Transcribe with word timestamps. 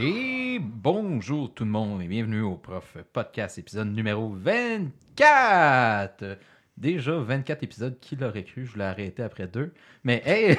Et 0.00 0.60
bonjour 0.60 1.52
tout 1.52 1.64
le 1.64 1.70
monde 1.70 2.00
et 2.02 2.06
bienvenue 2.06 2.42
au 2.42 2.54
Prof 2.54 2.96
Podcast 3.12 3.58
épisode 3.58 3.92
numéro 3.92 4.32
24. 4.32 6.38
Déjà 6.76 7.18
24 7.18 7.64
épisodes, 7.64 7.98
qui 7.98 8.14
l'aurait 8.14 8.44
cru, 8.44 8.64
je 8.64 8.78
l'ai 8.78 8.84
arrêté 8.84 9.24
après 9.24 9.48
deux. 9.48 9.74
Mais 10.04 10.22
hey, 10.24 10.56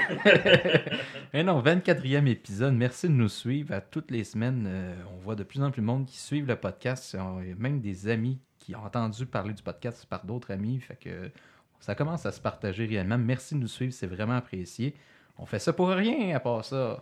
Mais 1.33 1.46
non, 1.46 1.61
24e 1.61 2.28
épisode, 2.28 2.73
merci 2.73 3.07
de 3.07 3.14
nous 3.14 3.29
suivre 3.29 3.73
à 3.73 3.79
toutes 3.79 4.11
les 4.11 4.25
semaines. 4.25 4.65
euh, 4.68 4.93
on 5.14 5.18
voit 5.20 5.36
de 5.36 5.43
plus 5.43 5.64
en 5.64 5.71
plus 5.71 5.79
de 5.82 5.86
monde 5.86 6.06
qui 6.06 6.18
suivent 6.18 6.47
le 6.47 6.57
podcast. 6.57 7.15
Il 7.42 7.47
y 7.47 7.51
a 7.54 7.56
même 7.56 7.79
des 7.79 8.10
amis 8.10 8.42
qui 8.57 8.75
ont 8.75 8.83
entendu 8.83 9.25
parler 9.25 9.54
du 9.54 9.64
podcast 9.64 10.06
par 10.06 10.25
d'autres 10.25 10.51
amis. 10.51 10.82
Fait 10.82 10.97
que 10.97 11.32
ça 11.79 11.96
commence 11.96 12.25
à 12.25 12.33
se 12.33 12.42
partager 12.42 12.86
réellement. 12.86 13.18
Merci 13.18 13.56
de 13.56 13.61
nous 13.61 13.69
suivre, 13.69 13.93
c'est 13.93 14.07
vraiment 14.07 14.36
apprécié. 14.36 14.96
On 15.37 15.46
fait 15.46 15.60
ça 15.60 15.71
pour 15.71 15.87
rien 15.87 16.36
à 16.36 16.42
part 16.42 16.65
ça. 16.65 17.01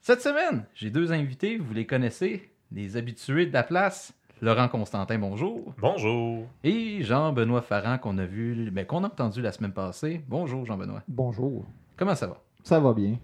Cette 0.00 0.22
semaine, 0.22 0.64
j'ai 0.74 0.90
deux 0.90 1.12
invités, 1.12 1.58
vous 1.58 1.74
les 1.74 1.86
connaissez, 1.86 2.50
des 2.70 2.96
habitués 2.96 3.46
de 3.46 3.52
la 3.52 3.62
place. 3.62 4.14
Laurent 4.40 4.68
Constantin, 4.68 5.18
bonjour. 5.18 5.74
Bonjour. 5.78 6.46
Et 6.64 7.02
Jean-Benoît 7.02 7.60
Farran, 7.60 7.98
qu'on 7.98 8.16
a 8.16 8.24
vu, 8.24 8.70
ben, 8.70 8.86
qu'on 8.86 9.04
a 9.04 9.08
entendu 9.08 9.42
la 9.42 9.52
semaine 9.52 9.72
passée. 9.74 10.22
Bonjour 10.26 10.64
Jean-Benoît. 10.64 11.02
Bonjour. 11.06 11.66
Comment 11.98 12.14
ça 12.14 12.26
va? 12.28 12.40
Ça 12.62 12.80
va 12.80 12.94
bien. 12.94 13.18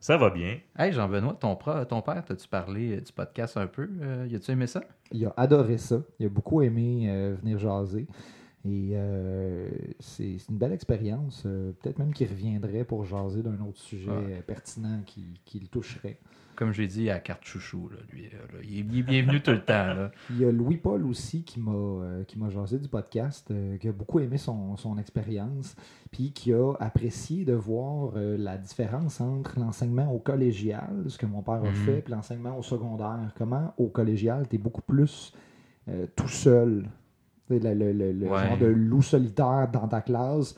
Ça 0.00 0.16
va 0.16 0.30
bien. 0.30 0.56
Hey 0.78 0.92
Jean-Benoît, 0.92 1.34
ton, 1.38 1.54
pro- 1.54 1.84
ton 1.84 2.00
père, 2.00 2.24
t'as-tu 2.24 2.48
parlé 2.48 2.96
euh, 2.96 3.00
du 3.02 3.12
podcast 3.12 3.58
un 3.58 3.66
peu? 3.66 3.88
Euh, 4.00 4.26
y 4.30 4.34
a-tu 4.34 4.50
aimé 4.52 4.66
ça? 4.66 4.82
Il 5.12 5.26
a 5.26 5.34
adoré 5.36 5.76
ça. 5.76 5.96
Il 6.18 6.24
a 6.26 6.28
beaucoup 6.30 6.62
aimé 6.62 7.04
euh, 7.10 7.36
venir 7.42 7.58
jaser. 7.58 8.06
Et 8.64 8.90
euh, 8.94 9.68
c'est 9.98 10.36
une 10.48 10.56
belle 10.56 10.72
expérience. 10.72 11.42
Euh, 11.46 11.72
Peut-être 11.82 11.98
même 11.98 12.12
qu'il 12.12 12.28
reviendrait 12.28 12.84
pour 12.84 13.04
jaser 13.04 13.42
d'un 13.42 13.60
autre 13.60 13.80
sujet 13.80 14.08
Ouais. 14.08 14.34
euh, 14.38 14.40
pertinent 14.46 15.00
qui, 15.04 15.24
qui 15.44 15.58
le 15.58 15.66
toucherait. 15.66 16.18
Comme 16.54 16.70
j'ai 16.72 16.86
dit 16.86 17.10
à 17.10 17.18
Carte 17.18 17.44
Chouchou, 17.44 17.88
là, 17.88 17.96
lui, 18.12 18.24
là, 18.24 18.38
il, 18.62 18.78
est, 18.78 18.82
bienvenu 19.02 19.40
tout 19.42 19.50
le 19.50 19.64
temps. 19.64 19.94
Là. 19.94 20.12
Il 20.30 20.38
y 20.38 20.44
a 20.44 20.52
Louis-Paul 20.52 21.04
aussi 21.06 21.42
qui 21.42 21.58
m'a 21.58 21.72
euh, 21.72 22.24
jasé 22.50 22.78
du 22.78 22.88
podcast, 22.88 23.52
qui 23.80 23.88
a 23.88 23.92
beaucoup 23.92 24.20
aimé 24.20 24.36
son, 24.36 24.76
son 24.76 24.96
expérience, 24.98 25.74
puis 26.12 26.30
qui 26.32 26.52
a 26.52 26.74
apprécié 26.78 27.44
de 27.46 27.54
voir 27.54 28.12
la 28.16 28.58
différence 28.58 29.20
entre 29.22 29.58
l'enseignement 29.58 30.12
au 30.12 30.18
collégial, 30.18 31.04
ce 31.08 31.16
que 31.18 31.26
mon 31.26 31.42
père 31.42 31.54
a 31.64 31.70
Mhm. 31.70 31.74
fait, 31.74 32.02
puis 32.02 32.12
l'enseignement 32.12 32.56
au 32.56 32.62
secondaire. 32.62 33.32
Comment 33.36 33.72
au 33.78 33.88
collégial, 33.88 34.46
tu 34.46 34.56
es 34.56 34.58
beaucoup 34.58 34.82
plus 34.82 35.32
tout 36.14 36.28
seul. 36.28 36.84
Le, 37.50 37.58
le- 37.58 37.92
le- 37.92 38.12
le 38.12 38.28
Ouais. 38.28 38.46
genre 38.48 38.58
de 38.58 38.66
loup 38.66 39.02
solitaire 39.02 39.68
dans 39.72 39.88
ta 39.88 40.00
classe. 40.00 40.54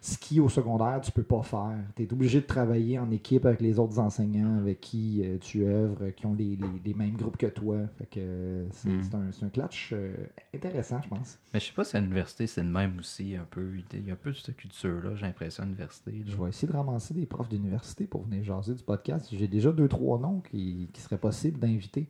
Ce 0.00 0.16
qui, 0.16 0.38
au 0.38 0.48
secondaire, 0.48 1.00
tu 1.02 1.10
peux 1.10 1.24
pas 1.24 1.42
faire. 1.42 1.76
Tu 1.96 2.04
es 2.04 2.12
obligé 2.12 2.40
de 2.40 2.46
travailler 2.46 3.00
en 3.00 3.10
équipe 3.10 3.44
avec 3.44 3.60
les 3.60 3.80
autres 3.80 3.98
enseignants 3.98 4.56
avec 4.58 4.80
qui 4.80 5.22
euh, 5.24 5.38
tu 5.40 5.66
œuvres, 5.66 6.10
qui 6.10 6.24
ont 6.24 6.34
les, 6.34 6.54
les- 6.54 6.80
les 6.84 6.94
mêmes 6.94 7.16
groupes 7.16 7.36
que 7.36 7.48
toi. 7.48 7.78
Fait 7.98 8.06
que 8.06 8.20
euh, 8.20 8.64
c'est 8.70 8.88
Mm. 8.90 9.02
c'est 9.02 9.14
un, 9.16 9.46
un 9.46 9.50
clutch 9.50 9.90
euh, 9.92 10.14
intéressant, 10.54 11.00
je 11.02 11.08
pense. 11.08 11.38
Mais 11.52 11.58
je 11.58 11.66
sais 11.66 11.72
pas 11.72 11.82
si 11.82 11.96
à 11.96 12.00
l'université, 12.00 12.46
c'est 12.46 12.62
le 12.62 12.68
même 12.70 12.96
aussi, 13.00 13.34
un 13.34 13.46
peu. 13.50 13.72
Il 13.92 14.06
y 14.06 14.10
a 14.10 14.12
un 14.12 14.16
peu 14.16 14.30
de 14.30 14.36
cette 14.36 14.56
culture-là, 14.56 15.16
j'ai 15.16 15.26
l'impression, 15.26 15.64
à 15.64 15.66
l'université. 15.66 16.12
Je 16.24 16.36
vais 16.36 16.48
essayer 16.48 16.68
de 16.72 16.76
ramasser 16.76 17.12
des 17.12 17.26
profs 17.26 17.48
d'université 17.48 18.04
pour 18.06 18.22
venir 18.22 18.44
jaser 18.44 18.74
du 18.76 18.84
podcast. 18.84 19.28
J'ai 19.32 19.48
déjà 19.48 19.72
deux, 19.72 19.88
trois 19.88 20.20
noms 20.20 20.40
qui, 20.48 20.88
qui 20.92 21.00
seraient 21.00 21.18
possibles 21.18 21.58
d'inviter. 21.58 22.06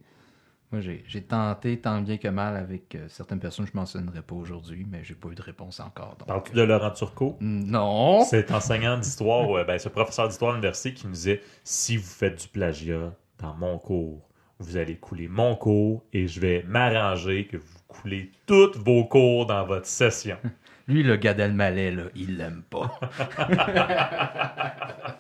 Moi, 0.71 0.83
j'ai 0.83 1.23
tenté 1.23 1.81
tant 1.81 2.01
bien 2.03 2.19
que 2.19 2.29
mal 2.29 2.55
avec 2.57 2.95
euh, 2.95 3.07
certaines 3.09 3.41
personnes, 3.41 3.67
je 3.67 3.73
ne 3.73 3.81
mentionnerai 3.81 4.21
pas 4.21 4.35
aujourd'hui, 4.35 4.87
mais 4.91 5.03
j'ai 5.03 5.15
pas 5.15 5.31
eu 5.31 5.35
de 5.35 5.41
réponse 5.41 5.81
encore. 5.81 6.17
donc, 6.19 6.29
Parles-tu 6.29 6.53
euh, 6.53 6.61
de 6.61 6.63
Laurent 6.63 6.91
Turcot? 6.91 7.39
Non! 7.41 8.23
Cet 8.25 8.51
enseignant 8.51 8.99
d'histoire, 8.99 9.51
euh, 9.57 9.65
ben, 9.65 9.79
ce 9.79 9.89
professeur 9.89 10.29
d'histoire 10.29 10.51
à 10.51 10.55
l'université 10.55 10.93
qui 10.93 11.07
nous 11.07 11.15
disait 11.15 11.41
si 11.65 11.97
vous 11.97 12.07
faites 12.07 12.43
du 12.43 12.49
plagiat 12.49 13.15
dans 13.39 13.55
mon 13.55 13.79
cours, 13.79 14.29
vous 14.59 14.77
allez 14.77 14.97
couler 14.97 15.27
mon 15.29 15.57
cours 15.57 16.05
et 16.13 16.27
je 16.27 16.39
vais 16.39 16.63
m'arranger 16.65 17.47
que 17.47 17.57
vous 17.57 17.79
coulez 17.87 18.31
tous 18.45 18.73
vos 18.77 19.05
cours 19.07 19.47
dans 19.47 19.65
votre 19.65 19.87
session. 19.87 20.37
Lui, 20.89 21.03
le 21.03 21.17
Gad 21.17 21.39
Elmaleh, 21.39 21.91
là, 21.91 22.05
il 22.17 22.39
l'aime 22.39 22.63
pas. 22.69 22.99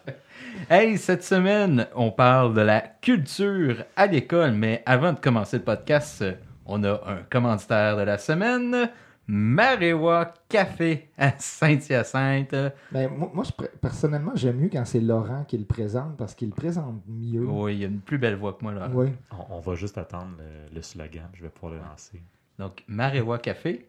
hey, 0.70 0.96
cette 0.98 1.22
semaine, 1.22 1.86
on 1.94 2.10
parle 2.10 2.54
de 2.54 2.62
la 2.62 2.80
culture 2.80 3.84
à 3.96 4.06
l'école, 4.06 4.52
mais 4.52 4.82
avant 4.86 5.12
de 5.12 5.20
commencer 5.20 5.58
le 5.58 5.64
podcast, 5.64 6.24
on 6.66 6.82
a 6.84 6.92
un 7.06 7.18
commanditaire 7.30 7.96
de 7.98 8.02
la 8.02 8.16
semaine, 8.18 8.90
Marewa 9.26 10.32
Café 10.48 11.10
à 11.18 11.32
Saint-Hyacinthe. 11.38 12.54
Ben, 12.90 13.10
moi, 13.14 13.30
moi, 13.34 13.44
je 13.44 13.50
pr- 13.52 13.68
personnellement, 13.78 14.32
j'aime 14.34 14.56
mieux 14.56 14.70
quand 14.72 14.86
c'est 14.86 15.00
Laurent 15.00 15.44
qui 15.46 15.58
le 15.58 15.66
présente 15.66 16.16
parce 16.16 16.34
qu'il 16.34 16.48
le 16.48 16.54
présente 16.54 17.02
mieux. 17.06 17.44
Oui, 17.44 17.76
il 17.76 17.84
a 17.84 17.88
une 17.88 18.00
plus 18.00 18.16
belle 18.16 18.36
voix 18.36 18.54
que 18.54 18.64
moi, 18.64 18.72
là. 18.72 18.88
Oui. 18.90 19.08
On, 19.50 19.56
on 19.56 19.60
va 19.60 19.74
juste 19.74 19.98
attendre 19.98 20.30
le, 20.38 20.74
le 20.74 20.80
slogan, 20.80 21.28
je 21.34 21.42
vais 21.42 21.50
pouvoir 21.50 21.74
le 21.74 21.80
lancer. 21.80 22.22
Donc, 22.58 22.82
Marewa 22.88 23.38
Café. 23.38 23.86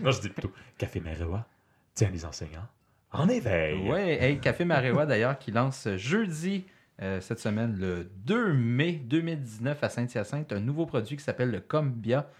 non, 0.00 0.10
je 0.10 0.20
dis 0.20 0.28
plutôt 0.28 0.52
Café 0.78 1.00
Marewa. 1.00 1.46
Tiens, 1.94 2.10
les 2.10 2.24
enseignants. 2.24 2.66
En 3.12 3.28
éveil. 3.28 3.78
Oui, 3.88 4.00
hey, 4.00 4.38
Café 4.40 4.64
Marewa 4.64 5.06
d'ailleurs 5.06 5.38
qui 5.38 5.50
lance 5.50 5.88
jeudi 5.96 6.64
euh, 7.02 7.20
cette 7.20 7.40
semaine, 7.40 7.76
le 7.78 8.04
2 8.24 8.52
mai 8.52 8.92
2019 8.92 9.82
à 9.82 9.88
Saint-Hyacinthe, 9.88 10.52
un 10.52 10.60
nouveau 10.60 10.86
produit 10.86 11.16
qui 11.16 11.24
s'appelle 11.24 11.50
le 11.50 11.60
Combia, 11.60 12.30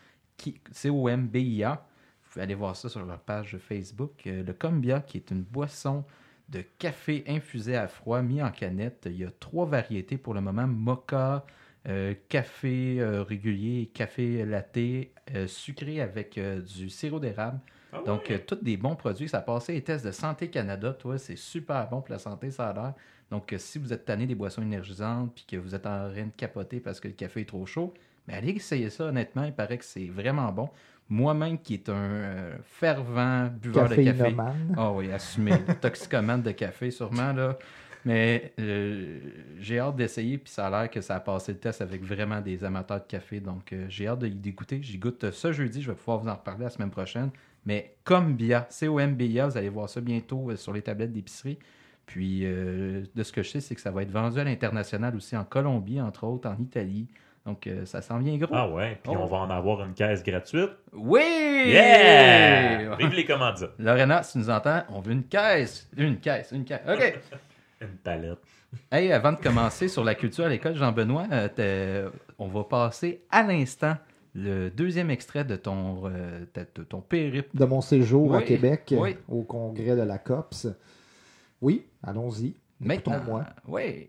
C-O-M-B-I-A. 0.72 1.72
Vous 1.75 2.31
pouvez 2.31 2.43
aller 2.43 2.55
voir 2.55 2.77
ça 2.77 2.89
sur 2.89 3.05
leur 3.05 3.19
page 3.19 3.56
Facebook. 3.59 4.27
Euh, 4.27 4.43
le 4.45 4.53
Combia, 4.53 5.01
qui 5.01 5.16
est 5.19 5.31
une 5.31 5.43
boisson 5.43 6.05
de 6.49 6.62
café 6.78 7.25
infusé 7.27 7.77
à 7.77 7.89
froid, 7.89 8.22
mis 8.22 8.43
en 8.43 8.51
canette. 8.51 9.05
Il 9.06 9.19
y 9.19 9.25
a 9.25 9.31
trois 9.41 9.66
variétés 9.66 10.19
pour 10.19 10.34
le 10.34 10.41
moment 10.41 10.66
mocha, 10.66 11.45
café 12.28 12.97
euh, 13.00 13.22
régulier 13.22 13.91
café 13.93 14.45
latte, 14.45 14.78
euh, 15.34 15.47
sucré 15.47 16.00
avec 16.00 16.39
euh, 16.39 16.61
du 16.61 16.89
sirop 16.89 17.21
d'érable. 17.21 17.59
Ah 17.93 17.99
ouais. 17.99 18.06
Donc, 18.06 18.31
euh, 18.31 18.39
tous 18.45 18.56
des 18.62 18.77
bons 18.77 18.97
produits. 18.97 19.28
Ça 19.28 19.39
a 19.39 19.43
passé 19.43 19.75
les 19.75 19.83
tests 19.83 20.05
de 20.05 20.11
Santé 20.11 20.49
Canada. 20.49 20.93
Toi, 20.93 21.19
c'est 21.19 21.37
super 21.37 21.89
bon 21.89 22.00
pour 22.00 22.11
la 22.11 22.19
santé, 22.19 22.50
ça 22.50 22.69
a 22.69 22.72
l'air. 22.72 22.95
Donc, 23.31 23.53
euh, 23.53 23.59
si 23.59 23.78
vous 23.78 23.93
êtes 23.93 24.05
tanné 24.05 24.27
des 24.27 24.34
boissons 24.34 24.62
énergisantes 24.62 25.33
puis 25.34 25.45
que 25.47 25.56
vous 25.56 25.75
êtes 25.75 25.87
en 25.87 26.11
train 26.11 26.25
de 26.25 26.33
capoter 26.37 26.81
parce 26.81 27.00
que 27.00 27.09
le 27.09 27.15
café 27.15 27.43
est 27.43 27.49
trop 27.49 27.67
chaud, 27.67 27.95
mais 28.27 28.34
allez 28.34 28.53
essayer 28.53 28.91
ça, 28.91 29.05
honnêtement. 29.05 29.45
Il 29.45 29.53
paraît 29.53 29.78
que 29.78 29.84
c'est 29.84 30.09
vraiment 30.09 30.51
bon. 30.53 30.71
Moi-même, 31.09 31.59
qui 31.59 31.75
est 31.75 31.89
un 31.91 31.95
euh, 31.95 32.56
fervent 32.65 33.49
buveur 33.61 33.91
de 33.91 33.97
café. 33.97 34.34
Ah 34.75 34.91
oui, 34.91 35.12
assumé. 35.12 35.53
Toxicomane 35.81 36.41
de 36.43 36.53
café, 36.53 36.91
sûrement, 36.91 37.33
là. 37.33 37.59
Mais 38.04 38.53
euh, 38.60 39.19
j'ai 39.60 39.78
hâte 39.78 39.97
d'essayer, 39.97 40.37
puis 40.38 40.53
ça 40.53 40.66
a 40.66 40.70
l'air 40.70 40.91
que 40.91 41.00
ça 41.00 41.16
a 41.16 41.20
passé 41.20 41.53
le 41.53 41.59
test 41.59 41.81
avec 41.81 42.03
vraiment 42.03 42.41
des 42.41 42.62
amateurs 42.65 43.00
de 43.00 43.06
café. 43.06 43.41
Donc, 43.41 43.72
euh, 43.72 43.87
j'ai 43.88 44.06
hâte 44.09 44.19
de 44.19 44.26
y 44.26 44.34
dégoûter. 44.34 44.81
J'y 44.82 44.98
goûte 44.98 45.31
ce 45.31 45.53
jeudi. 45.53 45.81
Je 45.82 45.91
vais 45.91 45.97
pouvoir 45.97 46.19
vous 46.19 46.28
en 46.28 46.34
reparler 46.34 46.65
la 46.65 46.70
semaine 46.70 46.91
prochaine. 46.91 47.31
Mais 47.66 47.94
Combia, 48.04 48.66
C-O-M-B-I-A, 48.69 49.47
vous 49.47 49.56
allez 49.56 49.70
voir 49.70 49.88
ça 49.88 50.00
bientôt 50.03 50.50
euh, 50.50 50.56
sur 50.56 50.72
les 50.75 50.82
tablettes 50.82 51.12
d'épicerie. 51.12 51.59
Puis, 52.04 52.41
euh, 52.44 53.04
de 53.15 53.22
ce 53.22 53.32
que 53.32 53.42
je 53.42 53.48
sais, 53.48 53.60
c'est 53.62 53.75
que 53.75 53.81
ça 53.81 53.91
va 53.91 54.03
être 54.03 54.10
vendu 54.10 54.38
à 54.38 54.44
l'international 54.44 55.16
aussi, 55.16 55.34
en 55.34 55.44
Colombie, 55.44 55.98
entre 56.03 56.25
autres, 56.25 56.47
en 56.50 56.56
Italie. 56.60 57.09
Donc, 57.47 57.66
euh, 57.66 57.86
ça 57.86 58.03
s'en 58.03 58.19
vient 58.19 58.36
gros. 58.36 58.54
Ah 58.54 58.69
ouais, 58.69 58.98
puis 59.03 59.12
Oh. 59.15 59.21
on 59.21 59.26
va 59.26 59.38
en 59.38 59.50
avoir 59.50 59.82
une 59.84 59.94
caisse 59.94 60.22
gratuite. 60.22 60.71
Oui! 60.92 61.21
Yeah! 61.66 62.97
Vive 62.97 63.15
les 63.15 63.25
commandites. 63.25 63.71
Lorena, 63.78 64.22
si 64.22 64.32
tu 64.32 64.38
nous 64.38 64.50
entends, 64.50 64.82
on 64.91 65.00
veut 65.00 65.12
une 65.12 65.25
caisse. 65.25 65.88
Une 65.97 66.19
caisse, 66.19 66.53
une 66.53 66.65
caisse. 66.65 66.81
OK. 66.86 67.19
Une 67.81 67.97
palette. 68.03 68.39
Hey, 68.91 69.12
avant 69.12 69.33
de 69.33 69.39
commencer 69.39 69.89
sur 69.89 70.05
la 70.05 70.15
culture 70.15 70.45
à 70.45 70.49
l'école, 70.49 70.75
Jean-Benoît, 70.75 71.27
euh, 71.59 72.11
on 72.39 72.49
va 72.49 72.65
passer 72.65 73.25
à 73.31 73.43
l'instant 73.43 73.97
le 74.34 74.69
deuxième 74.71 75.10
extrait 75.10 75.45
de 75.45 75.57
ton, 75.57 76.03
euh, 76.07 76.45
ta- 76.53 76.65
de 76.65 76.83
ton 76.83 77.01
périple. 77.01 77.57
De 77.57 77.65
mon 77.65 77.81
séjour 77.81 78.34
à 78.34 78.39
Oui, 78.39 78.45
Québec 78.45 78.93
oui. 78.97 79.16
au 79.28 79.43
congrès 79.43 79.95
de 79.97 80.03
la 80.03 80.19
COPS. 80.19 80.69
Oui, 81.60 81.87
allons-y. 82.03 82.54
Maintenant, 82.81 83.15
Écoutons-moi. 83.15 83.47
oui. 83.69 84.09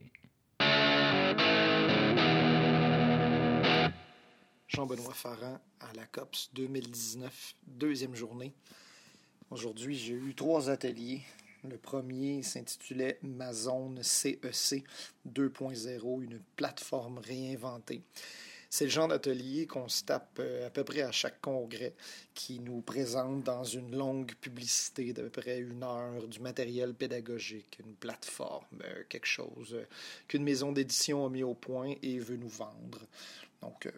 Jean-Benoît 4.67 5.13
Farran 5.13 5.59
à 5.79 5.93
la 5.95 6.05
COPS 6.07 6.49
2019, 6.53 7.55
deuxième 7.67 8.15
journée. 8.15 8.53
Aujourd'hui, 9.51 9.95
j'ai 9.95 10.13
eu 10.15 10.33
trois 10.35 10.69
ateliers. 10.69 11.21
Le 11.69 11.77
premier 11.77 12.43
s'intitulait 12.43 13.19
Ma 13.23 13.53
zone 13.53 14.01
CEC 14.03 14.83
2.0, 15.27 16.23
une 16.23 16.39
plateforme 16.55 17.17
réinventée. 17.17 18.03
C'est 18.69 18.85
le 18.85 18.91
genre 18.91 19.07
d'atelier 19.07 19.67
qu'on 19.67 19.87
se 19.87 20.03
tape 20.03 20.37
euh, 20.39 20.67
à 20.67 20.69
peu 20.69 20.83
près 20.83 21.01
à 21.01 21.11
chaque 21.11 21.39
congrès, 21.39 21.93
qui 22.33 22.59
nous 22.59 22.81
présente 22.81 23.43
dans 23.43 23.63
une 23.63 23.95
longue 23.95 24.33
publicité 24.35 25.13
d'à 25.13 25.23
peu 25.23 25.29
près 25.29 25.59
une 25.59 25.81
heure 25.81 26.27
du 26.27 26.39
matériel 26.41 26.93
pédagogique, 26.93 27.79
une 27.79 27.95
plateforme, 27.95 28.81
euh, 28.83 29.03
quelque 29.07 29.27
chose 29.27 29.75
euh, 29.75 29.85
qu'une 30.27 30.43
maison 30.43 30.73
d'édition 30.73 31.25
a 31.25 31.29
mis 31.29 31.43
au 31.43 31.53
point 31.53 31.93
et 32.01 32.19
veut 32.19 32.35
nous 32.35 32.49
vendre. 32.49 32.99
Donc, 33.61 33.89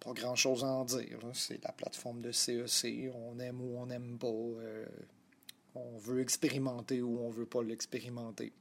pas 0.00 0.12
grand 0.12 0.36
chose 0.36 0.64
à 0.64 0.68
en 0.68 0.84
dire. 0.84 1.18
C'est 1.32 1.64
la 1.64 1.72
plateforme 1.72 2.20
de 2.20 2.30
CEC. 2.30 3.10
On 3.14 3.38
aime 3.38 3.60
ou 3.62 3.78
on 3.78 3.86
n'aime 3.86 4.18
pas. 4.18 4.28
On 5.76 5.98
veut 5.98 6.20
expérimenter 6.20 7.02
ou 7.02 7.18
on 7.20 7.30
veut 7.30 7.46
pas 7.46 7.62
l'expérimenter. 7.62 8.52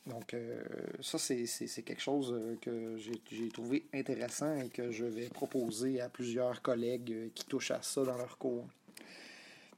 donc, 0.05 0.33
euh, 0.33 0.61
ça, 1.01 1.17
c'est 1.17 1.45
quelque 1.83 2.01
chose 2.01 2.33
euh, 2.33 2.57
que 2.61 2.97
j'ai 2.97 3.49
trouvé 3.49 3.85
intéressant 3.93 4.55
et 4.59 4.69
que 4.69 4.91
je 4.91 5.05
vais 5.05 5.29
proposer 5.29 6.01
à 6.01 6.09
plusieurs 6.09 6.61
collègues 6.61 7.31
qui 7.33 7.45
touchent 7.45 7.71
à 7.71 7.81
ça 7.81 8.03
dans 8.03 8.17
leur 8.17 8.37
cours. 8.37 8.67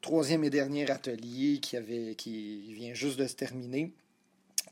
Troisième 0.02 0.44
et 0.44 0.50
dernier 0.50 0.90
atelier 0.90 1.60
qui, 1.60 1.78
avait, 1.78 2.16
qui 2.16 2.74
vient 2.74 2.94
juste 2.94 3.20
de 3.20 3.28
se 3.28 3.36
terminer, 3.36 3.92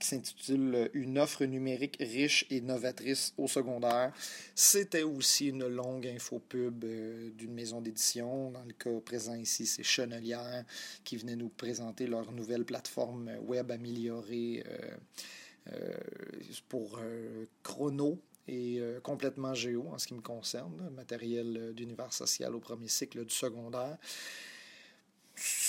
s'intitule 0.06 0.90
Une 0.94 1.18
offre 1.18 1.46
numérique 1.46 1.98
riche 2.00 2.46
et 2.50 2.62
novatrice 2.62 3.34
au 3.38 3.48
secondaire. 3.48 4.14
C'était 4.56 5.04
aussi 5.04 5.50
une 5.50 5.68
longue 5.68 6.08
infopub 6.08 6.84
euh, 6.84 7.32
d'une 7.32 7.54
maison 7.54 7.82
d'édition. 7.82 8.52
Dans 8.52 8.64
le 8.64 8.74
cas 8.74 9.00
présent 9.04 9.36
ici, 9.36 9.66
c'est 9.66 9.84
Chenelière 9.84 10.66
qui 11.04 11.18
venait 11.18 11.36
nous 11.36 11.50
présenter 11.50 12.08
leur 12.08 12.32
nouvelle 12.32 12.66
plateforme 12.66 13.32
web 13.48 13.72
améliorée 13.72 14.64
euh, 14.68 14.98
euh, 15.74 15.94
pour 16.68 17.00
euh, 17.02 17.46
chrono 17.64 18.20
et 18.48 18.80
euh, 18.80 19.00
complètement 19.00 19.54
géo 19.54 19.88
en 19.92 19.98
ce 19.98 20.08
qui 20.08 20.14
me 20.14 20.22
concerne, 20.22 20.90
matériel 20.96 21.58
euh, 21.58 21.74
d'univers 21.74 22.12
social 22.12 22.54
au 22.56 22.60
premier 22.60 22.88
cycle 22.88 23.24
du 23.24 23.34
secondaire. 23.34 23.98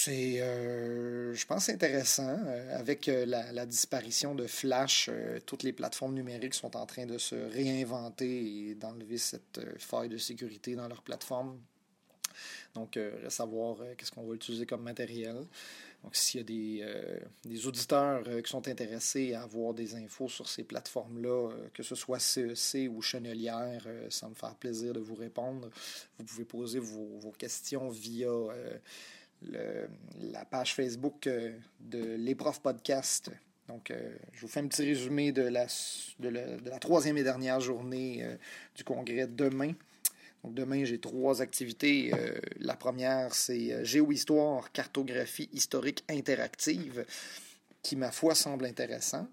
C'est, 0.04 0.38
euh, 0.42 1.32
je 1.32 1.46
pense, 1.46 1.70
intéressant. 1.70 2.36
Euh, 2.46 2.78
avec 2.78 3.08
euh, 3.08 3.24
la, 3.24 3.64
disparition 3.64 4.34
de 4.34 4.46
Flash, 4.46 5.08
toutes 5.46 5.62
les 5.62 5.72
plateformes 5.72 6.12
numériques 6.12 6.52
sont 6.52 6.76
en 6.76 6.84
train 6.84 7.06
de 7.06 7.16
se 7.16 7.34
réinventer 7.34 8.68
et 8.68 8.74
d'enlever 8.74 9.16
cette 9.16 9.60
faille 9.78 10.10
de 10.10 10.18
sécurité 10.18 10.74
dans 10.74 10.88
leur 10.88 11.00
plateforme. 11.00 11.58
Donc, 12.74 12.98
à 12.98 13.44
voir 13.46 13.78
qu'est-ce 13.96 14.10
qu'on 14.12 14.26
va 14.26 14.34
utiliser 14.34 14.66
comme 14.66 14.82
matériel. 14.82 15.36
Donc, 16.02 16.16
s'il 16.16 16.40
y 16.40 16.82
a 16.82 16.82
des, 17.46 17.66
auditeurs 17.66 18.24
qui 18.42 18.50
sont 18.50 18.68
intéressés 18.68 19.32
à 19.32 19.44
avoir 19.44 19.72
des 19.72 19.94
infos 19.94 20.28
sur 20.28 20.48
ces 20.48 20.64
plateformes-là, 20.64 21.50
que 21.72 21.82
ce 21.82 21.94
soit 21.94 22.18
CEC 22.18 22.90
ou 22.90 23.00
Chenelière, 23.00 23.86
ça 24.10 24.28
me 24.28 24.34
fait 24.34 24.54
plaisir 24.60 24.92
de 24.92 25.00
vous 25.00 25.14
répondre. 25.14 25.70
Vous 26.18 26.24
pouvez 26.24 26.44
poser 26.44 26.80
vos, 26.80 27.32
questions 27.38 27.88
via 27.88 28.28
la 29.42 30.44
page 30.44 30.74
Facebook 30.74 31.26
euh, 31.26 31.52
de 31.80 32.34
Profs 32.34 32.60
Podcast. 32.60 33.30
Donc, 33.68 33.90
euh, 33.90 34.16
je 34.32 34.42
vous 34.42 34.48
fais 34.48 34.60
un 34.60 34.66
petit 34.66 34.84
résumé 34.84 35.32
de 35.32 35.42
la, 35.42 35.66
de 36.18 36.28
la, 36.28 36.78
troisième 36.78 37.16
et 37.16 37.22
dernière 37.22 37.60
journée 37.60 38.22
euh, 38.22 38.36
du 38.74 38.84
congrès 38.84 39.26
demain. 39.26 39.72
Donc, 40.42 40.54
demain, 40.54 40.84
j'ai 40.84 40.98
trois 40.98 41.40
activités. 41.40 42.12
La 42.58 42.76
première, 42.76 43.34
c'est 43.34 43.82
Géohistoire, 43.82 44.70
cartographie 44.72 45.48
historique 45.54 46.04
interactive, 46.10 47.06
qui, 47.80 47.96
ma 47.96 48.10
foi, 48.10 48.34
semble 48.34 48.66
intéressant. 48.66 49.26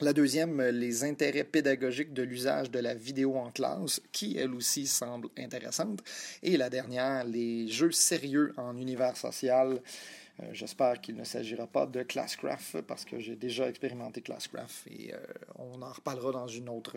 La 0.00 0.12
deuxième, 0.12 0.60
euh, 0.60 0.70
les 0.70 1.02
intérêts 1.02 1.42
pédagogiques 1.42 2.12
de 2.12 2.22
l'usage 2.22 2.70
de 2.70 2.78
la 2.78 2.94
vidéo 2.94 3.34
en 3.34 3.50
classe, 3.50 4.00
qui, 4.12 4.38
elle 4.38 4.54
aussi, 4.54 4.86
semble 4.86 5.28
intéressante. 5.36 6.04
Et 6.40 6.56
la 6.56 6.70
dernière, 6.70 7.24
les 7.24 7.66
jeux 7.66 7.90
sérieux 7.90 8.54
en 8.56 8.76
univers 8.76 9.16
social. 9.16 9.80
Euh, 10.40 10.44
J'espère 10.52 11.00
qu'il 11.00 11.16
ne 11.16 11.24
s'agira 11.24 11.66
pas 11.66 11.84
de 11.84 12.04
Classcraft 12.04 12.82
parce 12.82 13.04
que 13.04 13.18
j'ai 13.18 13.34
déjà 13.34 13.68
expérimenté 13.68 14.20
Classcraft 14.20 14.86
et 14.86 15.12
euh, 15.12 15.18
on 15.56 15.82
en 15.82 15.90
reparlera 15.90 16.30
dans 16.30 16.46
une 16.46 16.68
autre, 16.68 16.96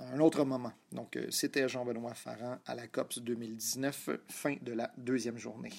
un 0.00 0.18
autre 0.18 0.44
moment. 0.44 0.72
Donc, 0.90 1.16
c'était 1.30 1.68
Jean-Benoît 1.68 2.14
Farran 2.14 2.58
à 2.66 2.74
la 2.74 2.88
COPS 2.88 3.20
2019, 3.20 4.10
fin 4.28 4.56
de 4.60 4.72
la 4.72 4.90
deuxième 4.96 5.38
journée. 5.38 5.70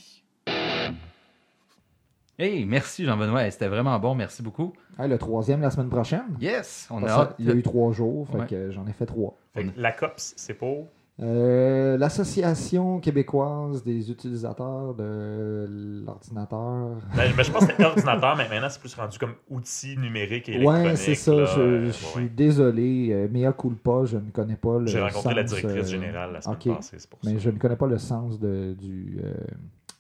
Hey, 2.42 2.64
merci 2.66 3.04
Jean-Benoît. 3.04 3.52
C'était 3.52 3.68
vraiment 3.68 4.00
bon. 4.00 4.16
Merci 4.16 4.42
beaucoup. 4.42 4.72
Hey, 4.98 5.10
le 5.10 5.18
troisième 5.18 5.60
la 5.62 5.70
semaine 5.72 5.90
prochaine. 5.90 6.38
Yes, 6.40 6.88
on 6.90 7.00
a 7.00 7.02
Parce 7.02 7.14
que 7.14 7.20
hâte. 7.22 7.36
Il 7.40 7.46
y 7.48 7.52
a 7.52 7.54
eu 7.54 7.62
trois 7.62 7.92
jours, 7.92 8.28
fait 8.30 8.38
Ouais. 8.38 8.48
que 8.48 8.72
j'en 8.72 8.88
ai 8.88 8.94
fait 8.94 9.06
trois. 9.06 9.36
Fait 9.54 9.66
que 9.66 9.70
la 9.80 9.92
COPS, 9.92 10.34
c'est 10.38 10.54
pour? 10.54 10.88
Euh, 11.22 11.98
L'Association 11.98 13.02
québécoise 13.02 13.84
des 13.84 14.10
utilisateurs 14.10 14.94
de 14.94 15.66
l'ordinateur. 16.06 16.92
Ben, 17.14 17.34
ben, 17.36 17.44
je 17.44 17.52
pense 17.52 17.66
que 17.66 17.72
c'était 17.72 17.84
ordinateur, 17.84 18.38
mais 18.38 18.48
maintenant 18.48 18.70
c'est 18.70 18.80
plus 18.80 18.96
rendu 18.96 19.20
comme 19.20 19.34
outil 19.50 19.98
numérique 19.98 20.48
et 20.48 20.54
électronique. 20.54 20.86
Ouais, 20.86 20.96
c'est 20.96 21.16
ça. 21.16 21.34
là. 21.36 21.44
Je, 21.44 21.60
Euh, 21.60 21.82
je 21.82 21.86
ouais, 21.88 21.92
suis 21.92 22.20
ouais. 22.22 22.30
désolé. 22.30 23.10
Euh, 23.12 23.28
mea 23.30 23.52
culpa, 23.52 24.06
je 24.06 24.16
ne 24.16 24.32
connais 24.32 24.56
pas 24.56 24.80
le 24.80 24.88
J'ai 24.88 25.02
rencontré 25.02 25.34
la 25.36 25.46
sens, 25.46 25.60
directrice 25.60 25.88
euh, 25.88 25.92
générale 25.92 26.32
la 26.32 26.40
semaine 26.42 26.58
ok. 26.70 26.76
passée, 26.78 26.96
c'est 27.00 27.10
pour 27.10 27.20
ça. 27.22 27.30
Mais 27.30 27.38
je 27.38 27.50
ne 27.50 27.58
connais 27.58 27.76
pas 27.76 27.88
le 27.88 27.98
sens 27.98 28.40
de, 28.40 28.74
du, 28.80 29.20
euh, 29.22 29.34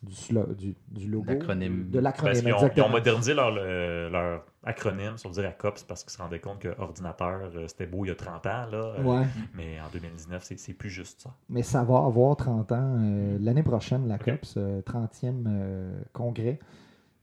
du, 0.01 0.13
slo- 0.13 0.55
du, 0.55 0.75
du 0.89 1.07
logo. 1.09 1.25
L'acronyme. 1.33 1.89
De 1.89 1.99
l'acronyme, 1.99 2.31
Parce 2.33 2.41
qu'ils 2.41 2.53
ont, 2.53 2.71
ils 2.75 2.81
ont 2.81 2.89
modernisé 2.89 3.33
leur, 3.33 3.51
leur 3.51 4.45
acronyme, 4.63 5.17
sur 5.17 5.29
dire 5.31 5.45
à 5.47 5.51
COPS, 5.51 5.83
parce 5.83 6.03
qu'ils 6.03 6.11
se 6.13 6.17
rendaient 6.21 6.39
compte 6.39 6.59
que 6.59 6.69
ordinateur, 6.79 7.49
euh, 7.55 7.67
c'était 7.67 7.85
beau 7.85 8.05
il 8.05 8.09
y 8.09 8.11
a 8.11 8.15
30 8.15 8.45
ans, 8.45 8.65
là. 8.71 8.93
euh, 8.97 9.03
Ouais, 9.03 9.25
Mais 9.55 9.79
en 9.81 9.89
2019, 9.91 10.41
c'est 10.43 10.57
c'est 10.59 10.73
plus 10.73 10.89
juste 10.89 11.21
ça. 11.21 11.31
mais 11.49 11.63
ça 11.63 11.83
va 11.83 11.97
avoir 12.05 12.35
30 12.37 12.71
ans 12.71 12.95
euh, 12.99 13.37
l'année 13.41 13.63
prochaine, 13.63 14.07
la. 14.07 14.17
COPS, 14.17 14.55
euh, 14.57 14.81
30e 14.81 15.43
euh, 15.47 15.99
congrès. 16.13 16.59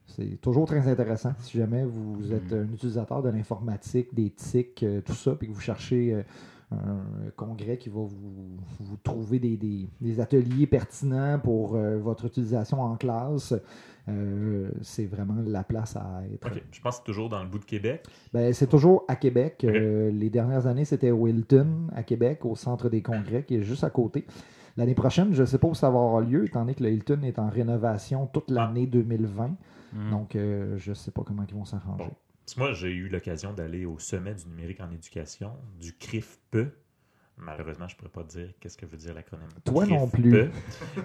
C'est 0.08 0.38
toujours 0.40 0.66
très 0.66 0.86
intéressant. 0.86 1.32
Si 1.40 1.58
jamais 1.58 1.84
vous 1.84 2.32
êtes 2.32 2.52
un 2.52 2.62
utilisateur 2.72 3.22
de 3.22 3.28
l'informatique, 3.30 4.14
des 4.14 4.30
TIC, 4.30 4.82
euh, 4.84 5.00
tout 5.00 5.14
ça, 5.14 5.34
puis 5.34 5.48
que 5.48 5.52
vous 5.52 5.60
cherchez 5.60 6.14
euh, 6.14 6.22
un 6.72 7.30
congrès 7.36 7.78
qui 7.78 7.88
va 7.88 8.00
vous, 8.00 8.56
vous 8.80 8.96
trouver 9.02 9.38
des, 9.38 9.56
des- 9.56 9.88
des 10.00 10.20
ateliers 10.20 10.66
pertinents 10.66 11.38
pour 11.38 11.76
euh, 11.76 11.96
votre 11.98 12.24
utilisation 12.24 12.80
en 12.82 12.96
classe, 12.96 13.54
euh, 14.08 14.70
c'est 14.82 15.06
vraiment 15.06 15.36
la 15.46 15.62
place 15.64 15.96
à 15.96 16.22
être. 16.32 16.46
OK. 16.46 16.62
Je 16.72 16.80
pense 16.80 16.96
que 16.96 17.02
c'est 17.06 17.12
toujours 17.12 17.28
dans 17.28 17.42
le 17.42 17.48
bout 17.48 17.58
de 17.58 17.64
Québec. 17.64 18.04
Ben, 18.32 18.52
c'est 18.52 18.66
toujours 18.68 19.04
à 19.08 19.16
Québec. 19.16 19.64
Euh, 19.64 20.10
les 20.10 20.30
dernières 20.30 20.66
années, 20.66 20.84
c'était 20.84 21.10
au 21.10 21.26
Hilton, 21.26 21.88
à 21.94 22.02
Québec, 22.02 22.44
au 22.44 22.56
centre 22.56 22.88
des 22.88 23.02
congrès, 23.02 23.44
qui 23.44 23.56
est 23.56 23.62
juste 23.62 23.84
à 23.84 23.90
côté. 23.90 24.24
L'année 24.76 24.94
prochaine, 24.94 25.32
je 25.32 25.42
ne 25.42 25.46
sais 25.46 25.58
pas 25.58 25.68
où 25.68 25.74
ça 25.74 25.88
va 25.88 25.98
avoir 25.98 26.20
lieu, 26.20 26.44
étant 26.44 26.60
donné 26.60 26.74
que 26.74 26.82
le 26.82 26.90
Hilton 26.90 27.20
est 27.22 27.38
en 27.38 27.48
rénovation 27.48 28.26
toute 28.26 28.50
l'année 28.50 28.86
2020. 28.86 29.50
Mhm. 29.92 30.10
Donc, 30.10 30.36
euh, 30.36 30.76
je 30.76 30.90
ne 30.90 30.94
sais 30.94 31.10
pas 31.10 31.22
comment 31.24 31.44
ils 31.48 31.54
vont 31.54 31.64
s'arranger. 31.64 32.04
Bon. 32.04 32.10
Parce 32.46 32.54
que 32.54 32.60
moi, 32.60 32.72
j'ai 32.74 32.92
eu 32.92 33.08
l'occasion 33.08 33.52
d'aller 33.52 33.86
au 33.86 33.98
sommet 33.98 34.32
du 34.32 34.46
numérique 34.46 34.80
en 34.80 34.88
éducation, 34.92 35.52
du 35.80 35.92
CRIFPE. 35.96 36.68
Malheureusement, 37.38 37.88
je 37.88 37.94
ne 37.94 37.98
pourrais 37.98 38.22
pas 38.22 38.22
dire 38.22 38.50
qu'est-ce 38.60 38.78
que 38.78 38.86
veut 38.86 38.96
dire 38.96 39.14
l'acronyme. 39.14 39.48
Toi 39.64 39.84
non 39.84 40.06
CRIFPE. 40.06 40.22
plus. 40.22 40.50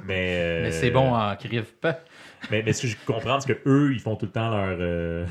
Mais, 0.05 0.36
euh, 0.38 0.62
Mais 0.62 0.71
c'est 0.71 0.91
bon 0.91 1.12
en 1.15 1.36
crive 1.36 1.74
pas. 1.81 2.00
Mais, 2.51 2.62
mais 2.62 2.74
ce 2.74 2.83
que 2.83 2.88
je 2.89 2.95
comprends, 3.07 3.39
c'est 3.39 3.55
qu'eux, 3.55 3.91
ils 3.91 4.00
font 4.00 4.15
tout 4.15 4.27
le 4.27 4.31
temps 4.31 4.51
leur, 4.51 4.77
euh, 4.79 5.25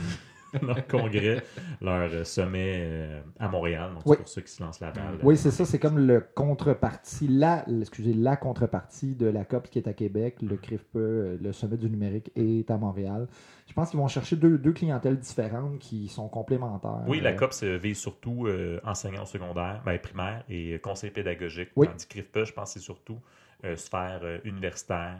leur 0.62 0.86
congrès, 0.86 1.42
leur 1.80 2.10
euh, 2.12 2.24
sommet 2.24 2.74
euh, 2.78 3.20
à 3.38 3.48
Montréal. 3.48 3.90
Donc, 3.94 4.02
Oui. 4.06 4.16
c'est 4.16 4.22
pour 4.22 4.28
ceux 4.28 4.40
qui 4.42 4.52
se 4.52 4.62
lancent 4.62 4.80
la 4.80 4.90
balle. 4.90 5.18
Oui, 5.22 5.36
c'est 5.36 5.50
ça. 5.50 5.64
C'est 5.64 5.78
comme 5.78 5.98
le 5.98 6.20
contrepartie, 6.34 7.28
la, 7.28 7.64
excusez, 7.80 8.12
la 8.14 8.36
contrepartie 8.36 9.14
de 9.14 9.26
la 9.26 9.44
COP 9.44 9.68
qui 9.70 9.78
est 9.78 9.88
à 9.88 9.92
Québec. 9.92 10.36
Le 10.42 10.56
CRIFPE, 10.56 10.96
euh, 10.96 11.36
le 11.40 11.52
sommet 11.52 11.76
du 11.76 11.88
numérique, 11.88 12.30
est 12.36 12.70
à 12.70 12.76
Montréal. 12.76 13.28
Je 13.66 13.72
pense 13.72 13.90
qu'ils 13.90 14.00
vont 14.00 14.08
chercher 14.08 14.34
deux, 14.36 14.58
deux 14.58 14.72
clientèles 14.72 15.18
différentes 15.18 15.78
qui 15.78 16.08
sont 16.08 16.28
complémentaires. 16.28 17.04
Oui, 17.06 17.20
la 17.20 17.30
Euh, 17.30 17.36
COP 17.36 17.52
se 17.52 17.66
vise 17.76 17.98
surtout 17.98 18.46
euh, 18.46 18.80
enseignants 18.84 19.22
au 19.22 19.26
secondaire, 19.26 19.80
ben, 19.86 19.98
primaire 19.98 20.42
et 20.48 20.74
euh, 20.74 20.78
conseil 20.78 21.10
pédagogique. 21.10 21.68
Oui. 21.76 21.86
Tandis 21.86 22.06
que 22.06 22.14
CRIFPE, 22.14 22.44
je 22.46 22.52
pense 22.52 22.74
que 22.74 22.80
c'est 22.80 22.84
surtout 22.84 23.18
euh, 23.64 23.76
sphère 23.76 24.20
euh, 24.24 24.38
universitaire 24.44 25.18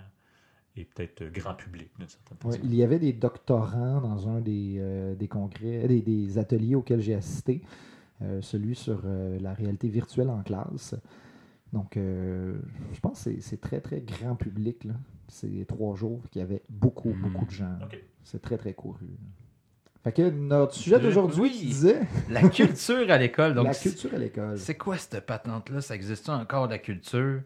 et 0.81 0.85
peut-être 0.85 1.23
euh, 1.23 1.31
grand 1.31 1.55
public 1.55 1.91
d'une 1.99 2.09
certaine 2.09 2.39
Ouais, 2.45 2.57
façon. 2.57 2.67
il 2.69 2.75
y 2.75 2.83
avait 2.83 2.99
des 2.99 3.13
doctorants 3.13 4.01
dans 4.01 4.29
un 4.29 4.41
des, 4.41 4.77
euh, 4.79 5.15
des 5.15 5.29
congrès, 5.29 5.87
des, 5.89 6.01
des 6.03 6.39
ateliers 6.39 6.75
auxquels 6.75 7.01
j'ai 7.01 7.15
assisté, 7.15 7.63
euh, 8.23 8.41
celui 8.43 8.75
sur 8.75 9.03
euh, 9.05 9.39
la 9.41 9.55
réalité 9.55 9.89
virtuelle 9.89 10.31
en 10.31 10.43
classe. 10.43 10.95
Donc, 11.73 11.97
euh, 11.97 12.59
je 12.93 13.01
pense 13.01 13.23
que 13.25 13.31
c'est- 13.35 13.41
c'est 13.41 13.61
très, 13.61 13.81
très 13.81 14.01
grand 14.01 14.35
public. 14.35 14.85
là. 14.85 14.95
C'est 15.29 15.65
trois 15.69 15.95
jours 15.95 16.21
qu'il 16.31 16.41
y 16.41 16.43
avait 16.43 16.63
beaucoup, 16.69 17.11
Mhm. 17.13 17.23
beaucoup 17.23 17.45
de 17.47 17.51
gens. 17.53 17.79
C'est 18.25 18.43
très, 18.43 18.59
très 18.59 18.75
couru. 18.75 19.07
Fait 20.03 20.13
que 20.13 20.31
notre 20.31 20.75
sujet 20.75 20.99
d'aujourd'hui, 20.99 21.43
Oui. 21.43 21.57
tu 21.61 21.67
disais 21.67 22.01
La 22.31 22.49
culture 22.49 23.11
à 23.11 23.19
l'école. 23.19 23.55
Donc, 23.55 23.67
la 23.67 23.75
culture 23.75 24.13
à 24.15 24.19
l'école. 24.19 24.59
C'est 24.59 24.75
quoi 24.77 24.97
cette 24.97 25.25
patente-là? 25.27 25.81
Ça 25.83 25.95
existe 25.95 26.29
encore, 26.29 26.67
la 26.69 26.79
culture? 26.79 27.43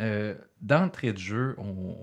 Euh, 0.00 0.34
D'entrée 0.60 1.12
de 1.12 1.18
jeu, 1.18 1.54
on, 1.58 1.94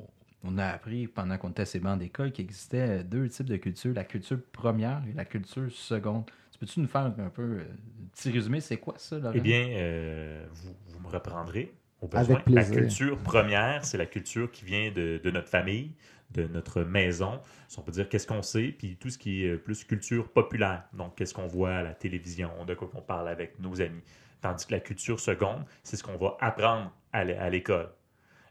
on 0.46 0.58
a 0.58 0.66
appris 0.66 1.08
pendant 1.08 1.38
qu'on 1.38 1.50
était 1.50 1.64
à 1.64 1.66
ces 1.66 1.80
bancs 1.80 2.00
d'école 2.00 2.32
qu'il 2.32 2.46
existait 2.46 3.04
deux 3.04 3.28
types 3.28 3.48
de 3.48 3.58
culture, 3.58 3.94
la 3.94 4.04
culture 4.04 4.40
première 4.52 5.02
et 5.10 5.14
la 5.14 5.26
culture 5.26 5.72
seconde. 5.72 6.26
Tu 6.52 6.60
Peux-tu 6.60 6.80
nous 6.80 6.88
faire 6.88 7.02
un 7.02 7.12
peu 7.12 7.42
euh, 7.42 7.62
un 7.62 8.08
petit 8.14 8.32
résumé? 8.32 8.62
C'est 8.62 8.78
quoi 8.78 8.96
ça, 8.98 9.18
Laurent? 9.18 9.34
Eh 9.36 9.42
bien, 9.42 9.68
euh, 9.72 10.46
vous, 10.54 10.76
vous 10.88 11.00
me 11.00 11.08
reprendrez 11.08 11.74
au 12.02 12.08
besoin. 12.08 12.36
Avec 12.36 12.50
La 12.50 12.64
culture 12.64 13.18
première, 13.18 13.84
c'est 13.84 13.98
la 13.98 14.06
culture 14.06 14.50
qui 14.52 14.64
vient 14.64 14.92
de, 14.92 15.20
de 15.22 15.32
notre 15.32 15.50
famille, 15.50 15.92
de 16.32 16.48
notre 16.48 16.84
maison. 16.84 17.42
Si 17.68 17.78
on 17.80 17.82
peut 17.82 17.92
dire 17.92 18.08
qu'est-ce 18.08 18.28
qu'on 18.28 18.42
sait, 18.42 18.74
puis 18.78 18.96
tout 18.96 19.10
ce 19.10 19.18
qui 19.18 19.46
est 19.46 19.50
euh, 19.50 19.58
plus 19.58 19.84
culture 19.84 20.30
populaire. 20.30 20.84
Donc, 20.94 21.16
qu'est-ce 21.16 21.34
qu'on 21.34 21.48
voit 21.48 21.76
à 21.76 21.84
la 21.84 21.94
télévision, 21.94 22.50
de 22.66 22.74
quoi 22.74 22.90
on 22.94 23.02
parle 23.02 23.28
avec 23.28 23.60
nos 23.60 23.82
amis. 23.82 24.04
Tandis 24.42 24.66
que 24.66 24.74
la 24.74 24.80
culture 24.80 25.20
seconde, 25.20 25.66
c'est 25.84 25.98
ce 25.98 26.04
qu'on 26.04 26.18
va 26.18 26.38
apprendre 26.40 26.92
à 27.12 27.50
l'école. 27.50 27.90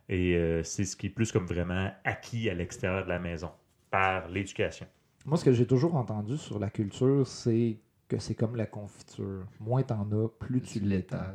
Et 0.08 0.34
euh, 0.34 0.62
c'est 0.62 0.84
ce 0.84 0.96
qui 0.96 1.06
est 1.06 1.10
plus 1.10 1.32
comme 1.32 1.46
vraiment 1.46 1.90
acquis 2.04 2.50
à 2.50 2.54
l'extérieur 2.54 3.04
de 3.04 3.08
la 3.08 3.18
maison 3.18 3.50
par 3.90 4.28
l'éducation. 4.28 4.86
Moi, 5.24 5.38
ce 5.38 5.44
que 5.44 5.52
j'ai 5.52 5.66
toujours 5.66 5.94
entendu 5.94 6.36
sur 6.36 6.58
la 6.58 6.68
culture, 6.68 7.26
c'est 7.26 7.78
que 8.08 8.18
c'est 8.18 8.34
comme 8.34 8.56
la 8.56 8.66
confiture. 8.66 9.46
Moins 9.60 9.82
t'en 9.82 10.06
as, 10.12 10.28
plus 10.28 10.60
tu 10.60 10.80
l'étends. 10.80 11.32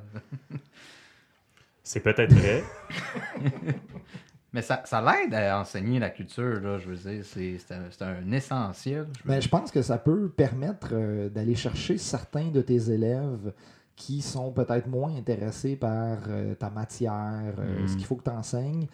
C'est 1.83 2.01
peut-être 2.01 2.33
vrai. 2.33 2.63
Mais 4.53 4.61
ça, 4.61 4.81
ça 4.85 5.01
l'aide 5.01 5.33
à 5.33 5.59
enseigner 5.59 5.99
la 5.99 6.09
culture, 6.09 6.59
là, 6.59 6.77
je 6.77 6.89
veux 6.89 6.95
dire. 6.95 7.23
C'est 7.23 7.57
c'est 7.57 7.73
un, 7.73 7.85
c'est 7.89 8.03
un 8.03 8.31
essentiel. 8.31 9.07
je 9.23 9.27
Mais 9.27 9.41
je 9.41 9.49
pense 9.49 9.71
que 9.71 9.81
ça 9.81 9.97
peut 9.97 10.29
permettre 10.29 10.89
euh, 10.91 11.29
d'aller 11.29 11.55
chercher 11.55 11.97
certains 11.97 12.49
de 12.49 12.61
tes 12.61 12.91
élèves 12.91 13.53
qui 13.99 14.21
sont 14.21 14.51
peut-être 14.53 14.87
moins 14.87 15.13
intéressés 15.15 15.75
par 15.75 16.17
euh, 16.29 16.55
ta 16.55 16.69
matière, 16.69 17.53
euh, 17.59 17.83
Mm. 17.83 17.87
ce 17.89 17.95
qu'il 17.97 18.05
faut 18.05 18.15
que 18.15 18.23
tu 18.23 18.29
enseignes. 18.29 18.87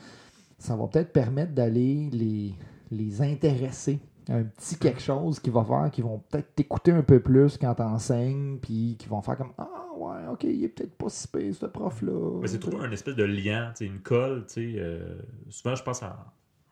Ça 0.57 0.75
va 0.75 0.87
peut-être 0.87 1.13
permettre 1.13 1.53
d'aller 1.53 2.09
les, 2.11 2.55
les 2.89 3.21
intéresser 3.21 3.99
un 4.27 4.41
petit 4.43 4.75
quelque 4.77 4.99
chose 5.01 5.39
qui 5.39 5.51
va 5.51 5.63
faire 5.63 5.91
qu'ils 5.91 6.03
vont 6.03 6.17
peut-être 6.31 6.55
t'écouter 6.55 6.91
un 6.91 7.03
peu 7.03 7.19
plus 7.19 7.57
quand 7.59 7.75
tu 7.75 7.83
enseignes, 7.83 8.57
puis 8.59 8.95
qui 8.97 9.07
vont 9.07 9.21
faire 9.21 9.37
comme 9.37 9.51
Ah, 9.59 9.69
ouais, 9.95 10.27
ok, 10.31 10.43
il 10.45 10.63
est 10.63 10.69
peut-être 10.69 10.95
pas 10.97 11.09
si 11.09 11.27
pire, 11.27 11.53
ce 11.53 11.67
prof-là. 11.67 12.39
Mais 12.41 12.47
c'est 12.47 12.57
toujours 12.59 12.81
un 12.81 12.91
espèce 12.91 13.15
de 13.15 13.23
lien, 13.25 13.71
une 13.79 13.99
colle. 13.99 14.45
tu 14.47 14.53
sais, 14.73 14.79
euh, 14.79 15.19
souvent, 15.49 15.75
je 15.75 15.83
pense 15.83 16.01
en, 16.01 16.15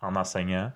en 0.01 0.15
enseignant, 0.15 0.71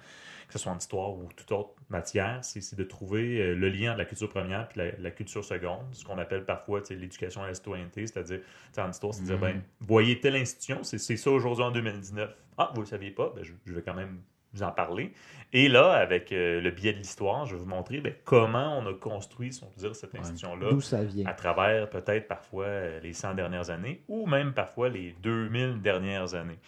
que 0.48 0.54
ce 0.54 0.60
soit 0.60 0.72
en 0.72 0.78
histoire 0.78 1.12
ou 1.18 1.28
toute 1.36 1.52
autre 1.52 1.72
matière, 1.90 2.40
c'est 2.44 2.76
de 2.76 2.84
trouver 2.84 3.42
euh, 3.42 3.54
le 3.56 3.70
lien 3.70 3.94
de 3.94 3.98
la 3.98 4.06
culture 4.06 4.30
première 4.30 4.68
puis 4.70 4.80
la, 4.80 4.92
la 4.98 5.12
culture 5.12 5.44
seconde, 5.44 5.86
ce 5.92 6.04
qu'on 6.06 6.18
appelle 6.18 6.46
parfois 6.46 6.82
l'éducation 6.90 7.44
à 7.44 7.48
la 7.48 7.54
citoyenneté, 7.54 8.08
c'est-à-dire, 8.08 8.40
en 8.78 8.90
histoire, 8.90 9.14
c'est 9.14 9.22
de 9.22 9.26
dire, 9.28 9.36
Mhm. 9.36 9.42
ben, 9.42 9.62
voyez 9.82 10.20
telle 10.20 10.36
institution, 10.36 10.84
c'est 10.84 10.98
c'est 10.98 11.18
ça 11.18 11.32
aujourd'hui 11.32 11.64
en 11.66 11.72
2019. 11.72 12.34
Ah, 12.58 12.70
vous 12.74 12.82
ne 12.82 12.86
le 12.86 12.90
saviez 12.90 13.12
pas, 13.12 13.32
ben, 13.36 13.44
je, 13.44 13.54
je 13.66 13.74
vais 13.74 13.82
quand 13.82 13.94
même 13.94 14.22
vous 14.58 14.64
en 14.64 14.72
parler. 14.72 15.14
Et 15.54 15.70
là, 15.70 15.92
avec 15.94 16.32
euh, 16.32 16.60
le 16.60 16.72
biais 16.72 16.92
de 16.92 16.98
l'histoire, 16.98 17.46
je 17.46 17.56
vais 17.56 17.62
vous 17.62 17.70
montrer 17.70 18.02
ben, 18.02 18.14
comment 18.26 18.78
on 18.78 18.86
a 18.86 18.94
construit, 18.94 19.54
si 19.54 19.64
on 19.64 19.68
peut 19.68 19.80
dire, 19.80 19.96
cette 19.96 20.14
institution-là 20.14 20.70
D'où 20.72 20.82
ça 20.82 21.04
vient. 21.04 21.26
à 21.26 21.34
travers 21.34 21.90
peut-être 21.90 22.28
parfois 22.28 22.66
euh, 22.66 23.00
les 23.00 23.14
100 23.14 23.36
dernières 23.36 23.70
années 23.70 24.04
ou 24.10 24.28
même 24.28 24.54
parfois 24.54 24.90
les 24.90 25.16
2000 25.24 25.82
dernières 25.82 26.36
années. 26.36 26.60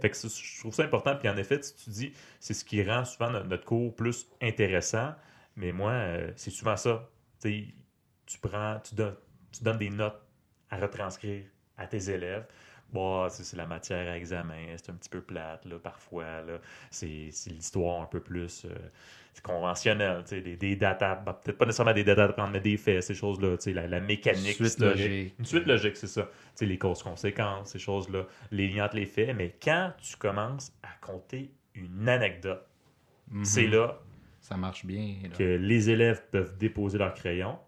Fait 0.00 0.10
que 0.10 0.16
je 0.16 0.60
trouve 0.60 0.72
ça 0.72 0.84
important. 0.84 1.16
Puis 1.16 1.28
en 1.28 1.36
effet, 1.36 1.60
si 1.62 1.74
tu 1.74 1.90
dis, 1.90 2.12
c'est 2.38 2.54
ce 2.54 2.64
qui 2.64 2.82
rend 2.84 3.04
souvent 3.04 3.30
notre, 3.30 3.46
notre 3.46 3.64
cours 3.64 3.94
plus 3.94 4.28
intéressant. 4.40 5.14
Mais 5.56 5.72
moi, 5.72 5.90
euh, 5.90 6.30
c'est 6.36 6.50
souvent 6.50 6.76
ça. 6.76 7.08
Tu 7.42 8.38
prends, 8.40 8.78
tu 8.88 8.94
donnes, 8.94 9.16
tu 9.50 9.64
donnes 9.64 9.78
des 9.78 9.90
notes 9.90 10.20
à 10.70 10.76
retranscrire 10.76 11.44
à 11.76 11.86
tes 11.86 12.10
élèves. 12.10 12.46
Bon, 12.92 13.28
c'est 13.28 13.56
la 13.56 13.66
matière 13.66 14.10
à 14.10 14.16
examen, 14.16 14.74
c'est 14.76 14.90
un 14.90 14.94
petit 14.94 15.10
peu 15.10 15.20
plate, 15.20 15.64
là, 15.66 15.78
parfois. 15.78 16.40
Là. 16.42 16.58
C'est 16.90 17.30
l'histoire 17.48 18.00
un 18.02 18.06
peu 18.06 18.20
plus 18.20 18.64
euh, 18.64 18.70
c'est 19.34 19.42
conventionnel, 19.42 20.22
tu 20.24 20.30
sais, 20.30 20.40
des, 20.40 20.56
des 20.56 20.74
bah, 20.76 20.94
peut-être 21.44 21.58
pas 21.58 21.66
nécessairement 21.66 21.92
des 21.92 22.02
dates 22.02 22.18
à 22.18 22.28
prendre, 22.28 22.50
mais 22.52 22.60
des 22.60 22.76
faits, 22.78 23.02
ces 23.02 23.14
choses-là, 23.14 23.56
tu 23.58 23.64
sais, 23.64 23.72
la, 23.74 23.86
la 23.86 24.00
mécanique 24.00 24.54
Suite 24.56 24.78
logique. 24.80 25.34
Une 25.38 25.44
suite 25.44 25.66
logique, 25.66 25.96
c'est 25.96 26.06
ça. 26.06 26.22
Tu 26.22 26.30
sais, 26.54 26.66
les 26.66 26.78
causes-conséquences, 26.78 27.70
ces 27.72 27.78
choses-là, 27.78 28.26
les 28.50 28.68
liens 28.68 28.86
entre 28.86 28.96
les 28.96 29.06
faits. 29.06 29.36
Mais 29.36 29.54
quand 29.62 29.92
tu 30.00 30.16
commences 30.16 30.72
à 30.82 30.88
compter 31.06 31.50
une 31.74 32.08
anecdote, 32.08 32.64
Mhm. 33.30 33.44
c'est 33.44 33.66
là 33.66 34.00
Ça 34.40 34.56
marche 34.56 34.86
bien. 34.86 35.16
là. 35.24 35.28
que 35.36 35.42
les 35.44 35.90
élèves 35.90 36.22
peuvent 36.30 36.56
déposer 36.56 36.96
leur 36.96 37.12
crayon 37.12 37.58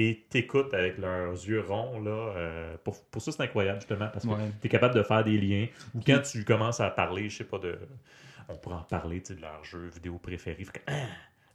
et 0.00 0.24
t'écoutent 0.30 0.72
avec 0.74 0.98
leurs 0.98 1.32
yeux 1.32 1.60
ronds. 1.66 2.00
Là, 2.00 2.10
euh, 2.10 2.76
pour, 2.84 3.00
pour 3.10 3.20
ça, 3.22 3.32
c'est 3.32 3.42
incroyable, 3.42 3.80
justement, 3.80 4.08
parce 4.12 4.24
que 4.24 4.30
Ouais. 4.30 4.50
tu 4.60 4.66
es 4.66 4.70
capable 4.70 4.94
de 4.94 5.02
faire 5.02 5.22
des 5.24 5.38
liens. 5.38 5.66
Ou 5.94 6.00
quand 6.06 6.20
tu 6.22 6.44
commences 6.44 6.80
à 6.80 6.90
parler, 6.90 7.28
je 7.28 7.38
sais 7.38 7.44
pas, 7.44 7.58
de. 7.58 7.78
On 8.48 8.56
pourrait 8.56 8.76
en 8.76 8.82
parler, 8.82 9.20
de 9.20 9.40
leur 9.40 9.62
jeu 9.64 9.88
vidéo 9.94 10.18
préféré. 10.20 10.64
Fait 10.64 10.72
que, 10.72 10.80
Ah, 10.88 10.92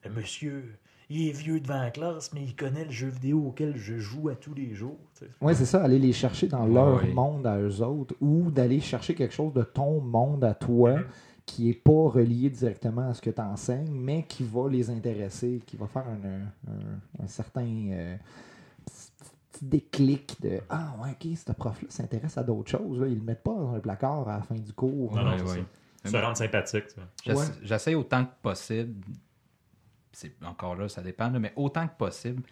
le 0.05 0.11
monsieur, 0.11 0.75
il 1.09 1.27
est 1.27 1.31
vieux 1.31 1.59
devant 1.59 1.81
la 1.81 1.91
classe, 1.91 2.31
mais 2.33 2.41
il 2.43 2.55
connaît 2.55 2.85
le 2.85 2.91
jeu 2.91 3.07
vidéo 3.09 3.43
auquel 3.47 3.75
je 3.75 3.97
joue 3.97 4.29
à 4.29 4.35
tous 4.35 4.53
les 4.53 4.73
jours. 4.73 4.97
Oui, 5.41 5.53
c'est 5.55 5.65
ça, 5.65 5.83
aller 5.83 5.99
les 5.99 6.13
chercher 6.13 6.47
dans 6.47 6.65
leur 6.65 7.03
ouais. 7.03 7.11
monde 7.11 7.45
à 7.47 7.57
eux 7.59 7.81
autres 7.81 8.15
ou 8.21 8.49
d'aller 8.49 8.79
chercher 8.79 9.13
quelque 9.13 9.33
chose 9.33 9.53
de 9.53 9.63
ton 9.63 9.99
monde 9.99 10.43
à 10.43 10.53
toi 10.53 10.91
Mhm. 10.97 11.05
Qui 11.45 11.67
n'est 11.67 11.73
pas 11.73 12.09
relié 12.09 12.49
directement 12.49 13.09
à 13.09 13.13
ce 13.13 13.21
que 13.21 13.29
tu 13.29 13.41
enseignes, 13.41 13.91
mais 13.91 14.23
qui 14.23 14.43
va 14.43 14.67
les 14.69 14.89
intéresser, 14.89 15.61
qui 15.65 15.77
va 15.77 15.87
faire 15.87 16.05
un, 16.07 16.41
un- 16.71 17.23
un 17.23 17.27
certain 17.27 17.67
euh, 17.91 18.17
petit 19.51 19.65
déclic 19.65 20.41
de 20.41 20.59
Ah, 20.69 20.95
ouais, 21.01 21.11
ok, 21.11 21.37
ce 21.37 21.51
prof-là 21.51 21.87
s'intéresse 21.89 22.37
à 22.37 22.43
d'autres 22.43 22.71
choses. 22.71 22.99
Là. 22.99 23.07
Ils 23.07 23.13
ne 23.13 23.19
le 23.19 23.25
mettent 23.25 23.43
pas 23.43 23.53
dans 23.53 23.73
le 23.75 23.81
placard 23.81 24.27
à 24.27 24.37
la 24.37 24.43
fin 24.43 24.55
du 24.55 24.73
cours. 24.73 25.15
Non, 25.15 25.23
non, 25.23 25.37
ouais. 25.45 25.63
ça. 26.03 26.09
Se 26.11 26.17
rendre 26.17 26.37
sympathique. 26.37 26.85
Ouais. 27.27 27.35
J'essaie 27.63 27.95
autant 27.95 28.25
que 28.25 28.31
possible. 28.41 29.03
C'est 30.11 30.35
encore 30.43 30.75
là, 30.75 30.87
ça 30.87 31.01
dépend, 31.01 31.29
là, 31.29 31.39
mais 31.39 31.51
autant 31.55 31.87
que 31.87 31.95
possible, 31.97 32.43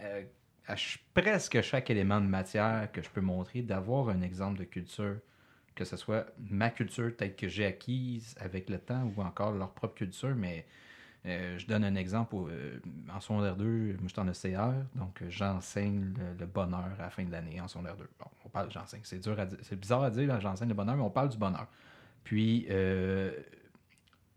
euh, 0.00 0.22
à 0.66 0.74
presque 1.14 1.60
chaque 1.60 1.90
élément 1.90 2.20
de 2.20 2.26
matière 2.26 2.90
que 2.92 3.02
je 3.02 3.08
peux 3.10 3.20
montrer, 3.20 3.62
d'avoir 3.62 4.08
un 4.08 4.20
exemple 4.22 4.58
de 4.58 4.64
culture, 4.64 5.16
que 5.74 5.84
ce 5.84 5.96
soit 5.96 6.26
ma 6.50 6.70
culture 6.70 7.14
telle 7.16 7.34
que 7.34 7.48
j'ai 7.48 7.66
acquise 7.66 8.34
avec 8.38 8.70
le 8.70 8.78
temps 8.78 9.12
ou 9.16 9.22
encore 9.22 9.52
leur 9.52 9.70
propre 9.72 9.94
culture, 9.94 10.34
mais 10.36 10.66
euh, 11.26 11.58
je 11.58 11.66
donne 11.66 11.84
un 11.84 11.94
exemple. 11.94 12.36
euh, 12.50 12.78
en 13.12 13.20
secondaire 13.20 13.56
2, 13.56 13.96
moi 13.98 14.08
je 14.08 14.08
suis 14.08 14.20
en 14.20 14.28
ECR, 14.28 14.72
donc 14.94 15.22
euh, 15.22 15.30
j'enseigne 15.30 16.12
le, 16.38 16.46
bonheur 16.46 16.90
à 16.98 17.02
la 17.02 17.10
fin 17.10 17.24
de 17.24 17.32
l'année 17.32 17.60
en 17.60 17.68
secondaire 17.68 17.96
2. 17.96 18.08
Bon, 18.18 18.26
on 18.44 18.48
parle, 18.48 18.70
j'enseigne, 18.70 19.00
c'est 19.04 19.18
dur 19.18 19.36
c'est 19.62 19.78
bizarre 19.78 20.02
à 20.02 20.10
dire, 20.10 20.28
là, 20.28 20.38
j'enseigne 20.38 20.68
le 20.68 20.74
bonheur, 20.74 20.96
mais 20.96 21.02
on 21.02 21.10
parle 21.10 21.30
du 21.30 21.38
bonheur. 21.38 21.66
Puis, 22.24 22.66
euh, 22.70 23.32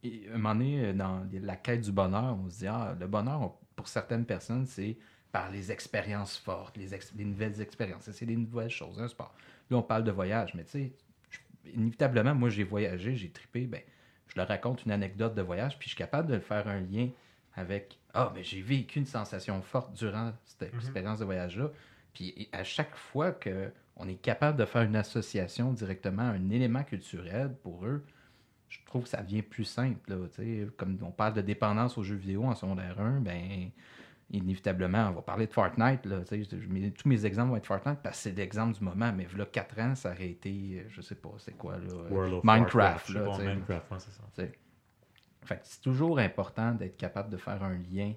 à 0.04 0.08
un 0.34 0.38
moment 0.38 0.56
donné, 0.56 0.86
euh, 0.86 0.94
dans 0.94 1.28
la 1.34 1.56
quête 1.58 1.82
du 1.82 1.92
bonheur, 1.92 2.38
on 2.38 2.50
se 2.50 2.60
dit, 2.60 2.68
ah, 2.68 2.96
le 2.98 3.08
bonheur, 3.08 3.42
on- 3.42 3.54
pour 3.76 3.88
certaines 3.88 4.26
personnes, 4.26 4.66
c'est 4.66 4.98
par 5.32 5.52
les 5.52 5.72
expériences 5.72 6.38
fortes, 6.38 6.78
les, 6.78 7.26
nouvelles 7.26 7.60
expériences, 7.62 8.10
c'est 8.12 8.26
des 8.26 8.38
nouvelles 8.38 8.70
choses, 8.70 9.00
un 9.00 9.08
sport. 9.08 9.34
Là, 9.70 9.78
on 9.78 9.84
parle 9.84 10.04
de 10.04 10.12
voyage, 10.12 10.54
mais 10.56 10.64
tu 10.64 10.72
sais, 10.72 10.94
inévitablement, 11.76 12.36
moi, 12.36 12.50
j'ai 12.50 12.64
voyagé, 12.64 13.16
j'ai 13.16 13.30
trippé, 13.30 13.66
ben, 13.68 13.82
je 14.28 14.34
leur 14.36 14.48
raconte 14.48 14.86
une 14.86 14.92
anecdote 14.92 15.36
de 15.36 15.42
voyage, 15.42 15.78
puis 15.80 15.86
je 15.90 15.96
suis 15.96 15.98
capable 15.98 16.32
de 16.32 16.40
faire 16.40 16.68
un 16.68 16.82
lien 16.82 17.10
avec, 17.56 17.98
ah, 18.14 18.32
mais 18.36 18.44
j'ai 18.44 18.62
vécu 18.62 19.00
une 19.00 19.06
sensation 19.06 19.62
forte 19.62 19.94
durant 19.94 20.34
cette 20.46 20.72
Mhm. 20.74 20.80
expérience 20.80 21.20
de 21.20 21.26
voyage-là. 21.26 21.72
Puis 22.14 22.50
à 22.52 22.64
chaque 22.64 22.96
fois 22.96 23.32
qu'on 23.32 24.08
est 24.08 24.22
capable 24.22 24.58
de 24.60 24.66
faire 24.66 24.84
une 24.84 24.96
association 24.96 25.72
directement 25.74 26.24
à 26.24 26.32
un 26.32 26.50
élément 26.50 26.84
culturel 26.84 27.54
pour 27.64 27.86
eux, 27.86 28.04
je 28.70 28.80
trouve 28.86 29.04
que 29.04 29.10
ça 29.10 29.22
devient 29.24 29.44
plus 29.44 29.64
simple. 29.64 30.10
Là, 30.10 30.18
tu 30.28 30.36
sais. 30.36 30.68
comme 30.78 30.98
on 31.02 31.12
parle 31.12 31.34
de 31.36 31.42
dépendance 31.42 31.98
aux 31.98 32.04
jeux 32.04 32.16
vidéo 32.16 32.44
en 32.44 32.54
secondaire 32.56 33.00
1, 33.00 33.22
ben, 33.22 33.70
inévitablement, 34.30 35.10
on 35.10 35.14
va 35.14 35.22
parler 35.22 35.48
de 35.48 35.54
Fortnite. 35.54 36.06
Là, 36.06 36.20
tous 36.26 37.08
mes 37.08 37.26
exemples 37.26 37.52
vont 37.52 37.56
être 37.56 37.66
Fortnite 37.66 38.00
parce 38.04 38.18
que 38.18 38.24
c'est 38.24 38.38
l'exemple 38.38 38.78
du 38.78 38.84
moment. 38.84 39.12
Mais 39.14 39.28
là, 39.36 39.46
4 39.46 39.80
ans, 39.80 39.96
ça 39.96 40.12
aurait 40.12 40.30
été, 40.30 40.84
euh, 40.84 40.90
je 40.90 41.02
sais 41.02 41.16
pas, 41.16 41.34
c'est 41.38 41.58
quoi, 41.58 41.78
là, 41.78 41.94
euh, 41.94 42.10
World 42.10 42.34
of 42.34 42.44
Minecraft. 42.44 43.10
Warcraft, 43.10 43.44
là. 43.44 43.54
Minecraft, 43.54 43.92
ouais, 43.92 43.98
c'est 44.00 44.12
ça. 44.12 44.24
Fait 45.44 45.56
que 45.56 45.62
c'est 45.64 45.82
toujours 45.82 46.20
important 46.20 46.74
d'être 46.74 46.98
capable 46.98 47.30
de 47.30 47.38
faire 47.38 47.64
un 47.64 47.78
lien 47.78 48.14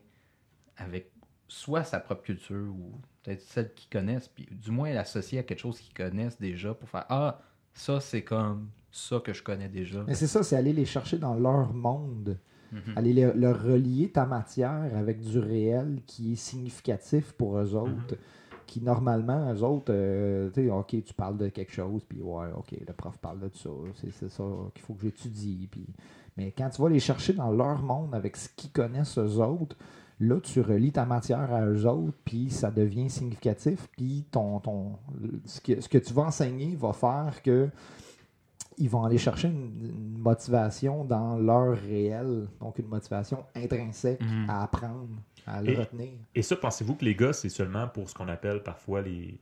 avec 0.76 1.12
soit 1.46 1.84
sa 1.84 2.00
propre 2.00 2.22
culture 2.22 2.74
ou 2.74 3.00
peut-être 3.22 3.42
celle 3.42 3.72
qu'ils 3.74 3.90
connaissent, 3.90 4.28
puis 4.28 4.48
du 4.50 4.70
moins 4.70 4.92
l'associer 4.92 5.38
à 5.38 5.42
quelque 5.44 5.60
chose 5.60 5.78
qu'ils 5.80 5.94
connaissent 5.94 6.40
déjà 6.40 6.74
pour 6.74 6.88
faire 6.88 7.06
Ah, 7.08 7.40
ça 7.72 8.00
c'est 8.00 8.22
comme 8.22 8.70
ça 8.90 9.20
que 9.20 9.32
je 9.32 9.42
connais 9.42 9.68
déjà. 9.68 10.02
Mais 10.06 10.14
c'est 10.14 10.26
ça, 10.26 10.42
c'est 10.42 10.56
aller 10.56 10.72
les 10.72 10.84
chercher 10.84 11.18
dans 11.18 11.34
leur 11.34 11.72
monde. 11.72 12.38
Mhm. 12.72 12.80
Aller 12.96 13.12
le- 13.12 13.32
leur 13.32 13.62
relier 13.62 14.10
ta 14.10 14.26
matière 14.26 14.90
avec 14.96 15.20
du 15.20 15.38
réel 15.38 16.00
qui 16.06 16.32
est 16.32 16.36
significatif 16.36 17.32
pour 17.32 17.58
eux 17.58 17.74
autres. 17.74 18.16
Qui 18.66 18.80
normalement, 18.80 19.52
eux 19.52 19.64
autres, 19.64 19.90
euh, 19.92 20.48
tu 20.50 20.62
sais, 20.66 20.70
ok, 20.70 20.94
tu 21.04 21.12
parles 21.14 21.36
de 21.36 21.48
quelque 21.48 21.72
chose, 21.72 22.04
puis 22.08 22.20
ouais, 22.22 22.46
ok, 22.56 22.76
le 22.86 22.92
prof 22.92 23.18
parle 23.18 23.40
de 23.40 23.50
ça, 23.52 23.68
c'est 23.96 24.12
c'est 24.12 24.28
ça 24.30 24.44
qu'il 24.72 24.82
faut 24.84 24.94
que 24.94 25.02
j'étudie. 25.02 25.66
Puis... 25.68 25.84
Mais 26.36 26.52
quand 26.56 26.68
tu 26.70 26.80
vas 26.80 26.88
les 26.88 27.00
chercher 27.00 27.32
dans 27.32 27.50
leur 27.50 27.82
monde 27.82 28.14
avec 28.14 28.36
ce 28.36 28.48
qu'ils 28.54 28.70
connaissent 28.70 29.18
eux 29.18 29.40
autres, 29.42 29.76
là, 30.20 30.38
tu 30.40 30.60
relis 30.60 30.92
ta 30.92 31.04
matière 31.04 31.52
à 31.52 31.66
eux 31.66 31.84
autres, 31.86 32.16
puis 32.24 32.48
ça 32.50 32.70
devient 32.70 33.10
significatif, 33.10 33.88
puis 33.96 34.24
ton, 34.30 34.60
ton, 34.60 34.92
ce, 35.46 35.60
que, 35.60 35.80
ce 35.80 35.88
que 35.88 35.98
tu 35.98 36.14
vas 36.14 36.22
enseigner 36.22 36.76
va 36.76 36.92
faire 36.92 37.42
que 37.42 37.68
ils 38.80 38.88
vont 38.90 39.04
aller 39.04 39.18
chercher 39.18 39.48
une, 39.48 39.72
une 39.84 40.18
motivation 40.18 41.04
dans 41.04 41.36
leur 41.38 41.76
réel, 41.76 42.48
donc 42.60 42.78
une 42.78 42.88
motivation 42.88 43.44
intrinsèque 43.54 44.20
Mhm. 44.20 44.46
à 44.48 44.62
apprendre, 44.64 45.08
à 45.46 45.62
le 45.62 45.70
Et- 45.70 45.76
retenir. 45.76 46.12
Et 46.34 46.42
ça, 46.42 46.56
pensez-vous 46.56 46.96
que 46.96 47.04
les 47.04 47.14
gars, 47.14 47.32
c'est 47.32 47.48
seulement 47.48 47.86
pour 47.88 48.08
ce 48.10 48.14
qu'on 48.14 48.28
appelle 48.28 48.62
parfois 48.62 49.02
les, 49.02 49.38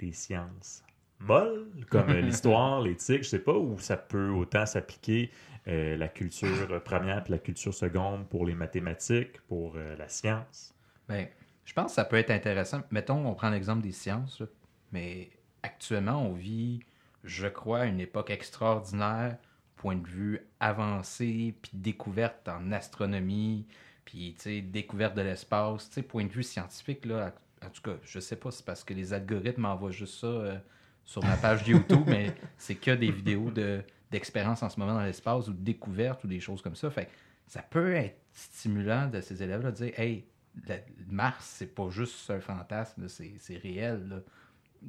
les 0.00 0.12
sciences 0.12 0.82
molles, 1.20 1.66
comme 1.90 2.08
l'histoire, 2.12 2.80
l'éthique, 2.82 3.22
je 3.24 3.28
sais 3.30 3.38
pas, 3.38 3.54
ou 3.56 3.78
ça 3.78 3.96
peut 3.96 4.30
autant 4.30 4.66
s'appliquer 4.66 5.30
euh, 5.68 5.96
la 5.96 6.08
culture 6.08 6.82
première 6.84 7.22
puis 7.24 7.32
la 7.32 7.38
culture 7.38 7.72
seconde 7.74 8.28
pour 8.28 8.44
les 8.46 8.54
mathématiques, 8.54 9.40
pour 9.48 9.72
euh, 9.76 9.96
la 9.96 10.08
science? 10.08 10.74
Ben, 11.08 11.26
je 11.64 11.72
pense 11.72 11.86
que 11.86 11.92
ça 11.92 12.04
peut 12.04 12.16
être 12.16 12.30
intéressant. 12.30 12.82
Mettons, 12.90 13.26
on 13.26 13.34
prend 13.34 13.50
l'exemple 13.50 13.82
des 13.82 13.92
sciences, 13.92 14.40
là, 14.40 14.46
mais 14.92 15.30
actuellement, 15.62 16.22
on 16.22 16.34
vit, 16.34 16.80
je 17.26 17.46
crois, 17.46 17.84
une 17.86 18.00
époque 18.00 18.30
extraordinaire, 18.30 19.36
point 19.76 19.96
de 19.96 20.06
vue 20.06 20.40
avancé, 20.60 21.54
puis 21.60 21.70
découverte 21.74 22.48
en 22.48 22.72
astronomie, 22.72 23.66
puis 24.04 24.34
découverte 24.62 25.14
de 25.16 25.22
l'espace, 25.22 25.90
point 26.08 26.24
de 26.24 26.32
vue 26.32 26.42
scientifique, 26.42 27.04
là, 27.04 27.34
en 27.64 27.70
tout 27.70 27.82
cas, 27.82 27.96
je 28.04 28.20
sais 28.20 28.36
pas, 28.36 28.50
c'est 28.50 28.64
parce 28.64 28.84
que 28.84 28.94
les 28.94 29.12
algorithmes 29.12 29.62
m'envoient 29.62 29.90
juste 29.90 30.20
ça 30.20 30.26
euh, 30.26 30.58
sur 31.04 31.24
ma 31.24 31.36
page 31.36 31.66
YouTube, 31.68 32.04
mais 32.06 32.34
c'est 32.58 32.74
que 32.76 32.92
des 32.92 33.10
vidéos 33.10 33.50
de, 33.50 33.82
d'expérience 34.10 34.62
en 34.62 34.68
ce 34.68 34.78
moment 34.78 34.94
dans 34.94 35.02
l'espace 35.04 35.48
ou 35.48 35.52
de 35.52 35.62
découverte 35.62 36.24
ou 36.24 36.26
des 36.28 36.40
choses 36.40 36.62
comme 36.62 36.76
ça. 36.76 36.90
Fait 36.90 37.08
ça 37.46 37.62
peut 37.62 37.92
être 37.94 38.18
stimulant 38.32 39.08
de 39.08 39.20
ces 39.20 39.42
élèves-là 39.42 39.70
de 39.70 39.76
dire 39.76 39.98
Hey, 40.00 40.24
la- 40.66 40.78
Mars, 41.10 41.44
c'est 41.58 41.74
pas 41.74 41.88
juste 41.90 42.30
un 42.30 42.40
fantasme, 42.40 43.08
c'est, 43.08 43.34
c'est 43.38 43.56
réel. 43.56 44.22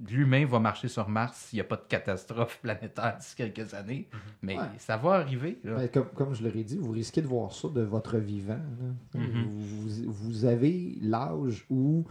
L'humain 0.09 0.45
va 0.45 0.59
marcher 0.59 0.87
sur 0.87 1.07
Mars 1.09 1.37
s'il 1.37 1.57
n'y 1.57 1.61
a 1.61 1.63
pas 1.63 1.75
de 1.77 1.85
catastrophe 1.87 2.59
planétaire 2.61 3.17
d'ici 3.17 3.35
quelques 3.35 3.73
années. 3.73 4.07
Mais 4.41 4.57
Ouais. 4.57 4.65
ça 4.77 4.97
va 4.97 5.13
arriver. 5.15 5.57
Ben, 5.63 5.87
comme, 5.89 6.09
comme 6.09 6.33
je 6.35 6.43
l'aurais 6.43 6.63
dit, 6.63 6.77
vous 6.77 6.91
risquez 6.91 7.21
de 7.21 7.27
voir 7.27 7.51
ça 7.53 7.67
de 7.69 7.81
votre 7.81 8.17
vivant. 8.17 8.59
Mhm. 9.15 9.47
vous, 10.07 10.45
avez 10.45 10.97
l'âge 11.01 11.65
où 11.69 12.05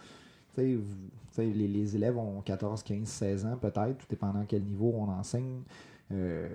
vous- 0.56 0.72
les 1.38 1.94
élèves 1.96 2.16
ont 2.16 2.40
14, 2.40 2.82
15, 2.82 3.06
16 3.06 3.44
ans 3.46 3.56
peut-être, 3.58 3.98
tout 3.98 4.06
dépendant 4.08 4.44
quel 4.48 4.62
niveau 4.62 4.92
on 4.96 5.10
enseigne. 5.10 5.60
Euh, 6.12 6.48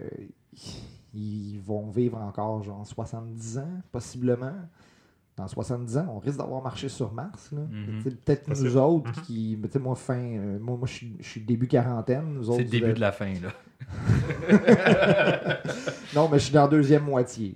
ils 1.14 1.60
vont 1.60 1.90
vivre 1.90 2.18
encore 2.18 2.64
genre 2.64 2.86
70 2.86 3.58
ans, 3.60 3.82
possiblement. 3.92 4.56
Dans 5.42 5.48
70 5.48 5.98
ans, 5.98 6.06
on 6.16 6.20
risque 6.20 6.38
d'avoir 6.38 6.62
marché 6.62 6.88
sur 6.88 7.12
Mars. 7.14 7.52
Mhm. 7.52 8.04
Peut-être 8.04 8.48
nous 8.50 8.78
autres 8.78 9.10
Mhm. 9.10 9.24
qui. 9.24 9.58
mais 9.60 9.80
moi, 9.82 9.96
fin. 9.96 10.14
euh, 10.20 10.60
moi, 10.62 10.78
moi 10.78 10.88
je 10.88 11.06
suis- 11.24 11.42
début 11.42 11.68
quarantaine. 11.68 12.34
Nous 12.36 12.48
autres, 12.50 12.58
c'est 12.60 12.64
le 12.66 12.70
début 12.70 12.90
êtes- 12.92 12.96
de 12.98 13.02
la 13.02 13.12
fin. 13.12 13.34
Là. 13.34 13.50
Non, 16.16 16.28
mais 16.30 16.38
je 16.40 16.44
suis 16.46 16.54
dans 16.54 16.64
la 16.64 16.68
deuxième 16.68 17.04
moitié. 17.06 17.56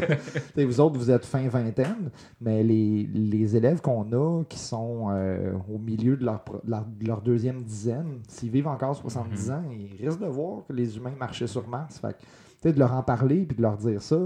Vous 0.56 0.80
autres, 0.80 0.96
vous 0.98 1.10
êtes 1.10 1.24
fin 1.26 1.46
vingtaine, 1.48 2.10
mais 2.40 2.62
les, 2.62 3.02
les 3.12 3.56
élèves 3.56 3.80
qu'on 3.80 4.10
a 4.12 4.44
qui 4.44 4.58
sont 4.58 5.08
euh, 5.10 5.52
au 5.72 5.78
milieu 5.78 6.16
de 6.16 6.24
leur, 6.24 6.44
leur, 6.66 6.84
de 6.84 7.06
leur 7.06 7.20
deuxième 7.20 7.62
dizaine, 7.64 8.20
s'ils 8.28 8.50
vivent 8.50 8.68
encore 8.68 8.94
70 8.96 9.50
ans, 9.50 9.62
ils 9.72 9.96
risquent 10.06 10.20
de 10.20 10.26
voir 10.26 10.64
que 10.66 10.72
les 10.72 10.96
humains 10.96 11.14
marchaient 11.18 11.46
sur 11.48 11.66
Mars. 11.68 11.98
Fait 11.98 12.16
que, 12.62 12.68
de 12.72 12.78
leur 12.78 12.94
en 12.94 13.02
parler 13.02 13.44
puis 13.46 13.56
de 13.56 13.62
leur 13.62 13.76
dire 13.76 14.00
ça. 14.00 14.18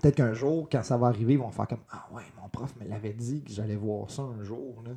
Peut-être 0.00 0.16
qu'un 0.16 0.32
jour, 0.34 0.68
quand 0.70 0.82
ça 0.82 0.96
va 0.96 1.08
arriver, 1.08 1.34
ils 1.34 1.38
vont 1.38 1.50
faire 1.50 1.66
comme 1.68 1.80
Ah 1.90 2.06
ouais, 2.12 2.22
mon 2.40 2.48
prof 2.48 2.74
me 2.80 2.88
l'avait 2.88 3.12
dit 3.12 3.42
que 3.42 3.52
j'allais 3.52 3.76
voir 3.76 4.10
ça 4.10 4.22
un 4.22 4.42
jour. 4.44 4.82
là. 4.84 4.92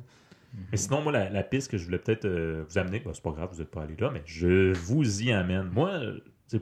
Mais 0.72 0.76
sinon, 0.78 1.00
moi, 1.02 1.12
la, 1.12 1.30
la 1.30 1.42
piste 1.44 1.70
que 1.70 1.78
je 1.78 1.84
voulais 1.84 1.98
peut-être 1.98 2.24
euh, 2.24 2.64
vous 2.68 2.76
amener, 2.78 2.98
bah, 3.00 3.12
c'est 3.14 3.22
pas 3.22 3.30
grave, 3.30 3.50
vous 3.52 3.58
n'êtes 3.60 3.70
pas 3.70 3.82
allé 3.82 3.94
là, 3.96 4.10
mais 4.12 4.22
je 4.26 4.72
vous 4.74 5.22
y 5.22 5.30
amène. 5.32 5.68
Moi, 5.72 6.00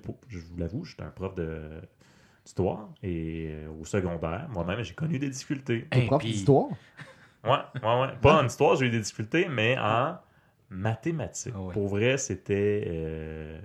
pour- 0.02 0.18
je 0.28 0.38
vous 0.38 0.56
l'avoue, 0.58 0.84
j'étais 0.84 1.02
un 1.02 1.10
prof 1.10 1.34
de 1.34 1.60
d'histoire 2.44 2.88
et 3.02 3.48
euh, 3.50 3.68
au 3.80 3.84
secondaire, 3.84 4.46
moi-même, 4.50 4.82
j'ai 4.82 4.94
connu 4.94 5.18
des 5.18 5.28
difficultés. 5.28 5.86
Hey, 5.90 6.06
prof 6.06 6.20
puis- 6.22 6.32
d'histoire? 6.32 6.68
Ouais, 7.44 7.50
ouais, 7.82 8.00
ouais. 8.00 8.08
Pas 8.20 8.42
en 8.42 8.46
histoire, 8.46 8.76
j'ai 8.76 8.86
eu 8.86 8.90
des 8.90 9.00
difficultés, 9.00 9.48
mais 9.48 9.76
en 9.78 10.16
mathématiques. 10.70 11.52
Ah 11.56 11.62
ouais. 11.62 11.72
Pour 11.72 11.88
vrai, 11.88 12.18
c'était 12.18 12.84
euh, 12.86 13.60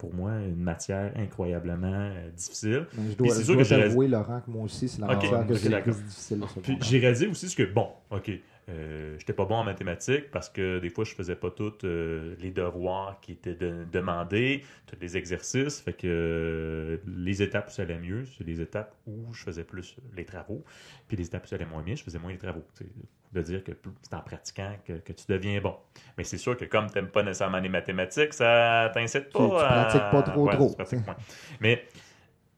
pour 0.00 0.14
moi 0.14 0.32
une 0.32 0.56
matière 0.56 1.12
incroyablement 1.14 1.92
euh, 1.92 2.30
difficile. 2.30 2.86
Mais 2.96 3.10
je 3.10 3.16
dois, 3.18 3.34
c'est 3.34 3.44
sûr 3.44 3.54
dois 3.54 3.62
que 3.62 3.68
j'ai 3.68 4.08
Laurent, 4.08 4.40
que 4.40 4.50
moi 4.50 4.64
aussi, 4.64 4.88
c'est 4.88 4.98
la 5.02 5.08
Ok, 5.08 5.22
matière 5.22 5.46
que 5.46 5.54
j'ai 5.54 5.68
d'accord. 5.68 5.94
plus 5.94 6.02
difficile. 6.04 6.40
Puis 6.62 6.78
j'ai 6.80 6.98
réalisé 6.98 7.26
aussi 7.26 7.48
ce 7.50 7.54
que, 7.56 7.64
bon, 7.64 7.88
OK, 8.10 8.30
euh, 8.70 9.16
j'étais 9.18 9.32
pas 9.32 9.44
bon 9.44 9.56
en 9.56 9.64
mathématiques 9.64 10.30
parce 10.30 10.48
que 10.48 10.78
des 10.78 10.90
fois, 10.90 11.04
je 11.04 11.14
faisais 11.14 11.36
pas 11.36 11.50
tous 11.50 11.78
euh, 11.84 12.34
les 12.40 12.50
devoirs 12.50 13.18
qui 13.20 13.32
étaient 13.32 13.54
de- 13.54 13.84
demandés, 13.90 14.62
tous 14.86 14.96
les 15.00 15.16
exercices. 15.16 15.80
Fait 15.80 15.92
que 15.92 16.06
euh, 16.06 16.96
les 17.06 17.42
étapes 17.42 17.68
où 17.68 17.70
ça 17.70 17.82
allait 17.82 17.98
mieux, 17.98 18.24
c'est 18.36 18.44
les 18.46 18.60
étapes 18.60 18.94
où 19.06 19.32
je 19.32 19.42
faisais 19.42 19.64
plus 19.64 19.96
les 20.16 20.24
travaux. 20.24 20.64
Puis 21.08 21.16
les 21.16 21.26
étapes 21.26 21.44
où 21.44 21.48
ça 21.48 21.56
allait 21.56 21.66
moins 21.66 21.82
bien, 21.82 21.94
je 21.96 22.02
faisais 22.02 22.18
moins 22.18 22.32
les 22.32 22.38
travaux. 22.38 22.64
Tu 22.76 22.84
sais, 22.84 22.90
de 23.32 23.42
dire 23.42 23.62
que 23.62 23.72
c'est 24.02 24.14
en 24.14 24.20
pratiquant 24.20 24.76
que, 24.84 24.94
que 24.94 25.12
tu 25.12 25.24
deviens 25.28 25.60
bon. 25.60 25.76
Mais 26.18 26.24
c'est 26.24 26.38
sûr 26.38 26.56
que 26.56 26.64
comme 26.64 26.88
tu 26.88 26.94
n'aimes 26.96 27.10
pas 27.10 27.22
nécessairement 27.22 27.60
les 27.60 27.68
mathématiques, 27.68 28.32
ça 28.34 28.90
t'incite 28.92 29.30
pas 29.32 29.38
Tu- 29.44 29.50
tu 29.50 29.54
à- 29.64 29.68
pratiques 29.68 30.10
pas 30.10 30.22
trop, 30.22 30.46
Ouais, 30.46 30.54
trop, 30.54 30.76
tu 30.88 30.96
moins. 30.96 31.16
Mais 31.60 31.84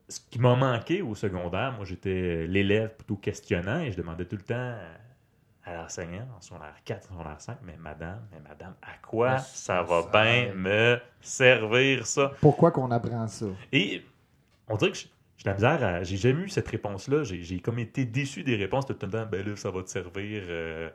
ce 0.09 0.21
qui 0.31 0.39
m'a 0.39 0.57
manqué 0.57 1.03
au 1.03 1.15
secondaire, 1.15 1.73
moi 1.73 1.85
j'étais 1.85 2.47
l'élève 2.47 2.95
plutôt 2.97 3.17
questionnant 3.17 3.81
et 3.81 3.93
je 3.93 3.97
demandais 3.97 4.25
tout 4.25 4.37
le 4.37 4.43
temps 4.43 4.77
à 5.65 5.75
l'enseignant 5.75 6.27
en 6.37 6.41
secondaire 6.41 6.75
4, 6.85 7.09
en 7.11 7.13
secondaire 7.13 7.41
5, 7.41 7.59
mais 7.63 7.77
madame, 7.79 8.21
mais 8.33 8.41
madame, 8.41 8.75
à 8.83 8.97
quoi 9.07 9.31
Ah, 9.31 9.39
ça 9.39 9.77
ça 9.77 9.83
va 9.83 10.03
bien 10.11 10.53
me 10.55 10.99
servir 11.21 12.07
ça? 12.07 12.33
Pourquoi 12.41 12.71
qu'on 12.71 12.91
apprend 12.91 13.29
ça? 13.29 13.47
Et 13.73 14.03
on 14.69 14.77
dirait 14.77 14.91
que 14.91 14.99
j'ai 14.99 15.09
la 15.45 15.55
misère 15.55 15.85
à. 15.85 16.03
J'ai 16.03 16.17
jamais 16.17 16.43
eu 16.43 16.49
cette 16.49 16.69
réponse-là. 16.69 17.25
J'ai 17.25 17.43
j'ai 17.43 17.61
comme 17.61 17.79
été 17.79 18.05
déçu 18.05 18.43
des 18.43 18.57
réponses 18.57 18.87
tout 18.87 18.97
le 19.01 19.09
temps. 19.09 19.27
Ben 19.31 19.47
là, 19.47 19.57
ça 19.57 19.71
va 19.71 19.83
te 19.83 19.91
servir 19.91 20.43
euh, 20.49 20.91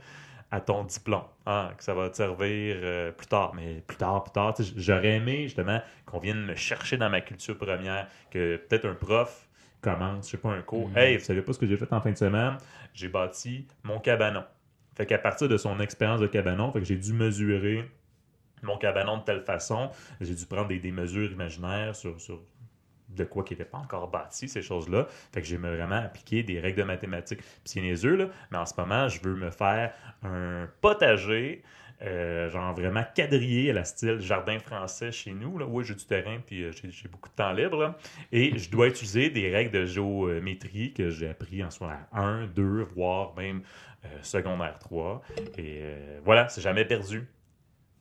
à 0.51 0.61
ton 0.61 0.83
diplôme. 0.83 1.23
Ah, 1.45 1.71
que 1.77 1.83
ça 1.83 1.93
va 1.93 2.09
te 2.09 2.17
servir 2.17 2.77
euh, 2.81 3.11
plus 3.11 3.27
tard. 3.27 3.53
Mais 3.55 3.81
plus 3.85 3.97
tard, 3.97 4.23
plus 4.23 4.31
tard. 4.31 4.53
J'aurais 4.75 5.15
aimé 5.15 5.43
justement 5.43 5.81
qu'on 6.05 6.19
vienne 6.19 6.45
me 6.45 6.55
chercher 6.55 6.97
dans 6.97 7.09
ma 7.09 7.21
culture 7.21 7.57
première. 7.57 8.07
Que 8.31 8.57
peut-être 8.57 8.85
un 8.85 8.95
prof 8.95 9.47
commence, 9.81 10.25
je 10.25 10.31
sais 10.31 10.37
pas, 10.37 10.49
un 10.49 10.61
cours. 10.61 10.89
Mhm. 10.89 10.97
Hey, 10.97 11.17
vous 11.17 11.23
savez 11.23 11.41
pas 11.41 11.53
ce 11.53 11.59
que 11.59 11.67
j'ai 11.67 11.77
fait 11.77 11.91
en 11.93 12.01
fin 12.01 12.11
de 12.11 12.17
semaine? 12.17 12.57
J'ai 12.93 13.09
bâti 13.09 13.67
mon 13.83 13.99
cabanon. 13.99 14.43
Fait 14.97 15.05
qu'à 15.05 15.19
partir 15.19 15.47
de 15.47 15.57
son 15.57 15.79
expérience 15.79 16.19
de 16.19 16.25
cabanon, 16.25 16.71
fait 16.71 16.79
que 16.79 16.85
j'ai 16.85 16.95
dû 16.95 17.13
mesurer 17.13 17.87
mon 18.63 18.79
cabanon 18.79 19.17
de 19.17 19.23
telle 19.23 19.43
façon. 19.43 19.91
J'ai 20.19 20.33
dû 20.33 20.45
prendre 20.47 20.67
des, 20.69 20.91
mesures 20.91 21.31
imaginaires 21.31 21.95
sur, 21.95 22.19
sur 22.19 22.41
de 23.09 23.23
quoi 23.23 23.43
qui 23.43 23.53
n'était 23.53 23.69
pas 23.69 23.77
encore 23.77 24.09
bâti, 24.09 24.49
ces 24.49 24.63
choses-là. 24.63 25.05
Fait 25.31 25.41
que 25.41 25.47
j'ai 25.47 25.57
vraiment 25.57 25.97
appliqué 25.97 26.41
des 26.41 26.59
règles 26.59 26.79
de 26.79 26.83
mathématiques. 26.83 27.41
Puis 27.41 27.95
c'est 27.95 28.07
là, 28.07 28.27
mais 28.49 28.57
en 28.57 28.65
ce 28.65 28.73
moment, 28.75 29.07
je 29.07 29.21
veux 29.21 29.35
me 29.35 29.51
faire 29.51 29.93
un 30.23 30.67
potager, 30.81 31.61
euh, 32.03 32.49
genre 32.51 32.73
vraiment 32.75 33.03
quadrillé 33.15 33.71
à 33.71 33.73
la 33.73 33.83
style 33.83 34.19
jardin 34.19 34.59
français 34.59 35.11
chez 35.11 35.31
nous. 35.31 35.57
Là. 35.57 35.65
Oui, 35.65 35.83
j'ai 35.83 35.95
du 35.95 36.05
terrain, 36.05 36.37
puis 36.45 36.63
euh, 36.63 36.71
j'ai 36.71 37.07
beaucoup 37.07 37.29
de 37.29 37.35
temps 37.35 37.51
libre. 37.53 37.77
là. 37.81 37.97
Et 38.31 38.57
je 38.57 38.69
dois 38.69 38.87
utiliser 38.87 39.29
des 39.29 39.49
règles 39.49 39.71
de 39.71 39.85
géométrie 39.85 40.93
que 40.93 41.09
j'ai 41.09 41.29
appris 41.29 41.63
en 41.63 41.71
secondaire 41.71 42.05
1, 42.13 42.47
2, 42.47 42.83
voire 42.95 43.35
même 43.35 43.61
euh, 44.05 44.07
secondaire 44.21 44.77
3. 44.79 45.21
Et 45.57 45.81
voilà, 46.23 46.47
c'est 46.49 46.61
jamais 46.61 46.85
perdu. 46.85 47.27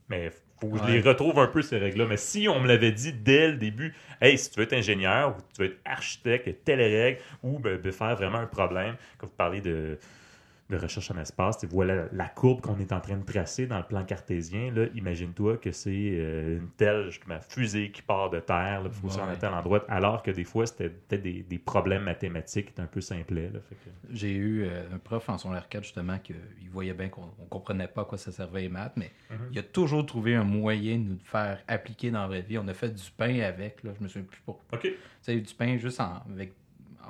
Mais 0.09 0.31
faut 0.61 0.69
que 0.69 0.79
je 0.79 0.83
Ouais. 0.85 0.93
les 0.93 1.01
retrouve 1.01 1.39
un 1.39 1.49
peu, 1.49 1.63
ces 1.63 1.79
règles-là. 1.79 2.07
Mais 2.07 2.17
si 2.17 2.49
on 2.49 2.61
me 2.61 2.69
l'avait 2.69 2.93
dit 2.93 3.13
dès 3.13 3.49
le 3.49 3.57
début, 3.57 3.95
hey, 4.21 4.39
si 4.39 4.51
tu 4.51 4.59
veux 4.59 4.65
être 4.65 4.73
ingénieur 4.73 5.31
ou 5.37 5.41
tu 5.55 5.63
veux 5.63 5.69
être 5.69 5.81
architecte, 5.85 6.65
telle 6.65 6.81
règle, 6.81 7.21
ou 7.43 7.59
ben, 7.59 7.77
ben, 7.79 7.93
faire 7.93 8.15
vraiment 8.15 8.39
un 8.39 8.47
problème, 8.47 8.95
quand 9.19 9.27
vous 9.27 9.33
parlez 9.37 9.61
de, 9.61 9.99
de 10.69 10.77
recherche 10.77 11.11
en 11.11 11.19
espace. 11.19 11.59
Tu 11.59 11.67
voilà 11.67 12.07
la 12.13 12.27
courbe 12.29 12.61
qu'on 12.61 12.79
est 12.79 12.93
en 12.93 13.01
train 13.01 13.17
de 13.17 13.25
tracer 13.25 13.67
dans 13.67 13.79
le 13.79 13.85
plan 13.85 14.05
cartésien. 14.05 14.73
Là, 14.73 14.87
imagine-toi 14.95 15.59
que 15.59 15.71
c'est 15.71 15.91
euh, 16.19 16.59
une 16.59 16.69
telle 16.71 17.11
justement, 17.11 17.39
fusée 17.41 17.91
qui 17.93 18.03
part 18.03 18.31
de 18.31 18.41
Terre, 18.41 18.83
il 18.85 18.91
faut 18.91 19.09
se 19.09 19.19
rendre 19.19 19.31
à 19.31 19.33
Ouais. 19.35 19.39
tel 19.39 19.53
endroit, 19.53 19.85
alors 19.89 20.23
que 20.23 20.31
des 20.31 20.45
fois, 20.45 20.67
c'était 20.67 20.89
peut-être 20.89 21.23
des, 21.23 21.43
des 21.45 21.59
problèmes 21.59 22.03
mathématiques 22.03 22.73
un 22.79 22.87
peu 22.87 23.01
simplets. 23.01 23.51
que- 23.53 23.75
J'ai 24.11 24.33
eu 24.35 24.65
euh, 24.65 24.83
un 24.93 24.99
prof 24.99 25.29
en 25.29 25.39
son 25.39 25.53
R4 25.53 25.83
justement 25.83 26.19
qu'il 26.19 26.37
voyait 26.71 26.95
bien 26.95 27.09
qu'on 27.09 27.27
ne 27.27 27.49
comprenait 27.49 27.89
pas 27.89 28.03
à 28.03 28.05
quoi 28.05 28.19
ça 28.19 28.33
servait 28.33 28.63
les 28.63 28.69
maths, 28.69 28.95
mais 28.97 29.11
Mhm. 29.31 29.49
il 29.53 29.59
a 29.59 29.63
toujours 29.63 30.05
trouvé 30.05 30.35
un 30.35 30.45
moyen 30.45 30.99
de 30.99 31.05
nous 31.11 31.19
faire 31.23 31.63
appliquer 31.69 32.11
dans 32.11 32.23
la 32.23 32.27
vraie 32.29 32.43
vie. 32.43 32.59
On 32.59 32.67
a 32.69 32.75
fait 32.75 32.91
du 32.91 33.11
pain 33.17 33.41
avec, 33.41 33.83
là, 33.85 33.93
je 33.97 34.03
me 34.03 34.09
souviens 34.09 34.27
plus 34.29 34.41
pour. 34.45 34.57
OK. 34.73 34.81
Tu 34.83 34.95
sais, 35.23 35.37
du 35.41 35.55
pain 35.55 35.77
juste 35.79 36.01
en, 36.01 36.23
avec. 36.33 36.55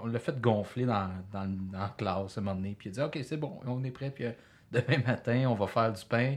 On 0.03 0.07
l'a 0.07 0.19
fait 0.19 0.41
gonfler 0.41 0.85
dans, 0.85 1.11
dans, 1.33 1.47
dans 1.73 1.79
la 1.79 1.95
classe 1.97 2.37
à 2.39 2.41
un 2.41 2.45
moment 2.45 2.57
donné. 2.57 2.75
Puis 2.79 2.91
il 2.91 3.01
a 3.01 3.09
dit 3.09 3.19
Ok, 3.19 3.25
c'est 3.25 3.37
bon, 3.37 3.59
on 3.67 3.83
est 3.85 3.91
prêt. 3.91 4.11
Puis 4.11 4.25
euh, 4.25 4.33
demain 4.73 4.99
matin, 5.07 5.47
on 5.49 5.55
va 5.55 5.67
faire 5.67 5.93
du 5.93 6.05
pain. 6.05 6.37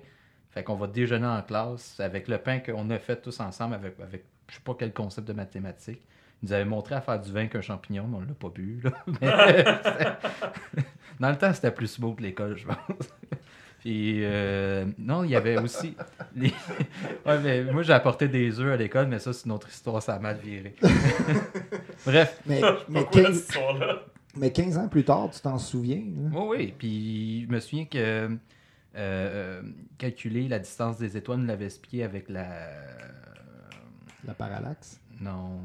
Fait 0.52 0.64
qu'on 0.64 0.76
va 0.76 0.88
déjeuner 0.88 1.28
en 1.28 1.42
classe 1.42 2.00
avec 2.00 2.28
le 2.28 2.38
pain 2.40 2.60
qu'on 2.60 2.90
a 2.90 2.98
fait 3.00 3.22
tous 3.22 3.40
ensemble 3.40 3.76
avec, 3.76 4.00
avec 4.00 4.26
je 4.48 4.56
sais 4.56 4.62
pas 4.62 4.76
quel 4.78 4.94
concept 4.94 5.28
de 5.28 5.34
mathématiques. 5.34 6.02
Il 6.42 6.48
nous 6.48 6.54
avait 6.54 6.66
montré 6.66 6.96
à 6.96 7.02
faire 7.02 7.20
du 7.20 7.32
vin 7.32 7.48
qu'un 7.48 7.62
champignon, 7.62 8.08
mais 8.08 8.18
on 8.18 8.22
l'a 8.22 8.34
pas 8.34 8.50
bu. 8.50 8.82
là. 8.84 8.92
Mais- 9.22 10.82
dans 11.20 11.30
le 11.30 11.38
temps, 11.38 11.54
c'était 11.54 11.72
plus 11.72 11.88
smooth 11.88 12.16
que 12.18 12.24
l'école, 12.24 12.58
je 12.58 12.66
pense. 12.66 12.78
Puis, 13.80 14.26
euh, 14.26 14.86
non, 14.98 15.24
il 15.24 15.30
y 15.32 15.36
avait 15.36 15.58
aussi. 15.58 15.96
les- 16.36 16.54
Ouais, 17.26 17.40
mais 17.42 17.64
moi, 17.64 17.82
j'ai 17.84 17.94
apporté 17.94 18.28
des 18.28 18.60
œufs 18.60 18.74
à 18.74 18.78
l'école, 18.78 19.08
mais 19.08 19.20
ça, 19.20 19.32
c'est 19.32 19.46
une 19.46 19.54
autre 19.54 19.70
histoire, 19.70 20.02
ça 20.04 20.16
a 20.16 20.20
mal 20.20 20.38
viré. 20.44 20.76
Bref, 22.06 22.42
Mais, 22.46 22.62
mais, 22.90 23.02
Pourquoi 23.02 23.22
cette 23.22 23.32
15, 23.32 23.38
histoire-là? 23.40 24.00
mais 24.36 24.52
15 24.52 24.78
ans 24.78 24.88
plus 24.88 25.04
tard, 25.04 25.30
tu 25.32 25.40
t'en 25.42 25.58
souviens. 25.58 26.04
là? 26.16 26.30
oui, 26.34 26.46
oui. 26.58 26.74
Puis, 26.78 27.46
je 27.46 27.52
me 27.54 27.60
souviens 27.60 27.86
que 27.86 27.98
euh, 27.98 28.30
euh, 28.96 29.62
calculer 29.98 30.48
la 30.48 30.60
distance 30.60 30.98
des 30.98 31.16
étoiles, 31.18 31.40
on 31.42 31.46
l'avait 31.46 31.66
expliqué 31.66 32.04
avec 32.04 32.28
la. 32.30 32.70
La 34.28 34.34
parallaxe? 34.34 35.00
Non. 35.22 35.62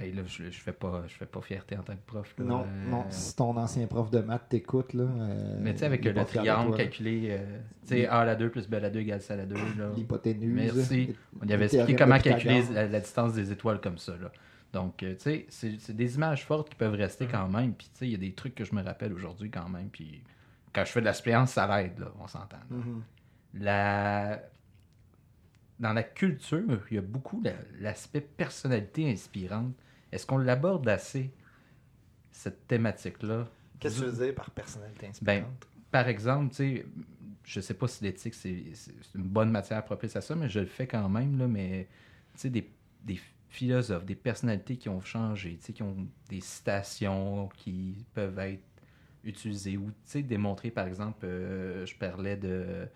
Hey, 0.00 0.12
là, 0.12 0.22
je, 0.26 0.44
je 0.44 0.60
fais 0.60 0.72
pas, 0.72 1.02
je 1.08 1.14
fais 1.14 1.26
pas 1.26 1.40
fierté 1.40 1.76
en 1.76 1.82
tant 1.82 1.94
que 1.94 2.06
prof. 2.06 2.32
là. 2.38 2.44
Non, 2.44 2.62
Euh, 2.62 2.90
non, 2.90 3.04
si 3.10 3.34
ton 3.34 3.56
ancien 3.56 3.86
prof 3.88 4.10
de 4.10 4.20
maths 4.20 4.48
t'écoute, 4.48 4.92
là. 4.94 5.02
euh, 5.04 5.58
Mais 5.60 5.72
tu 5.72 5.80
sais, 5.80 5.86
avec 5.86 6.04
le 6.04 6.12
triangle 6.24 6.76
calculé, 6.76 7.26
euh, 7.30 7.58
tu 7.82 7.88
sais, 7.88 8.06
A 8.06 8.18
à 8.18 8.24
la 8.24 8.36
2 8.36 8.48
plus 8.50 8.68
B 8.68 8.74
à 8.74 8.80
la 8.80 8.90
2 8.90 9.00
égale 9.00 9.20
C 9.20 9.32
à 9.32 9.36
la 9.36 9.46
2. 9.46 9.54
Là. 9.54 9.90
L'hypoténuse. 9.96 10.74
Merci. 10.74 11.16
On 11.42 11.46
y 11.46 11.52
avait 11.52 11.64
expliqué 11.64 11.96
comment 11.96 12.18
calculer 12.20 12.62
la, 12.72 12.86
la 12.86 13.00
distance 13.00 13.32
des 13.32 13.50
étoiles 13.50 13.80
comme 13.80 13.98
ça. 13.98 14.12
Là. 14.20 14.30
Donc, 14.72 14.98
tu 14.98 15.16
sais, 15.18 15.46
c'est 15.48 15.96
des 15.96 16.14
images 16.14 16.44
fortes 16.44 16.68
qui 16.68 16.76
peuvent 16.76 16.94
rester 16.94 17.26
quand 17.26 17.48
même. 17.48 17.72
Puis, 17.72 17.88
tu 17.92 17.98
sais, 17.98 18.06
il 18.06 18.12
y 18.12 18.14
a 18.14 18.18
des 18.18 18.32
trucs 18.34 18.54
que 18.54 18.64
je 18.64 18.74
me 18.74 18.82
rappelle 18.82 19.12
aujourd'hui 19.12 19.50
quand 19.50 19.68
même. 19.68 19.88
Puis, 19.88 20.22
quand 20.72 20.84
je 20.84 20.92
fais 20.92 21.00
de 21.00 21.06
la 21.06 21.14
suppléance, 21.14 21.52
ça 21.52 21.66
l'aide, 21.66 21.98
là, 21.98 22.12
on 22.20 22.26
s'entend. 22.28 22.58
Mhm. 22.70 23.02
La... 23.54 24.40
Dans 25.80 25.92
la 25.92 26.02
culture, 26.02 26.82
il 26.90 26.94
y 26.96 26.98
a 26.98 27.02
beaucoup 27.02 27.40
la- 27.42 27.52
l'aspect 27.80 28.20
personnalité 28.20 29.10
inspirante. 29.10 29.72
Est-ce 30.12 30.26
qu'on 30.26 30.38
l'aborde 30.38 30.88
assez, 30.88 31.32
cette 32.30 32.66
thématique-là? 32.68 33.48
Qu'est-ce 33.80 34.00
que 34.02 34.04
tu 34.06 34.10
veux 34.12 34.24
dire 34.26 34.34
par 34.36 34.50
personnalité 34.52 35.08
Ben, 35.20 35.44
inspirante? 35.44 35.68
par 35.90 36.08
exemple, 36.08 36.50
tu 36.50 36.56
sais, 36.56 36.86
je 37.44 37.60
sais 37.60 37.74
pas 37.74 37.88
si 37.88 38.04
l'éthique 38.04 38.34
c'est 38.34 38.64
c'est 38.74 38.92
une 39.14 39.24
bonne 39.28 39.50
matière 39.50 39.84
propice 39.84 40.16
à 40.16 40.20
ça, 40.20 40.34
mais 40.36 40.48
je 40.48 40.60
le 40.60 40.66
fais 40.66 40.86
quand 40.86 41.08
même, 41.08 41.38
là, 41.38 41.48
mais 41.48 41.88
tu 42.34 42.40
sais, 42.42 42.50
des, 42.50 42.70
des 43.04 43.18
philosophes, 43.48 44.04
des 44.04 44.14
personnalités 44.14 44.76
qui 44.76 44.88
ont 44.88 45.00
changé, 45.00 45.56
tu 45.58 45.66
sais, 45.66 45.72
qui 45.72 45.82
ont 45.82 46.08
des 46.28 46.40
citations 46.40 47.48
qui 47.56 48.06
peuvent 48.14 48.38
être 48.38 48.62
utilisées 49.24 49.76
ou, 49.76 49.90
tu 49.90 49.96
sais, 50.04 50.22
démontrer, 50.22 50.70
par 50.70 50.86
exemple, 50.86 51.24
euh, 51.26 51.84
je 51.86 51.96
parlais 51.96 52.36
de 52.36 52.88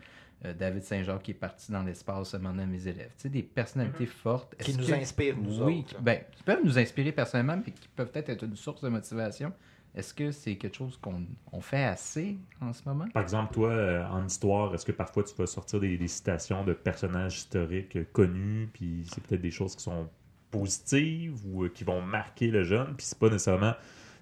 euh, 0.45 0.55
David 0.55 0.83
Saint-Jacques 0.83 1.23
qui 1.23 1.31
est 1.33 1.35
parti 1.35 1.71
dans 1.73 1.83
l'espace 1.83 2.33
demander 2.33 2.63
à 2.63 2.67
mes 2.67 2.87
élèves. 2.89 3.11
Tu 3.17 3.23
sais, 3.23 3.29
des 3.29 3.43
personnalités 3.43 4.07
fortes. 4.07 4.55
Qui 4.57 4.77
nous 4.77 4.87
que- 4.87 4.93
inspirent, 4.93 5.37
nous 5.39 5.63
oui, 5.63 5.81
autres, 5.81 6.01
ben, 6.01 6.21
qui 6.33 6.43
peuvent 6.43 6.65
nous 6.65 6.79
inspirer 6.79 7.13
personnellement, 7.13 7.57
mais 7.65 7.73
qui 7.73 7.89
peuvent 7.95 8.11
peut-être 8.11 8.29
être 8.31 8.45
une 8.45 8.57
source 8.57 8.83
de 8.83 8.89
motivation. 8.89 9.53
Est-ce 9.95 10.15
que 10.15 10.31
c'est 10.33 10.57
quelque 10.57 10.77
chose 10.77 10.97
qu'on 10.97 11.23
on 11.53 11.61
fait 11.61 11.85
assez 11.85 12.39
en 12.63 12.73
ce 12.73 12.81
moment? 12.87 13.05
Par 13.13 13.23
exemple, 13.23 13.53
toi, 13.53 13.69
euh, 13.71 14.07
en 14.07 14.25
histoire, 14.27 14.75
est-ce 14.75 14.87
que 14.87 14.93
parfois 14.93 15.23
tu 15.23 15.35
vas 15.35 15.47
sortir 15.47 15.81
des, 15.81 15.99
des 15.99 16.09
citations 16.09 16.65
de 16.65 16.73
personnages 16.73 17.37
historiques 17.37 17.97
euh, 17.97 18.05
connus, 18.11 18.71
puis 18.73 19.05
c'est 19.13 19.23
peut-être 19.23 19.43
des 19.43 19.51
choses 19.51 19.77
qui 19.77 19.83
sont 19.83 20.09
positives 20.51 21.35
ou 21.47 21.65
euh, 21.65 21.69
qui 21.69 21.85
vont 21.85 22.01
marquer 22.03 22.49
le 22.49 22.63
jeune, 22.65 22.95
puis 22.97 23.05
c'est 23.07 23.19
pas 23.19 23.29
nécessairement. 23.29 23.75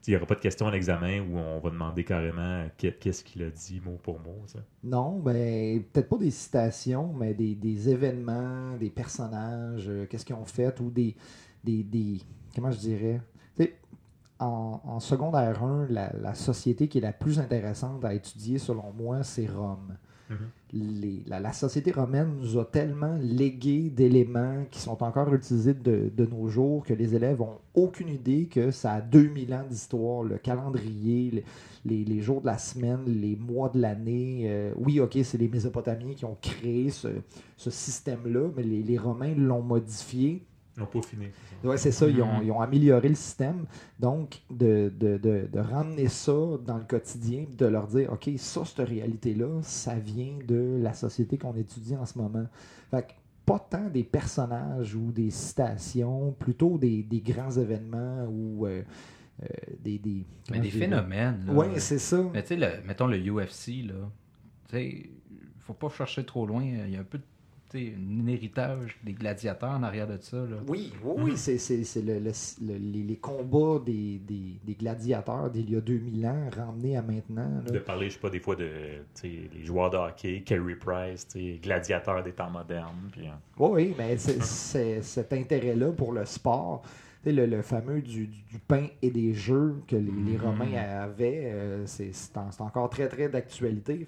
Il 0.06 0.10
n'y 0.10 0.16
aura 0.16 0.26
pas 0.26 0.34
de 0.34 0.40
question 0.40 0.66
à 0.66 0.70
l'examen 0.70 1.20
où 1.20 1.36
on 1.36 1.60
va 1.60 1.70
demander 1.70 2.04
carrément 2.04 2.66
qu'est- 2.78 2.98
qu'est-ce 2.98 3.22
qu'il 3.22 3.42
a 3.42 3.50
dit 3.50 3.80
mot 3.84 3.98
pour 4.02 4.18
mot. 4.20 4.42
ça. 4.46 4.60
Non, 4.82 5.18
ben, 5.18 5.82
peut-être 5.92 6.08
pas 6.08 6.16
des 6.16 6.30
citations, 6.30 7.12
mais 7.12 7.34
des, 7.34 7.54
des 7.54 7.88
événements, 7.90 8.76
des 8.78 8.90
personnages, 8.90 9.88
euh, 9.88 10.06
qu'est-ce 10.06 10.24
qu'ils 10.24 10.36
ont 10.36 10.44
fait, 10.46 10.78
ou 10.80 10.90
des, 10.90 11.14
des, 11.62 11.82
des- 11.82 12.18
comment 12.54 12.70
je 12.70 12.78
dirais, 12.78 13.20
en, 14.38 14.80
en 14.84 15.00
secondaire 15.00 15.62
1, 15.62 15.88
la, 15.90 16.12
la 16.18 16.34
société 16.34 16.88
qui 16.88 16.96
est 16.96 17.02
la 17.02 17.12
plus 17.12 17.38
intéressante 17.38 18.02
à 18.06 18.14
étudier, 18.14 18.58
selon 18.58 18.90
moi, 18.96 19.22
c'est 19.22 19.46
Rome. 19.46 19.96
Mhm. 20.30 20.48
La, 21.26 21.52
société 21.52 21.90
romaine 21.90 22.36
nous 22.40 22.58
a 22.58 22.64
tellement 22.64 23.16
légué 23.20 23.90
d'éléments 23.90 24.64
qui 24.70 24.78
sont 24.80 25.02
encore 25.02 25.32
utilisés 25.34 25.74
de, 25.74 26.10
nos 26.26 26.48
jours 26.48 26.84
que 26.84 26.94
les 26.94 27.14
élèves 27.14 27.40
ont 27.40 27.58
aucune 27.74 28.08
idée 28.08 28.46
que 28.46 28.70
ça 28.70 28.92
a 28.92 29.00
2000 29.00 29.52
ans 29.54 29.64
d'histoire, 29.68 30.22
le 30.22 30.38
calendrier, 30.38 31.30
le- 31.32 31.42
les, 31.84 32.20
jours 32.20 32.40
de 32.40 32.46
la 32.46 32.58
semaine, 32.58 33.04
les 33.06 33.36
mois 33.36 33.68
de 33.70 33.80
l'année. 33.80 34.42
euh, 34.44 34.72
oui, 34.76 35.00
ok, 35.00 35.18
c'est 35.24 35.38
les 35.38 35.48
Mésopotamiens 35.48 36.14
qui 36.14 36.24
ont 36.24 36.36
créé 36.40 36.90
ce, 36.90 37.08
système-là, 37.56 38.50
mais 38.56 38.62
les 38.62 38.98
Romains 38.98 39.34
l'ont 39.34 39.62
modifié. 39.62 40.44
Ils 40.76 40.80
n'ont 40.80 40.86
pas 40.86 41.02
fini. 41.02 41.26
Ouais, 41.64 41.76
c'est 41.76 41.90
ça, 41.92 42.06
ils 42.08 42.22
ont, 42.22 42.38
Mhm. 42.38 42.44
ils 42.44 42.50
ont 42.52 42.60
amélioré 42.60 43.08
le 43.08 43.14
système. 43.14 43.66
Donc, 43.98 44.40
de, 44.50 44.90
de, 44.98 45.18
de, 45.18 45.48
de 45.52 45.58
ramener 45.58 46.08
ça 46.08 46.32
dans 46.64 46.78
le 46.78 46.84
quotidien, 46.84 47.44
de 47.58 47.66
leur 47.66 47.86
dire, 47.88 48.12
OK, 48.12 48.30
ça, 48.36 48.64
cette 48.64 48.88
réalité-là, 48.88 49.60
ça 49.62 49.94
vient 49.96 50.38
de 50.46 50.78
la 50.80 50.94
société 50.94 51.36
qu'on 51.38 51.54
étudie 51.56 51.96
en 51.96 52.06
ce 52.06 52.16
moment. 52.18 52.46
Fait 52.90 53.02
que, 53.02 53.12
pas 53.44 53.58
tant 53.58 53.88
des 53.90 54.04
personnages 54.04 54.94
ou 54.94 55.10
des 55.10 55.30
citations, 55.30 56.32
plutôt 56.38 56.78
des, 56.78 57.02
des 57.02 57.20
grands 57.20 57.50
événements 57.50 58.24
ou 58.30 58.64
euh, 58.66 58.82
euh, 59.42 59.46
des, 59.82 59.98
des... 59.98 60.24
Mais 60.52 60.60
des 60.60 60.70
phénomènes. 60.70 61.44
Oui, 61.52 61.66
c'est 61.78 61.98
ça. 61.98 62.22
Mais 62.32 62.42
tu 62.42 62.48
sais, 62.48 62.56
le- 62.56 62.86
mettons 62.86 63.06
le 63.08 63.18
UFC, 63.18 63.82
là. 63.88 64.08
Tu 64.68 64.76
sais, 64.76 65.10
faut 65.58 65.74
pas 65.74 65.88
chercher 65.88 66.24
trop 66.24 66.46
loin. 66.46 66.62
Il 66.62 66.90
y 66.90 66.96
a 66.96 67.00
un 67.00 67.04
peu 67.04 67.18
de. 67.18 67.24
Un 67.78 68.26
héritage 68.26 68.96
des 69.04 69.12
gladiateurs 69.12 69.70
en 69.70 69.82
arrière 69.82 70.06
de 70.08 70.18
ça. 70.20 70.36
Là. 70.36 70.56
Oui, 70.68 70.92
oui, 71.04 71.22
oui, 71.24 71.32
c'est, 71.36 71.58
c'est, 71.58 71.84
c'est 71.84 72.02
le- 72.02 72.18
le- 72.18 72.30
le- 72.66 72.78
les, 72.78 73.02
les 73.02 73.16
combats 73.16 73.78
des, 73.84 74.18
des, 74.18 74.58
des 74.64 74.74
gladiateurs 74.74 75.50
d'il 75.50 75.70
y 75.70 75.76
a 75.76 75.80
2000 75.80 76.26
ans 76.26 76.50
ramenés 76.56 76.96
à 76.96 77.02
maintenant. 77.02 77.62
là. 77.64 77.70
De 77.70 77.78
parler, 77.78 78.08
je 78.08 78.14
sais 78.14 78.20
pas, 78.20 78.30
des 78.30 78.40
fois 78.40 78.56
de 78.56 78.68
les 79.24 79.64
joueurs 79.64 79.90
de 79.90 79.96
hockey, 79.96 80.42
Carey 80.44 80.74
Price, 80.74 81.26
tu 81.28 81.38
sais, 81.54 81.58
gladiateur 81.62 82.22
des 82.22 82.32
temps 82.32 82.50
modernes. 82.50 83.08
Puis, 83.12 83.26
euh, 83.26 83.30
Oui, 83.58 83.70
oui, 83.72 83.94
mais 83.98 84.16
c'est, 84.18 84.42
c'est- 84.42 85.02
cet 85.02 85.32
intérêt-là 85.32 85.92
pour 85.92 86.12
le 86.12 86.24
sport, 86.24 86.82
le, 87.26 87.44
le 87.46 87.62
fameux 87.62 88.00
du, 88.00 88.26
du- 88.28 88.58
pain 88.66 88.86
et 89.02 89.10
des 89.10 89.34
jeux 89.34 89.76
que 89.86 89.96
les, 89.96 90.10
les 90.10 90.36
Mhm. 90.38 90.40
Romains 90.44 90.74
avaient, 90.74 91.50
euh, 91.52 91.86
c'est, 91.86 92.12
c'est 92.12 92.36
en- 92.38 92.50
c'est 92.50 92.62
encore 92.62 92.88
très, 92.88 93.08
très 93.08 93.28
d'actualité. 93.28 94.06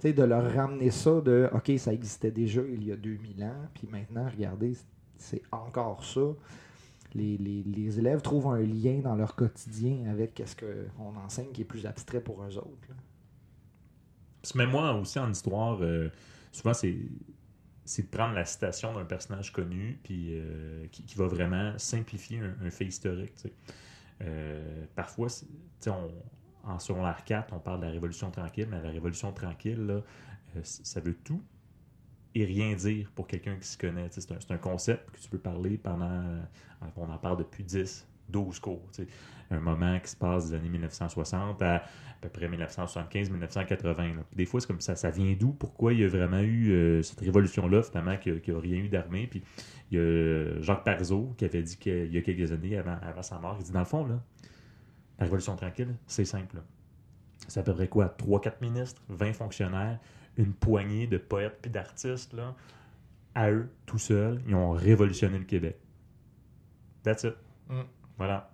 Fait 0.00 0.12
de 0.12 0.22
leur 0.22 0.52
ramener 0.54 0.90
ça 0.90 1.20
de 1.20 1.48
OK, 1.54 1.72
ça 1.78 1.92
existait 1.92 2.30
déjà 2.30 2.60
il 2.70 2.84
y 2.84 2.92
a 2.92 2.96
2000 2.96 3.42
ans, 3.44 3.54
puis 3.74 3.88
maintenant, 3.90 4.26
regardez, 4.28 4.76
c'est 5.16 5.42
encore 5.52 6.04
ça. 6.04 6.20
Les, 7.14 7.36
les- 7.38 7.62
les 7.64 7.98
élèves 7.98 8.20
trouvent 8.22 8.48
un 8.48 8.60
lien 8.60 9.00
dans 9.02 9.16
leur 9.16 9.34
quotidien 9.34 10.08
avec 10.10 10.40
ce 10.44 10.54
qu'on 10.54 11.16
enseigne 11.16 11.50
qui 11.52 11.62
est 11.62 11.64
plus 11.64 11.86
abstrait 11.86 12.20
pour 12.20 12.42
eux 12.44 12.56
autres. 12.58 12.88
là. 12.88 12.94
Même 14.54 14.70
moi 14.70 14.94
aussi 14.94 15.18
en 15.18 15.30
histoire, 15.30 15.78
euh, 15.82 16.08
souvent 16.52 16.72
c'est 16.74 16.96
c'est 17.84 18.02
de 18.04 18.08
prendre 18.08 18.34
la 18.34 18.44
citation 18.44 18.94
d'un 18.94 19.04
personnage 19.04 19.52
connu 19.52 19.98
puis 20.02 20.30
euh, 20.34 20.86
qui, 20.92 21.04
qui 21.04 21.16
va 21.16 21.26
vraiment 21.26 21.72
simplifier 21.78 22.40
un, 22.40 22.70
fait 22.70 22.86
historique. 22.86 23.34
Euh, 24.22 24.84
parfois, 24.94 25.28
on- 25.86 26.10
en 26.62 26.78
secondaire 26.78 27.24
4, 27.24 27.54
on 27.54 27.58
parle 27.58 27.80
de 27.80 27.86
la 27.86 27.92
Révolution 27.92 28.30
tranquille, 28.30 28.68
mais 28.70 28.82
la 28.82 28.90
Révolution 28.90 29.32
tranquille, 29.32 29.80
là, 29.86 29.94
euh, 30.56 30.60
ça 30.62 31.00
veut 31.00 31.14
tout 31.14 31.42
et 32.34 32.44
rien 32.44 32.74
dire 32.74 33.10
pour 33.14 33.26
quelqu'un 33.26 33.56
qui 33.56 33.66
se 33.68 33.78
connaît. 33.78 34.08
C'est 34.10 34.30
un, 34.32 34.38
un 34.54 34.58
concept 34.58 35.10
que 35.10 35.18
tu 35.20 35.28
peux 35.28 35.38
parler 35.38 35.78
pendant. 35.78 36.22
On 36.96 37.10
en 37.10 37.18
parle 37.18 37.38
depuis 37.38 37.64
10, 37.64 38.06
12 38.30 38.58
cours. 38.60 38.88
tu 38.92 39.04
sais. 39.04 39.08
Un 39.52 39.60
moment 39.60 39.98
qui 39.98 40.10
se 40.10 40.16
passe 40.16 40.50
des 40.50 40.56
années 40.56 40.68
1960 40.68 41.60
à 41.62 41.82
à 42.22 42.28
peu 42.28 42.28
près 42.28 42.48
1975-1980. 42.48 44.16
là. 44.16 44.22
Puis 44.28 44.36
Des 44.36 44.44
fois, 44.44 44.60
c'est 44.60 44.66
comme 44.66 44.80
ça, 44.80 44.94
ça 44.94 45.10
vient 45.10 45.34
d'où? 45.38 45.52
Pourquoi 45.52 45.94
il 45.94 46.00
y 46.00 46.04
a 46.04 46.08
vraiment 46.08 46.40
eu 46.40 46.70
euh, 46.70 47.02
cette 47.02 47.20
révolution-là, 47.20 47.82
finalement, 47.82 48.16
qui 48.18 48.30
n'a 48.30 48.58
rien 48.58 48.76
eu 48.76 48.88
d'armée? 48.88 49.26
Puis 49.26 49.42
il 49.90 49.98
y 49.98 50.00
a 50.00 50.60
Jacques 50.60 50.84
Parizeau 50.84 51.34
qui 51.38 51.46
avait 51.46 51.62
dit 51.62 51.76
qu'il 51.78 52.12
y 52.12 52.18
a 52.18 52.22
quelques 52.22 52.52
années 52.52 52.76
avant, 52.76 53.22
sa 53.22 53.38
mort, 53.38 53.56
il 53.58 53.64
dit, 53.64 53.72
dans 53.72 53.80
le 53.80 53.84
fond, 53.86 54.06
là, 54.06 54.20
la 55.18 55.24
révolution 55.24 55.56
tranquille, 55.56 55.94
c'est 56.06 56.24
simple. 56.24 56.62
c'est 57.48 57.60
à 57.60 57.62
peu 57.62 57.74
près 57.74 57.88
quoi? 57.88 58.14
3-4 58.18 58.60
ministres, 58.60 59.02
20 59.08 59.32
fonctionnaires, 59.32 59.98
une 60.36 60.52
poignée 60.52 61.06
de 61.06 61.18
poètes 61.18 61.58
puis 61.62 61.70
d'artistes, 61.70 62.34
là, 62.34 62.54
à 63.34 63.50
eux, 63.50 63.70
tout 63.86 63.98
seuls, 63.98 64.40
ils 64.46 64.54
ont 64.54 64.72
révolutionné 64.72 65.38
le 65.38 65.44
Québec. 65.44 65.78
That's 67.02 67.24
it. 67.24 67.34
Mm. 67.68 67.82
Voilà. 68.20 68.50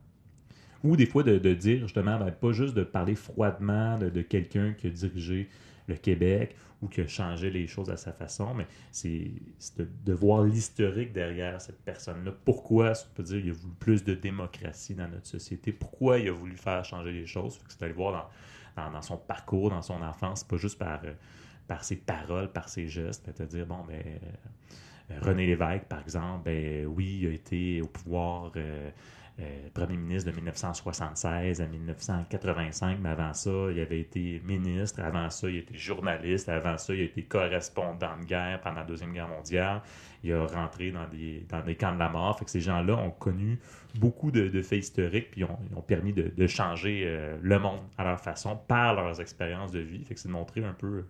Ou 0.85 0.97
des 0.97 1.07
fois 1.07 1.25
de, 1.25 1.55
dire, 1.55 1.81
justement, 1.81 2.21
ben, 2.21 2.31
pas 2.31 2.53
juste 2.53 2.75
de 2.75 2.85
parler 2.85 3.17
froidement 3.17 3.99
de, 3.99 4.23
quelqu'un 4.23 4.75
qui 4.75 4.87
a 4.87 4.91
dirigé 4.91 5.49
le 5.89 5.97
Québec 5.97 6.55
ou 6.81 6.87
qui 6.87 7.01
a 7.01 7.09
changé 7.09 7.51
les 7.51 7.67
choses 7.67 7.91
à 7.91 7.97
sa 7.97 8.13
façon, 8.13 8.55
mais 8.55 8.69
c'est 8.93 9.33
de, 9.77 10.13
voir 10.13 10.45
l'historique 10.45 11.13
derrière 11.13 11.61
cette 11.61 11.83
personne-là. 11.83 12.33
Pourquoi, 12.45 12.93
on 12.93 13.15
peut 13.17 13.25
dire, 13.25 13.39
il 13.39 13.51
a 13.51 13.55
voulu 13.55 13.75
plus 13.81 14.05
de 14.05 14.15
démocratie 14.15 14.95
dans 14.95 15.09
notre 15.09 15.27
société? 15.27 15.73
Pourquoi 15.73 16.21
il 16.21 16.29
a 16.29 16.33
voulu 16.33 16.57
faire 16.57 16.85
changer 16.85 17.11
les 17.11 17.27
choses? 17.27 17.59
C'est 17.67 17.81
d'aller 17.81 17.93
voir 17.93 18.31
dans, 18.77 18.93
dans, 18.93 19.03
son 19.03 19.17
parcours, 19.17 19.71
dans 19.71 19.83
son 19.83 20.01
enfance, 20.01 20.45
pas 20.45 20.59
juste 20.59 20.79
par, 20.79 21.01
euh, 21.03 21.13
par 21.67 21.83
ses 21.83 21.97
paroles, 21.97 22.53
par 22.53 22.69
ses 22.69 22.87
gestes, 22.87 23.35
te 23.35 23.43
dire, 23.43 23.67
bon, 23.67 23.83
ben, 23.89 24.01
euh, 25.11 25.19
René 25.23 25.47
Lévesque, 25.47 25.87
par 25.87 26.01
exemple, 26.01 26.45
ben, 26.45 26.87
oui, 26.87 27.19
il 27.23 27.27
a 27.29 27.31
été 27.31 27.81
au 27.81 27.87
pouvoir 27.87 28.53
euh, 28.57 28.91
euh, 29.39 29.69
premier 29.75 29.99
ministre 29.99 30.31
de 30.31 30.35
1976 30.35 31.61
à 31.61 31.67
1985, 31.67 32.99
mais 33.03 33.11
avant 33.11 33.35
ça, 33.35 33.51
il 33.71 33.79
avait 33.81 34.01
été 34.01 34.41
ministre, 34.45 35.03
avant 35.03 35.29
ça, 35.29 35.51
il 35.51 35.57
était 35.59 35.77
journaliste, 35.77 36.49
avant 36.49 36.79
ça, 36.79 36.95
il 36.95 37.01
a 37.01 37.05
été 37.05 37.23
correspondant 37.23 38.17
de 38.19 38.25
guerre 38.25 38.61
pendant 38.63 38.81
la 38.81 38.85
Deuxième 38.85 39.13
Guerre 39.13 39.29
mondiale. 39.29 39.83
Il 40.25 40.33
a 40.33 40.47
rentré 40.47 40.91
dans 40.91 41.07
des, 41.09 41.45
dans 41.51 41.61
des 41.61 41.75
camps 41.77 41.93
de 41.93 41.99
la 41.99 42.09
mort. 42.09 42.39
Fait 42.39 42.47
que 42.47 42.51
ces 42.51 42.63
gens-là 42.63 42.97
ont 42.97 43.11
connu 43.11 43.59
beaucoup 43.97 44.31
de, 44.31 44.63
faits 44.63 44.79
historiques, 44.79 45.31
puis 45.33 45.45
ont, 45.45 45.59
ont 45.77 45.83
permis 45.83 46.15
de, 46.15 46.33
de 46.35 46.47
changer 46.47 47.03
euh, 47.05 47.37
le 47.43 47.59
monde 47.59 47.81
à 47.99 48.05
leur 48.05 48.21
façon 48.21 48.57
par 48.57 48.95
leurs 48.95 49.21
expériences 49.21 49.71
de 49.71 49.81
vie. 49.81 50.03
Fait 50.05 50.15
que 50.15 50.21
c'est 50.21 50.29
de 50.29 50.33
montrer 50.33 50.65
un 50.65 50.73
peu 50.73 51.05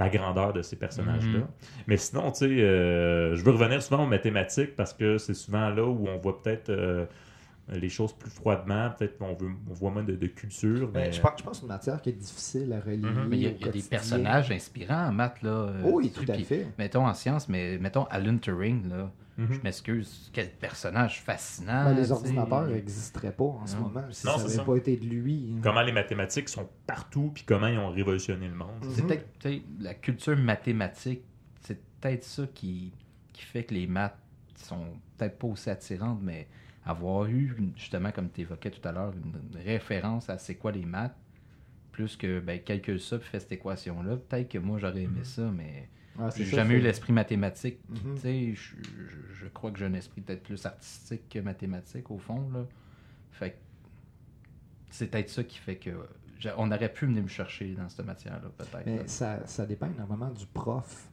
la 0.00 0.08
grandeur 0.08 0.52
de 0.52 0.62
ces 0.62 0.76
personnages-là. 0.76 1.38
Mhm. 1.40 1.46
Mais 1.86 1.96
sinon, 1.96 2.32
tu 2.32 2.38
sais, 2.38 2.46
euh, 2.46 3.36
je 3.36 3.44
veux 3.44 3.52
revenir 3.52 3.82
souvent 3.82 4.02
aux 4.04 4.08
mathématiques 4.08 4.74
parce 4.74 4.92
que 4.94 5.18
c'est 5.18 5.34
souvent 5.34 5.68
là 5.70 5.84
où 5.84 6.08
on 6.08 6.16
voit 6.18 6.42
peut-être 6.42 6.70
euh, 6.70 7.04
les 7.68 7.88
choses 7.88 8.12
plus 8.14 8.30
froidement, 8.30 8.90
peut-être 8.98 9.18
qu'on 9.18 9.34
veut, 9.34 9.50
on 9.70 9.72
voit 9.74 9.90
moins 9.90 10.02
de, 10.02 10.16
de 10.16 10.26
culture. 10.26 10.88
Ben, 10.88 11.00
Mais... 11.04 11.12
je, 11.12 11.20
pense, 11.20 11.32
je 11.38 11.42
pense 11.44 11.50
que 11.52 11.56
c'est 11.58 11.62
une 11.62 11.68
matière 11.68 12.00
qui 12.02 12.08
est 12.08 12.12
difficile 12.14 12.72
à 12.72 12.80
relier. 12.80 12.96
Mhm. 12.96 13.26
Mais 13.28 13.36
il 13.36 13.42
y 13.42 13.46
a, 13.46 13.50
y 13.50 13.70
des 13.70 13.82
personnages 13.88 14.50
inspirants 14.50 15.06
en 15.08 15.12
maths, 15.12 15.42
là. 15.42 15.50
euh, 15.50 15.82
Oui, 15.84 16.04
des 16.04 16.10
tout 16.10 16.16
trucs 16.16 16.30
à 16.30 16.36
qui- 16.36 16.44
fait. 16.44 16.66
Mettons 16.78 17.06
en 17.06 17.14
sciences, 17.14 17.48
mais 17.48 17.78
mettons 17.78 18.04
Alan 18.04 18.36
Turing, 18.38 18.88
là. 18.88 19.10
Mhm. 19.40 19.54
Je 19.54 19.60
m'excuse, 19.62 20.30
quel 20.32 20.50
personnage 20.50 21.22
fascinant. 21.22 21.84
Ben, 21.86 21.94
les 21.94 22.12
ordinateurs 22.12 22.66
n'existeraient 22.66 23.32
pas 23.32 23.44
en 23.44 23.66
ce 23.66 23.76
Non. 23.76 23.82
moment 23.82 24.04
si 24.10 24.26
Non, 24.26 24.36
ça 24.36 24.48
n'avait 24.48 24.64
pas 24.64 24.76
été 24.76 24.96
de 24.96 25.06
lui. 25.06 25.54
Comment 25.62 25.80
les 25.82 25.92
mathématiques 25.92 26.48
sont 26.50 26.68
partout, 26.86 27.30
puis 27.34 27.44
comment 27.44 27.68
ils 27.68 27.78
ont 27.78 27.90
révolutionné 27.90 28.48
le 28.48 28.54
monde. 28.54 28.84
C'est 28.90 29.06
peut-être 29.06 29.62
la 29.80 29.94
culture 29.94 30.36
mathématique, 30.36 31.22
c'est 31.62 31.80
peut-être 32.00 32.24
ça 32.24 32.46
qui, 32.54 32.92
qui 33.32 33.42
fait 33.42 33.64
que 33.64 33.72
les 33.74 33.86
maths 33.86 34.18
sont 34.56 34.86
peut-être 35.16 35.38
pas 35.38 35.46
aussi 35.46 35.70
attirantes, 35.70 36.20
mais 36.22 36.46
avoir 36.84 37.26
eu, 37.26 37.56
justement, 37.76 38.10
comme 38.10 38.30
tu 38.30 38.42
évoquais 38.42 38.70
tout 38.70 38.86
à 38.86 38.92
l'heure, 38.92 39.12
une, 39.12 39.60
référence 39.62 40.28
à 40.28 40.36
c'est 40.38 40.56
quoi 40.56 40.72
les 40.72 40.84
maths, 40.84 41.16
plus 41.92 42.16
que 42.16 42.40
ben, 42.40 42.60
calcule 42.60 43.00
ça 43.00 43.18
puis 43.18 43.28
fais 43.28 43.40
cette 43.40 43.52
équation-là, 43.52 44.16
peut-être 44.16 44.50
que 44.50 44.58
moi 44.58 44.78
j'aurais 44.78 45.02
aimé 45.02 45.24
ça, 45.24 45.50
mais 45.50 45.88
Ah, 46.18 46.28
j'ai 46.36 46.44
jamais 46.44 46.74
eu 46.74 46.80
l'esprit 46.80 47.12
mathématique. 47.12 47.78
Mhm. 47.88 48.16
Je, 48.22 48.52
je- 48.54 49.34
je 49.34 49.46
crois 49.48 49.70
que 49.70 49.78
j'ai 49.78 49.86
un 49.86 49.94
esprit 49.94 50.20
peut-être 50.20 50.42
plus 50.42 50.64
artistique 50.66 51.28
que 51.28 51.38
mathématique 51.38 52.10
au 52.10 52.18
fond. 52.18 52.48
Là. 52.52 52.66
Fait 53.32 53.56
c'est 54.90 55.06
peut-être 55.06 55.30
ça 55.30 55.44
qui 55.44 55.58
fait 55.58 55.76
que 55.76 55.90
on 56.56 56.72
aurait 56.72 56.92
pu 56.92 57.06
venir 57.06 57.22
me 57.22 57.28
chercher 57.28 57.74
dans 57.74 57.88
cette 57.88 58.06
matière-là, 58.06 58.50
peut-être. 58.56 59.08
Ça, 59.08 59.40
ça 59.46 59.66
dépend 59.66 59.86
énormément 59.94 60.30
du 60.30 60.46
prof, 60.46 61.06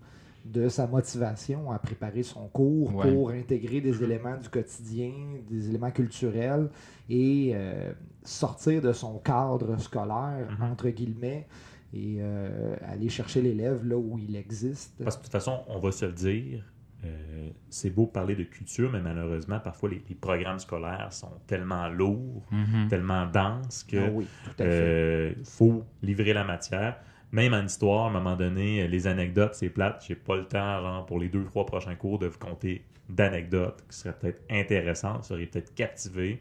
de 0.46 0.70
sa 0.70 0.88
motivation 0.88 1.70
à 1.72 1.80
préparer 1.80 2.24
son 2.24 2.48
cours 2.48 2.96
Ouais. 2.96 3.12
pour 3.12 3.32
intégrer 3.32 3.82
des 3.82 4.02
éléments 4.04 4.38
du 4.38 4.48
quotidien, 4.50 5.14
des 5.50 5.68
éléments 5.70 5.92
culturels 5.92 6.70
et 7.10 7.52
euh, 7.54 7.92
sortir 8.24 8.82
de 8.82 8.94
son 8.94 9.20
cadre 9.20 9.78
scolaire, 9.80 10.48
Mhm. 10.58 10.72
entre 10.72 10.90
guillemets, 10.90 11.46
et 11.94 12.18
euh, 12.20 12.76
aller 12.86 13.10
chercher 13.10 13.42
l'élève 13.42 13.86
là 13.86 13.98
où 13.98 14.18
il 14.18 14.36
existe. 14.36 15.02
Parce 15.04 15.16
que 15.16 15.22
de 15.22 15.26
toute 15.26 15.32
façon, 15.32 15.62
on 15.68 15.80
va 15.80 15.92
se 15.92 16.06
le 16.06 16.12
dire, 16.12 16.64
euh, 17.06 17.50
c'est 17.70 17.90
beau 17.90 18.06
parler 18.08 18.36
de 18.36 18.44
culture, 18.44 18.92
mais 18.92 19.02
malheureusement, 19.02 19.60
parfois 19.60 19.90
les, 19.90 20.02
les 20.10 20.16
programmes 20.16 20.60
scolaires 20.60 21.14
sont 21.14 21.32
tellement 21.48 21.88
lourds, 21.88 22.44
Mhm. 22.52 22.88
tellement 22.90 23.26
denses 23.26 23.84
que 23.84 23.98
Ah 24.08 24.10
oui. 24.12 24.28
Euh, 24.62 25.34
faut 25.44 25.84
livrer 26.02 26.34
la 26.34 26.44
matière. 26.44 26.98
Même 27.32 27.54
en 27.54 27.64
histoire, 27.64 28.06
à 28.06 28.10
un 28.10 28.12
moment 28.14 28.36
donné, 28.38 28.88
les 28.88 29.06
anecdotes, 29.08 29.54
c'est 29.56 29.70
plate. 29.70 30.04
J'ai 30.08 30.16
pas 30.16 30.36
le 30.38 30.46
temps, 30.46 30.82
genre, 30.82 31.06
pour 31.06 31.20
les 31.20 31.28
deux, 31.30 31.44
trois 31.44 31.66
prochains 31.66 31.96
cours, 31.96 32.20
de 32.20 32.28
vous 32.28 32.40
compter 32.40 32.84
d'anecdotes 33.10 33.84
qui 33.90 33.98
seraient 33.98 34.14
peut-être 34.18 34.42
intéressantes, 34.50 35.22
qui 35.22 35.28
seraient 35.28 35.46
peut-être 35.46 35.74
captivées. 35.76 36.40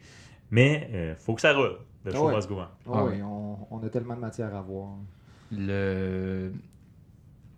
Mais 0.49 0.89
euh, 0.93 1.15
faut 1.17 1.33
que 1.35 1.41
ça 1.41 1.53
roule. 1.53 1.77
Le 2.05 2.11
show 2.13 2.27
Ouais. 2.27 2.35
must 2.35 2.47
go 2.47 2.55
on. 2.55 2.61
Ah 2.61 2.69
ah 2.93 3.05
oui, 3.05 3.21
on, 3.21 3.57
on 3.69 3.83
a 3.85 3.89
tellement 3.89 4.15
de 4.15 4.21
matière 4.21 4.55
à 4.55 4.61
voir. 4.61 4.91
Le... 5.51 6.51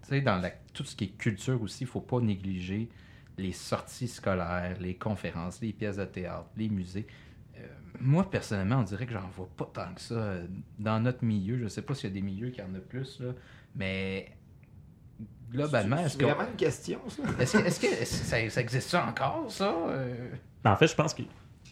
Tu 0.03 0.09
sais, 0.09 0.21
dans 0.21 0.37
la... 0.37 0.51
tout 0.73 0.83
ce 0.83 0.95
qui 0.95 1.05
est 1.05 1.17
culture 1.17 1.61
aussi, 1.61 1.83
il 1.83 1.87
faut 1.87 2.01
pas 2.01 2.19
négliger 2.19 2.89
les 3.37 3.51
sorties 3.53 4.07
scolaires, 4.07 4.77
les 4.79 4.95
conférences, 4.95 5.61
les 5.61 5.71
pièces 5.73 5.97
de 5.97 6.05
théâtre, 6.05 6.49
les 6.57 6.69
musées. 6.69 7.07
Euh, 7.57 7.65
moi, 7.99 8.29
personnellement, 8.29 8.77
on 8.79 8.83
dirait 8.83 9.05
que 9.05 9.13
j'en 9.13 9.27
vois 9.29 9.49
pas 9.55 9.69
tant 9.73 9.93
que 9.93 10.01
ça 10.01 10.15
euh, 10.15 10.47
dans 10.77 10.99
notre 10.99 11.23
milieu. 11.23 11.57
Je 11.57 11.67
sais 11.67 11.81
pas 11.81 11.93
s'il 11.95 12.09
y 12.09 12.11
a 12.11 12.15
des 12.15 12.21
milieux 12.21 12.49
qui 12.49 12.61
en 12.61 12.65
ont 12.75 12.81
plus, 12.87 13.19
là, 13.21 13.31
mais 13.75 14.31
globalement, 15.51 15.97
est-ce 15.97 16.09
C'est 16.09 16.17
que, 16.19 16.25
vraiment 16.25 16.49
une 16.49 16.55
question, 16.57 16.99
ça? 17.09 17.23
est-ce 17.39 17.57
que, 17.57 17.65
est-ce 17.65 17.79
que- 17.79 17.85
est-ce 17.87 18.19
que 18.21 18.25
ça, 18.27 18.49
ça 18.49 18.61
existe 18.61 18.89
ça 18.89 19.05
encore, 19.07 19.51
ça? 19.51 19.73
Euh, 19.89 20.31
Ben, 20.63 20.73
en 20.73 20.75
fait, 20.75 20.87
je 20.87 20.95
pense 20.95 21.13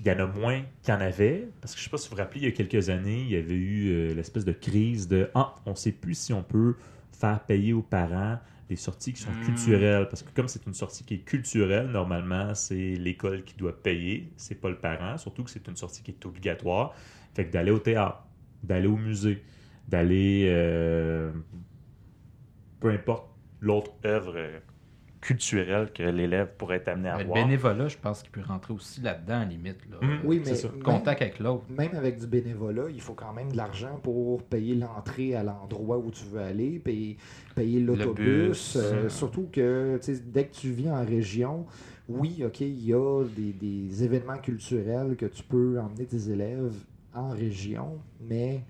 qu'il 0.03 0.12
y 0.12 0.15
en 0.15 0.19
a 0.19 0.27
moins 0.27 0.63
qu'il 0.83 0.93
y 0.93 0.97
en 0.97 1.01
avait. 1.01 1.49
Parce 1.62 1.73
que 1.73 1.79
je 1.79 1.83
sais 1.86 1.89
pas 1.89 1.97
si 1.97 2.10
vous 2.10 2.15
vous 2.15 2.21
rappelez, 2.21 2.41
il 2.41 2.45
y 2.45 2.47
a 2.47 2.51
quelques 2.51 2.89
années, 2.89 3.21
il 3.21 3.29
y 3.31 3.36
avait 3.38 3.53
eu 3.55 3.89
euh, 3.89 4.13
l'espèce 4.13 4.45
de 4.45 4.51
crise 4.53 5.07
de 5.07 5.29
Ah, 5.36 5.55
on 5.65 5.75
sait 5.75 5.91
plus 5.91 6.15
si 6.17 6.33
on 6.33 6.43
peut 6.43 6.75
faire 7.12 7.39
payer 7.45 7.73
aux 7.73 7.81
parents 7.81 8.39
des 8.69 8.75
sorties 8.75 9.13
qui 9.13 9.21
sont 9.21 9.36
Mm. 9.36 9.39
culturelles. 9.39 10.07
Parce 10.10 10.23
que 10.23 10.31
comme 10.33 10.47
c'est 10.47 10.65
une 10.65 10.73
sortie 10.73 11.03
qui 11.05 11.15
est 11.15 11.19
culturelle, 11.19 11.88
normalement, 11.88 12.53
c'est 12.55 12.95
l'école 12.95 13.43
qui 13.43 13.55
doit 13.55 13.81
payer, 13.81 14.33
c'est 14.38 14.55
pas 14.60 14.69
le 14.69 14.77
parent. 14.77 15.17
Surtout 15.17 15.43
que 15.43 15.49
c'est 15.51 15.67
une 15.67 15.77
sortie 15.77 16.03
qui 16.03 16.12
est 16.12 16.25
obligatoire. 16.25 16.93
Fait 17.33 17.45
que 17.47 17.51
d'aller 17.53 17.71
au 17.71 17.79
théâtre, 17.79 18.23
d'aller 18.63 18.88
au 18.88 18.97
musée, 18.97 19.43
d'aller. 19.88 20.45
euh, 20.49 21.31
peu 22.79 22.89
importe 22.89 23.29
l'autre 23.60 23.91
œuvre 24.05 24.36
euh, 25.17 25.25
culturelle 25.25 25.91
que 25.93 26.03
l'élève 26.03 26.49
pourrait 26.58 26.77
être 26.77 26.88
amené 26.89 27.10
à 27.10 27.17
le 27.19 27.25
voir. 27.25 27.43
bénévolat, 27.45 27.88
je 27.88 27.97
pense 27.97 28.21
qu'il 28.21 28.32
peut 28.32 28.41
rentrer 28.47 28.73
aussi 28.73 29.01
là-dedans, 29.01 29.36
à 29.36 29.39
la 29.39 29.45
limite. 29.45 29.77
Là. 29.91 29.97
Mhm. 30.01 30.19
Oui, 30.23 30.41
mais 30.45 30.51
même- 30.51 30.84
Contact 30.84 31.21
avec 31.21 31.39
l'autre. 31.39 31.63
même 31.69 31.95
avec 31.95 32.19
du 32.19 32.27
bénévolat, 32.27 32.89
il 32.89 33.01
faut 33.01 33.13
quand 33.13 33.34
même 33.34 33.51
de 33.51 33.58
l'argent 33.58 33.99
pour 34.01 34.43
payer 34.43 34.75
l'entrée 34.75 35.36
à 35.36 35.43
l'endroit 35.43 35.97
où 35.97 36.12
tu 36.12 36.25
veux 36.25 36.39
aller, 36.41 36.80
payer, 36.80 37.17
payer 37.56 37.80
l'autobus. 37.80 38.47
bus. 38.47 38.75
euh, 38.77 39.03
Mhm. 39.03 39.10
surtout 39.10 39.47
que 39.51 39.97
tu 40.01 40.15
sais, 40.15 40.21
dès 40.25 40.45
que 40.45 40.53
tu 40.56 40.71
vis 40.71 40.89
en 40.89 41.03
région, 41.06 41.65
oui, 42.10 42.43
OK, 42.45 42.62
il 42.62 42.86
y 42.86 42.93
a 42.93 43.23
des, 43.36 43.51
des 43.53 44.03
événements 44.03 44.38
culturels 44.38 45.15
que 45.17 45.25
tu 45.25 45.43
peux 45.43 45.80
emmener 45.80 46.06
tes 46.06 46.30
élèves 46.32 46.73
en 47.13 47.30
région, 47.30 47.97
mais 48.30 48.62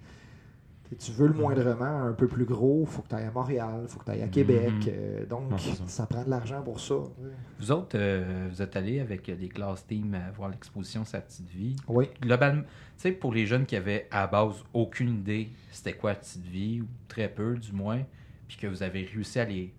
tu 0.95 1.11
veux 1.11 1.27
le 1.27 1.33
Mhm. 1.33 1.39
moindrement 1.41 2.03
un 2.03 2.13
peu 2.13 2.27
plus 2.27 2.45
gros, 2.45 2.81
il 2.83 2.87
faut 2.87 3.01
que 3.01 3.09
tu 3.09 3.15
ailles 3.15 3.25
à 3.25 3.31
Montréal, 3.31 3.79
il 3.83 3.87
faut 3.89 3.99
que 3.99 4.05
tu 4.05 4.11
ailles 4.11 4.21
à 4.23 4.27
Québec. 4.27 4.71
Mhm. 4.71 4.83
euh, 4.89 5.25
donc, 5.25 5.49
Non, 5.51 5.57
ça. 5.57 5.71
ça 5.87 6.05
prend 6.05 6.23
de 6.23 6.29
l'argent 6.29 6.61
pour 6.61 6.79
ça. 6.79 6.95
Vous 7.59 7.71
autres, 7.71 7.97
euh, 7.97 8.47
vous 8.49 8.61
êtes 8.61 8.75
allés 8.75 8.99
avec 8.99 9.27
les 9.27 9.49
classes 9.49 9.85
team 9.85 10.13
à 10.15 10.31
voir 10.31 10.49
l'exposition 10.49 11.03
Sa 11.05 11.19
petite 11.21 11.49
vie. 11.49 11.75
Oui. 11.87 12.09
Globalement, 12.21 12.61
tu 12.63 12.67
sais, 12.97 13.11
pour 13.11 13.33
les 13.33 13.45
jeunes 13.45 13.65
qui 13.65 13.75
avaient 13.75 14.07
à 14.11 14.27
base 14.27 14.63
aucune 14.73 15.09
idée 15.19 15.49
c'était 15.71 15.93
quoi 15.93 16.11
la 16.11 16.15
petite 16.17 16.45
vie, 16.45 16.81
ou 16.81 16.87
très 17.07 17.27
peu 17.29 17.55
du 17.57 17.71
moins, 17.71 18.01
puis 18.47 18.57
que 18.57 18.65
vous 18.67 18.81
avez 18.81 19.03
réussi 19.03 19.39
à 19.39 19.45
les 19.45 19.73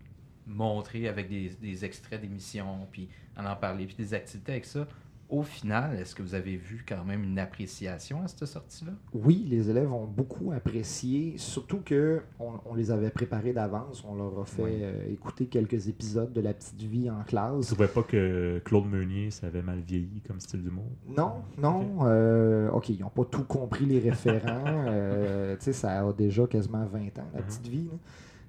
montrer 0.46 1.08
avec 1.08 1.28
des, 1.28 1.50
des 1.60 1.84
extraits 1.84 2.20
d'émissions, 2.20 2.86
puis 2.90 3.08
en 3.36 3.44
en 3.44 3.56
parler, 3.56 3.86
puis 3.86 3.96
des 3.96 4.14
activités 4.14 4.52
avec 4.52 4.64
ça, 4.64 4.86
au 5.30 5.42
final, 5.42 5.98
est-ce 5.98 6.14
que 6.14 6.22
vous 6.22 6.34
avez 6.34 6.56
vu 6.56 6.84
quand 6.88 7.04
même 7.04 7.22
une 7.22 7.38
appréciation 7.38 8.22
à 8.22 8.28
cette 8.28 8.46
sortie-là? 8.46 8.92
Oui, 9.12 9.46
les 9.48 9.68
élèves 9.68 9.92
ont 9.92 10.06
beaucoup 10.06 10.52
apprécié, 10.52 11.34
surtout 11.36 11.80
que 11.84 12.22
on, 12.40 12.52
on 12.64 12.74
les 12.74 12.90
avait 12.90 13.10
préparés 13.10 13.52
d'avance. 13.52 14.02
On 14.08 14.14
leur 14.14 14.38
a 14.40 14.44
fait 14.46 14.62
Oui. 14.62 14.70
euh, 14.82 15.12
écouter 15.12 15.46
quelques 15.46 15.88
épisodes 15.88 16.32
de 16.32 16.40
La 16.40 16.54
Petite 16.54 16.80
Vie 16.82 17.10
en 17.10 17.18
Vous 17.18 17.24
classe. 17.24 17.66
trouvez 17.66 17.88
pas 17.88 18.02
que 18.02 18.60
Claude 18.64 18.86
Meunier, 18.86 19.30
ça 19.30 19.48
avait 19.48 19.60
mal 19.62 19.80
vieilli 19.80 20.22
comme 20.26 20.40
style 20.40 20.62
d'humour? 20.62 20.90
Non, 21.14 21.32
non. 21.58 22.06
euh, 22.06 22.70
OK, 22.70 22.88
ils 22.88 23.00
n'ont 23.00 23.10
pas 23.10 23.24
tout 23.26 23.44
compris 23.44 23.84
les 23.84 23.98
référents. 24.00 24.64
euh, 24.88 25.56
tu 25.56 25.64
sais, 25.64 25.72
ça 25.74 26.06
a 26.08 26.12
déjà 26.12 26.46
quasiment 26.46 26.86
20 26.86 27.18
ans, 27.18 27.28
La 27.34 27.40
Mhm. 27.40 27.46
Petite 27.46 27.66
Vie. 27.68 27.84
là. 27.84 27.98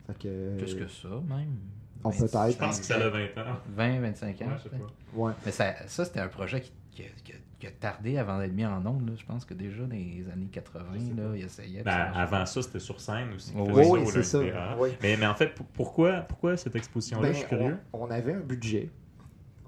Fait 0.07 0.17
que, 0.27 0.57
Plus 0.57 0.75
que 0.75 0.87
ça, 0.87 1.09
même. 1.27 1.55
Oh, 2.03 2.09
peut-être. 2.11 2.51
Je 2.51 2.57
pense 2.57 2.79
que 2.79 2.85
ça 2.85 2.95
a 2.95 3.09
20 3.09 3.23
ans. 3.37 3.57
20, 3.75 3.99
25 4.01 4.41
ans. 4.41 4.45
Ouais, 4.45 4.51
je 4.57 4.63
sais 4.63 4.69
pas. 4.69 4.77
Ouais. 5.15 5.33
Mais 5.45 5.51
ça, 5.51 5.73
ça 5.87 6.05
c'était 6.05 6.19
un 6.19 6.27
projet 6.27 6.61
qui, 6.61 6.71
qui, 6.91 7.01
a, 7.03 7.05
qui 7.23 7.31
a- 7.33 7.35
qui 7.59 7.67
a 7.67 7.71
tardé 7.71 8.17
avant 8.17 8.39
d'être 8.39 8.53
mis 8.53 8.65
en 8.65 8.85
ondes. 8.85 9.05
là. 9.09 9.15
Je 9.17 9.25
pense 9.25 9.43
que 9.43 9.53
déjà 9.53 9.83
dans 9.83 9.89
les 9.93 10.25
années 10.31 10.47
80, 10.49 10.85
là, 11.17 11.23
il 11.35 11.43
essayait. 11.43 11.79
de 11.79 11.83
Ben, 11.83 12.09
avant 12.15 12.45
ça, 12.45 12.61
c'était 12.61 12.79
sur 12.79 13.01
scène 13.01 13.33
aussi. 13.35 13.51
Oui, 13.53 13.65
qu'ils 13.83 13.91
oui, 13.91 13.99
c'est 14.13 14.23
ça. 14.23 14.39
Oui. 14.79 14.89
Mais, 15.01 15.17
mais 15.17 15.25
en 15.27 15.35
fait, 15.35 15.53
pour- 15.53 15.65
pourquoi, 15.65 16.21
pourquoi 16.21 16.55
cette 16.55 16.77
exposition-là? 16.77 17.27
Ben, 17.27 17.33
je 17.33 17.39
suis 17.39 17.47
curieux. 17.49 17.77
On, 17.91 18.03
on 18.05 18.11
avait 18.11 18.31
un 18.33 18.39
budget. 18.39 18.89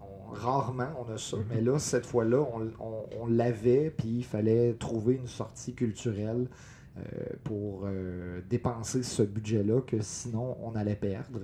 On- 0.01 0.31
rarement 0.33 0.87
on 1.05 1.11
a 1.13 1.17
ça. 1.17 1.35
Mhm. 1.35 1.43
Mais 1.49 1.59
là, 1.59 1.79
cette 1.79 2.05
fois-là, 2.05 2.37
on, 2.53 2.71
on- 2.79 3.05
on 3.23 3.27
l'avait, 3.27 3.89
puis 3.89 4.07
il 4.19 4.23
fallait 4.23 4.73
trouver 4.75 5.15
une 5.15 5.27
sortie 5.27 5.73
culturelle 5.73 6.47
euh, 6.97 7.01
pour 7.43 7.81
euh, 7.85 8.39
dépenser 8.49 9.03
ce 9.03 9.23
budget-là, 9.23 9.81
que 9.81 9.99
sinon 10.01 10.57
on 10.61 10.75
allait 10.77 10.95
perdre. 10.95 11.39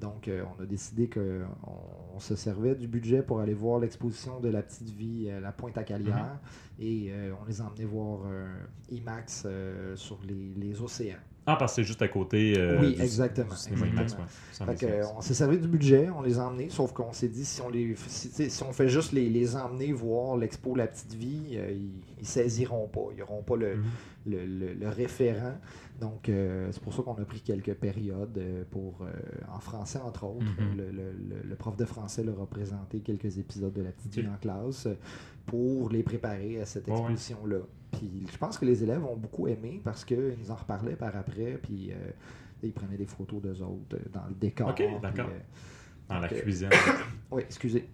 Donc, 0.00 0.28
euh, 0.28 0.42
on 0.58 0.62
a 0.62 0.66
décidé 0.66 1.08
qu'on 1.08 1.46
on 2.14 2.20
se 2.20 2.36
servait 2.36 2.74
du 2.74 2.86
budget 2.86 3.22
pour 3.22 3.40
aller 3.40 3.54
voir 3.54 3.78
l'exposition 3.80 4.40
de 4.40 4.48
la 4.50 4.62
petite 4.62 4.90
vie 4.90 5.30
à 5.30 5.40
la 5.40 5.52
Pointe 5.52 5.78
à 5.78 5.84
Calière 5.84 6.38
et 6.78 7.08
euh, 7.10 7.32
on 7.42 7.46
les 7.46 7.62
emmenait 7.62 7.84
voir 7.86 8.20
euh, 8.26 8.46
IMAX 8.90 9.44
euh, 9.46 9.96
sur 9.96 10.18
les, 10.28 10.52
les 10.56 10.82
océans. 10.82 11.16
Ah, 11.48 11.54
parce 11.56 11.72
que 11.72 11.76
c'est 11.76 11.84
juste 11.86 12.02
à 12.02 12.08
côté. 12.08 12.54
euh, 12.58 12.80
Oui, 12.80 12.94
du- 12.96 13.00
exactement, 13.02 13.46
du 13.46 13.52
exactement. 13.54 13.86
IMAX, 13.86 14.12
ouais. 14.14 14.66
Fait 14.66 14.74
que, 14.74 14.86
euh, 14.92 15.04
on 15.16 15.20
s'est 15.20 15.32
servi 15.32 15.58
du 15.58 15.68
budget, 15.68 16.10
on 16.10 16.20
les 16.20 16.38
a 16.40 16.46
emmenés, 16.46 16.68
sauf 16.70 16.92
qu'on 16.92 17.12
s'est 17.12 17.28
dit 17.28 17.44
si 17.44 17.62
on 17.62 17.68
les 17.70 17.94
si, 18.08 18.62
on 18.68 18.72
fait 18.72 18.88
juste 18.88 19.12
les, 19.12 19.30
les 19.30 19.56
emmener 19.56 19.92
voir 19.92 20.36
l'expo 20.36 20.74
La 20.74 20.88
Petite 20.88 21.14
Vie, 21.14 21.50
euh, 21.54 21.70
ils, 21.70 22.02
ils 22.20 22.26
saisiront 22.26 22.88
pas, 22.88 23.08
ils 23.12 23.18
n'auront 23.20 23.42
pas 23.44 23.56
le, 23.56 23.76
Mhm. 23.76 23.84
le, 24.26 24.44
le- 24.44 24.74
le 24.74 24.88
référent. 24.88 25.54
Donc 26.00 26.28
euh, 26.28 26.68
c'est 26.72 26.82
pour 26.82 26.92
ça 26.92 27.02
qu'on 27.02 27.14
a 27.14 27.24
pris 27.24 27.40
quelques 27.40 27.74
périodes 27.74 28.36
euh, 28.38 28.64
pour 28.70 29.00
euh, 29.02 29.10
en 29.54 29.60
français 29.60 29.98
entre 29.98 30.24
autres. 30.24 30.44
Mhm. 30.44 30.76
le, 30.76 30.90
le- 30.90 31.12
le- 31.12 31.42
le 31.48 31.54
prof 31.56 31.76
de 31.76 31.84
français 31.84 32.22
leur 32.22 32.40
a 32.40 32.46
présenté 32.46 33.00
quelques 33.00 33.38
épisodes 33.38 33.72
de 33.72 33.82
La 33.82 33.92
Petite 33.92 34.12
en 34.28 34.36
classe 34.36 34.88
pour 35.46 35.88
les 35.90 36.02
préparer 36.02 36.60
à 36.60 36.66
cette 36.66 36.88
exposition-là. 36.88 37.58
Puis 37.92 38.26
je 38.30 38.36
pense 38.36 38.58
que 38.58 38.64
les 38.66 38.82
élèves 38.82 39.04
ont 39.04 39.16
beaucoup 39.16 39.48
aimé 39.48 39.80
parce 39.82 40.04
qu'ils 40.04 40.36
nous 40.38 40.50
en 40.50 40.56
reparlaient 40.56 40.96
par 40.96 41.16
après, 41.16 41.58
puis 41.62 41.92
euh, 41.92 42.10
ils 42.62 42.72
prenaient 42.72 42.96
des 42.98 43.06
photos 43.06 43.40
d'eux 43.40 43.62
autres 43.62 43.96
dans 44.12 44.26
le 44.28 44.34
décor. 44.34 44.68
Ok, 44.70 44.82
d'accord. 45.00 45.30
Dans 46.08 46.18
la 46.18 46.28
cuisine. 46.42 46.68
oui, 47.30 47.42
excusez. 47.46 47.88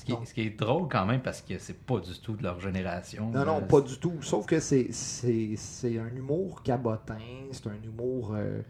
Ce 0.00 0.04
qui, 0.06 0.12
est- 0.12 0.24
ce 0.26 0.34
qui 0.34 0.40
est 0.42 0.58
drôle 0.58 0.88
quand 0.88 1.04
même 1.04 1.20
parce 1.20 1.42
que 1.42 1.58
c'est 1.58 1.76
pas 1.78 2.00
du 2.00 2.18
tout 2.20 2.34
de 2.34 2.42
leur 2.42 2.58
génération. 2.58 3.30
Non, 3.30 3.44
non, 3.44 3.60
pas 3.60 3.80
du 3.82 3.98
tout. 3.98 4.14
Sauf 4.22 4.46
que 4.46 4.58
c'est, 4.60 4.88
c'est, 4.92 5.54
c'est 5.56 5.98
un 5.98 6.08
humour 6.16 6.62
cabotin, 6.62 7.18
c'est 7.52 7.66
un 7.66 7.76
humour 7.84 8.32
euh, 8.34 8.60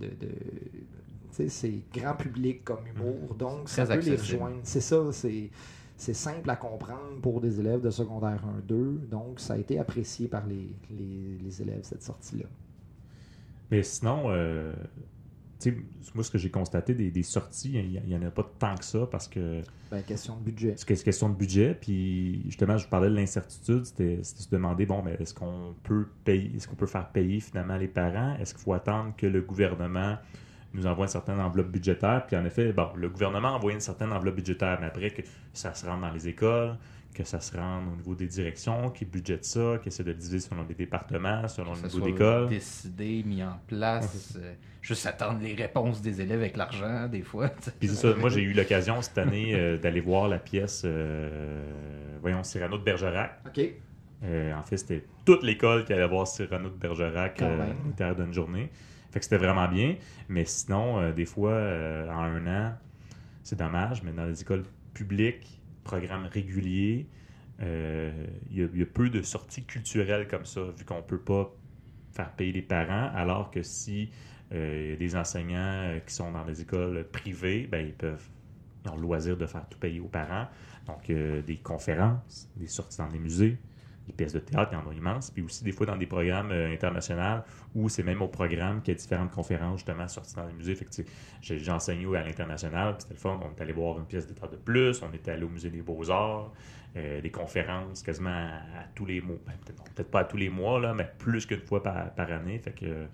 de. 0.00 0.06
de- 0.06 0.12
tu 1.32 1.36
sais, 1.36 1.48
c'est 1.48 1.80
grand 1.94 2.14
public 2.14 2.64
comme 2.64 2.84
humour, 2.88 3.34
donc 3.36 3.68
ça 3.68 3.86
peut 3.86 4.00
les 4.10 4.16
rejoindre. 4.34 4.56
C'est 4.64 4.80
ça, 4.80 5.12
c'est, 5.12 5.48
c'est 5.96 6.12
simple 6.14 6.50
à 6.50 6.56
comprendre 6.56 7.20
pour 7.22 7.40
des 7.40 7.60
élèves 7.60 7.82
de 7.82 7.90
secondaire 7.90 8.42
1-2, 8.68 9.06
donc 9.08 9.38
ça 9.38 9.54
a 9.54 9.58
été 9.58 9.78
apprécié 9.78 10.26
par 10.26 10.44
les, 10.46 10.74
les, 10.90 11.38
les 11.40 11.62
élèves, 11.62 11.82
cette 11.84 12.02
sortie-là. 12.02 12.46
Mais 13.70 13.84
sinon, 13.84 14.24
euh, 14.26 14.72
moi, 16.14 16.24
ce 16.24 16.30
que 16.30 16.38
j'ai 16.38 16.50
constaté 16.50 16.94
des, 16.94 17.10
des 17.10 17.22
sorties, 17.22 17.72
il 17.74 18.02
n'y 18.06 18.16
en 18.16 18.22
a 18.22 18.30
pas 18.30 18.48
tant 18.58 18.74
que 18.76 18.84
ça 18.84 19.06
parce 19.10 19.28
que 19.28 19.60
Ben, 19.90 20.02
question 20.02 20.36
de 20.36 20.42
budget. 20.42 20.74
c'est 20.76 21.02
question 21.04 21.28
de 21.28 21.34
budget. 21.34 21.76
Puis 21.80 22.42
justement, 22.46 22.76
je 22.76 22.84
vous 22.84 22.90
parlais 22.90 23.08
de 23.10 23.14
l'incertitude. 23.14 23.84
C'était 23.84 24.20
se 24.22 24.48
demander 24.50 24.86
bon, 24.86 25.02
mais 25.02 25.16
est-ce 25.20 25.34
qu'on 25.34 25.74
peut 25.82 26.06
payer, 26.24 26.52
est-ce 26.56 26.66
qu'on 26.68 26.76
peut 26.76 26.86
faire 26.86 27.08
payer 27.10 27.40
finalement 27.40 27.76
les 27.76 27.88
parents? 27.88 28.36
Est-ce 28.40 28.54
qu'il 28.54 28.62
faut 28.62 28.72
attendre 28.72 29.14
que 29.16 29.26
le 29.26 29.40
gouvernement 29.42 30.16
nous 30.74 30.86
envoie 30.86 31.04
une 31.06 31.10
certaine 31.10 31.40
enveloppe 31.40 31.68
budgétaire 31.68 32.24
Puis 32.26 32.36
en 32.36 32.44
effet, 32.44 32.72
bon, 32.72 32.88
le 32.96 33.08
gouvernement 33.08 33.48
a 33.48 33.52
envoyé 33.52 33.74
une 33.74 33.80
certaine 33.80 34.12
enveloppe 34.12 34.36
budgétaire, 34.36 34.78
mais 34.80 34.86
après 34.86 35.10
que 35.10 35.22
ça 35.52 35.74
se 35.74 35.84
rende 35.86 36.00
dans 36.02 36.10
les 36.10 36.28
écoles, 36.28 36.76
que 37.12 37.24
ça 37.24 37.40
se 37.40 37.56
rende 37.56 37.88
au 37.92 37.96
niveau 37.96 38.14
des 38.14 38.26
directions, 38.28 38.90
qui 38.90 39.04
budgètent 39.04 39.44
ça, 39.44 39.78
qui 39.82 39.88
essaient 39.88 40.04
de 40.04 40.10
le 40.10 40.14
diviser 40.14 40.38
selon 40.38 40.64
les 40.68 40.74
départements, 40.74 41.48
selon 41.48 41.72
Que 41.72 41.82
le 41.82 41.88
niveau 41.88 42.00
d'école. 42.06 42.48
décidé, 42.48 43.22
mis 43.26 43.42
en 43.42 43.58
place. 43.66 44.36
euh, 44.40 44.52
juste 44.80 45.06
attendre 45.06 45.40
les 45.42 45.54
réponses 45.54 46.00
des 46.00 46.20
élèves 46.20 46.38
avec 46.40 46.56
l'argent, 46.56 47.08
des 47.08 47.22
fois. 47.22 47.48
Puis 47.80 47.88
c'est 47.88 47.96
ça, 47.96 48.14
moi 48.14 48.30
j'ai 48.30 48.42
eu 48.42 48.52
l'occasion 48.52 49.02
cette 49.02 49.18
année 49.18 49.54
euh, 49.54 49.76
d'aller 49.76 50.00
voir 50.00 50.28
la 50.28 50.38
pièce, 50.38 50.82
euh, 50.84 51.64
voyons, 52.20 52.42
Cyrano 52.44 52.78
de 52.78 52.84
Bergerac. 52.84 53.40
OK. 53.46 53.60
Euh, 54.22 54.54
en 54.54 54.62
fait, 54.62 54.76
c'était 54.76 55.04
toute 55.24 55.42
l'école 55.42 55.84
qui 55.84 55.92
allait 55.92 56.06
voir 56.06 56.26
Cyrano 56.26 56.68
de 56.68 56.74
Bergerac 56.76 57.40
euh, 57.42 57.62
à 57.62 57.66
l'intérieur 57.86 58.16
d'une 58.16 58.32
journée. 58.34 58.70
Fait 59.10 59.18
que 59.20 59.24
c'était 59.24 59.38
vraiment 59.38 59.68
bien. 59.68 59.96
Mais 60.28 60.44
sinon, 60.44 61.00
euh, 61.00 61.12
des 61.12 61.26
fois, 61.26 61.52
euh, 61.52 62.08
en 62.10 62.20
un 62.22 62.46
an, 62.46 62.74
c'est 63.42 63.58
dommage, 63.58 64.02
mais 64.02 64.12
dans 64.12 64.26
les 64.26 64.42
écoles 64.42 64.64
publiques, 64.94 65.62
programmes 65.84 66.26
réguliers, 66.26 67.10
euh, 67.62 68.26
il 68.50 68.58
y, 68.58 68.62
a- 68.62 68.68
il 68.72 68.78
y 68.80 68.82
a 68.82 68.86
peu 68.86 69.10
de 69.10 69.22
sorties 69.22 69.64
culturelles 69.66 70.28
comme 70.28 70.44
ça, 70.44 70.62
vu 70.76 70.84
qu'on 70.84 71.02
peut 71.02 71.20
pas 71.22 71.52
faire 72.12 72.34
payer 72.34 72.52
les 72.52 72.62
parents, 72.62 73.10
alors 73.14 73.50
que 73.50 73.62
si 73.62 74.10
euh, 74.52 74.96
des 74.96 75.16
enseignants 75.16 75.58
euh, 75.96 76.00
qui 76.00 76.14
sont 76.14 76.32
dans 76.32 76.44
des 76.44 76.60
écoles 76.62 77.08
privées, 77.10 77.66
ben, 77.68 77.86
ils 77.86 77.94
peuvent 77.94 78.28
ils 78.84 78.90
ont 78.90 78.96
le 78.96 79.02
loisir 79.02 79.36
de 79.36 79.46
faire 79.46 79.68
tout 79.68 79.78
payer 79.78 80.00
aux 80.00 80.08
parents. 80.08 80.48
Donc, 80.86 81.10
euh, 81.10 81.42
des 81.42 81.58
conférences, 81.58 82.50
des 82.56 82.66
sorties 82.66 82.98
dans 82.98 83.08
des 83.08 83.18
musées, 83.18 83.60
pièces 84.12 84.32
de 84.32 84.38
théâtre, 84.38 84.72
il 84.72 84.78
y 84.78 84.78
en 84.78 84.90
a 84.90 84.94
immense. 84.94 85.30
Puis 85.30 85.42
aussi, 85.42 85.64
des 85.64 85.72
fois, 85.72 85.86
dans 85.86 85.96
des 85.96 86.06
programmes 86.06 86.52
euh, 86.52 86.72
internationaux 86.72 87.42
où 87.74 87.88
c'est 87.88 88.02
même 88.02 88.22
au 88.22 88.28
programme 88.28 88.82
qu'il 88.82 88.94
y 88.94 88.96
a 88.96 88.98
différentes 88.98 89.30
conférences, 89.30 89.78
justement, 89.78 90.08
sorties 90.08 90.34
dans 90.34 90.46
les 90.46 90.52
musées. 90.52 90.74
Fait 90.74 90.84
que, 90.84 90.90
j'ai 91.40 91.68
à 91.70 92.22
l'international, 92.22 92.94
puis 92.94 93.02
c'était 93.02 93.14
le 93.14 93.20
fun. 93.20 93.40
On 93.42 93.56
est 93.56 93.62
allé 93.62 93.72
voir 93.72 93.98
une 93.98 94.06
pièce 94.06 94.26
de 94.26 94.32
théâtre 94.32 94.52
de 94.52 94.58
plus, 94.58 95.02
on 95.02 95.12
était 95.12 95.32
allé 95.32 95.44
au 95.44 95.48
musée 95.48 95.70
des 95.70 95.82
beaux-arts, 95.82 96.52
euh, 96.96 97.20
des 97.20 97.30
conférences 97.30 98.02
quasiment 98.02 98.30
à, 98.30 98.84
tous 98.94 99.06
les 99.06 99.20
mois. 99.20 99.36
Ben, 99.46 99.52
peut-être, 99.64 100.10
pas 100.10 100.20
à 100.20 100.24
tous 100.24 100.36
les 100.36 100.48
mois, 100.48 100.80
là, 100.80 100.94
mais 100.94 101.08
plus 101.18 101.46
qu'une 101.46 101.60
fois 101.60 101.82
par, 101.82 102.12
par 102.14 102.32
année. 102.32 102.58
Fait 102.58 102.72
que 102.72 103.06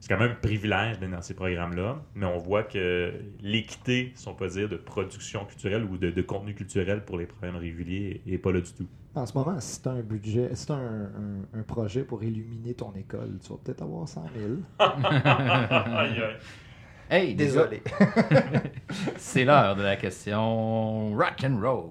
c'est 0.00 0.08
quand 0.08 0.18
même 0.18 0.32
un 0.32 0.34
privilège 0.34 0.98
d'être 0.98 1.10
dans 1.10 1.20
ces 1.22 1.34
programmes-là, 1.34 2.02
mais 2.14 2.26
on 2.26 2.38
voit 2.38 2.62
que 2.64 3.12
l'équité, 3.42 4.12
si 4.14 4.26
on 4.28 4.34
peut 4.34 4.48
dire, 4.48 4.68
de 4.68 4.76
production 4.76 5.44
culturelle 5.44 5.84
ou 5.84 5.98
de, 5.98 6.10
de 6.10 6.22
contenu 6.22 6.54
culturel 6.54 7.04
pour 7.04 7.18
les 7.18 7.26
programmes 7.26 7.56
réguliers 7.60 8.22
n'est 8.26 8.38
pas 8.38 8.50
là 8.52 8.60
du 8.60 8.72
tout. 8.72 8.86
En 9.14 9.26
ce 9.26 9.36
moment, 9.36 9.58
si 9.60 9.82
tu 9.82 9.88
as 9.88 9.92
un 9.92 10.00
budget, 10.02 10.50
si 10.54 10.66
tu 10.66 10.72
as 10.72 10.76
un, 10.76 11.04
un- 11.04 11.58
un 11.60 11.62
projet 11.64 12.02
pour 12.04 12.22
illuminer 12.24 12.74
ton 12.74 12.92
école, 12.94 13.38
tu 13.44 13.50
vas 13.50 13.58
peut-être 13.62 13.82
avoir 13.82 14.08
100 14.08 14.24
000. 14.36 14.52
Aïe, 14.78 16.22
aïe. 16.22 16.36
Hey, 17.10 17.34
Désolé. 17.34 17.82
c'est 19.16 19.44
l'heure 19.44 19.74
de 19.74 19.82
la 19.82 19.96
question 19.96 21.12
rock 21.14 21.42
and 21.44 21.58
roll. 21.60 21.90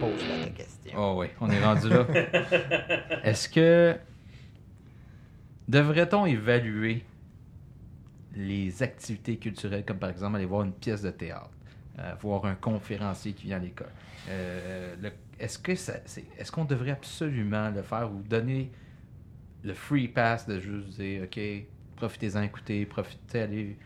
Pose-moi 0.00 0.36
ta 0.44 0.50
question. 0.50 0.75
Oh 0.96 1.16
oui, 1.18 1.28
on 1.40 1.48
est 1.50 1.64
rendu 1.64 1.88
là. 1.88 2.06
Est-ce 3.24 3.48
que 3.48 3.96
devrait-on 5.68 6.26
évaluer 6.26 7.04
les 8.34 8.82
activités 8.82 9.36
culturelles, 9.36 9.84
comme 9.84 9.98
par 9.98 10.10
exemple 10.10 10.36
aller 10.36 10.44
voir 10.44 10.62
une 10.62 10.72
pièce 10.72 11.02
de 11.02 11.10
théâtre, 11.10 11.50
euh, 11.98 12.12
voir 12.20 12.44
un 12.44 12.54
conférencier 12.54 13.32
qui 13.32 13.46
vient 13.46 13.56
à 13.56 13.60
l'école? 13.60 13.90
Euh, 14.28 14.94
est-ce 15.38 15.58
que 15.58 15.74
ça, 15.74 15.94
c'est- 16.04 16.24
est-ce 16.38 16.52
qu'on 16.52 16.64
devrait 16.64 16.90
absolument 16.90 17.70
le 17.70 17.82
faire 17.82 18.10
ou 18.12 18.22
donner 18.22 18.70
le 19.64 19.74
free 19.74 20.08
pass 20.08 20.46
de 20.46 20.60
juste 20.60 21.00
dire 21.00 21.22
OK, 21.24 21.40
profitez-en, 21.96 22.42
écoutez, 22.42 22.84
profitez, 22.86 23.40
allez, 23.40 23.76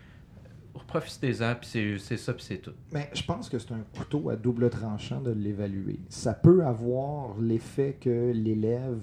profitez-en, 0.87 1.54
puis 1.56 1.68
c'est, 1.70 1.98
c'est 1.98 2.16
ça, 2.16 2.33
puis 2.33 2.44
c'est 2.44 2.59
tout. 2.59 2.72
Mais 2.92 3.11
je 3.12 3.22
pense 3.22 3.48
que 3.48 3.59
c'est 3.59 3.72
un 3.72 3.85
couteau 3.96 4.30
à 4.30 4.37
double 4.37 4.70
tranchant 4.70 5.20
de 5.20 5.30
l'évaluer. 5.30 5.98
Ça 6.09 6.35
peut 6.35 6.64
avoir 6.64 7.38
l'effet 7.40 7.96
que 8.00 8.33
l'élève 8.33 9.00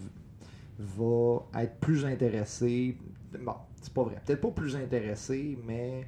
va 0.80 1.44
être 1.62 1.76
plus 1.80 2.06
intéressé. 2.06 2.98
Bon, 3.44 3.56
c'est 3.82 3.94
pas 3.94 4.04
vrai. 4.04 4.22
Peut-être 4.26 4.42
pas 4.42 4.52
plus 4.52 4.76
intéressé, 4.76 5.58
mais 5.66 6.08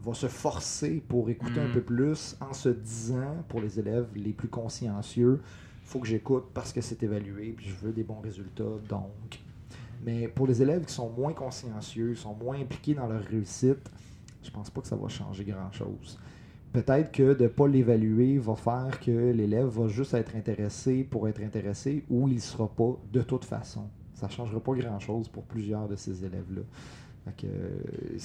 va 0.00 0.14
se 0.14 0.28
forcer 0.28 1.02
pour 1.08 1.28
écouter 1.28 1.60
un 1.60 1.68
Mm. 1.68 1.72
peu 1.72 1.82
plus 1.82 2.36
en 2.40 2.52
se 2.52 2.68
disant, 2.68 3.36
pour 3.48 3.60
les 3.60 3.78
élèves 3.80 4.06
les 4.14 4.32
plus 4.32 4.48
consciencieux, 4.48 5.40
faut 5.84 5.98
que 6.00 6.06
j'écoute 6.06 6.44
parce 6.54 6.72
que 6.72 6.80
c'est 6.80 7.02
évalué, 7.02 7.52
puis 7.56 7.66
je 7.68 7.74
veux 7.74 7.92
des 7.92 8.04
bons 8.04 8.20
résultats, 8.20 8.64
donc. 8.88 9.40
Mais 10.04 10.28
pour 10.28 10.46
les 10.46 10.62
élèves 10.62 10.84
qui 10.84 10.92
sont 10.94 11.10
moins 11.10 11.32
consciencieux, 11.32 12.14
sont 12.14 12.34
moins 12.34 12.60
impliqués 12.60 12.94
dans 12.94 13.08
leur 13.08 13.22
réussite, 13.24 13.90
je 14.48 14.52
pense 14.52 14.70
pas 14.70 14.80
que 14.80 14.86
ça 14.86 14.96
va 14.96 15.08
changer 15.08 15.44
grand-chose. 15.44 16.18
Peut-être 16.72 17.12
que 17.12 17.34
de 17.34 17.44
ne 17.44 17.48
pas 17.48 17.68
l'évaluer 17.68 18.38
va 18.38 18.56
faire 18.56 18.98
que 19.00 19.10
l'élève 19.10 19.66
va 19.66 19.88
juste 19.88 20.14
être 20.14 20.34
intéressé 20.36 21.04
pour 21.04 21.28
être 21.28 21.42
intéressé 21.42 22.04
ou 22.08 22.28
il 22.28 22.36
ne 22.36 22.40
sera 22.40 22.66
pas 22.66 22.96
de 23.12 23.20
toute 23.20 23.44
façon. 23.44 23.88
Ça 24.14 24.26
ne 24.26 24.32
changera 24.32 24.60
pas 24.60 24.72
grand-chose 24.72 25.28
pour 25.28 25.44
plusieurs 25.44 25.86
de 25.86 25.96
ces 25.96 26.24
élèves-là. 26.24 26.62
Que, 27.36 27.46
euh, 27.46 28.18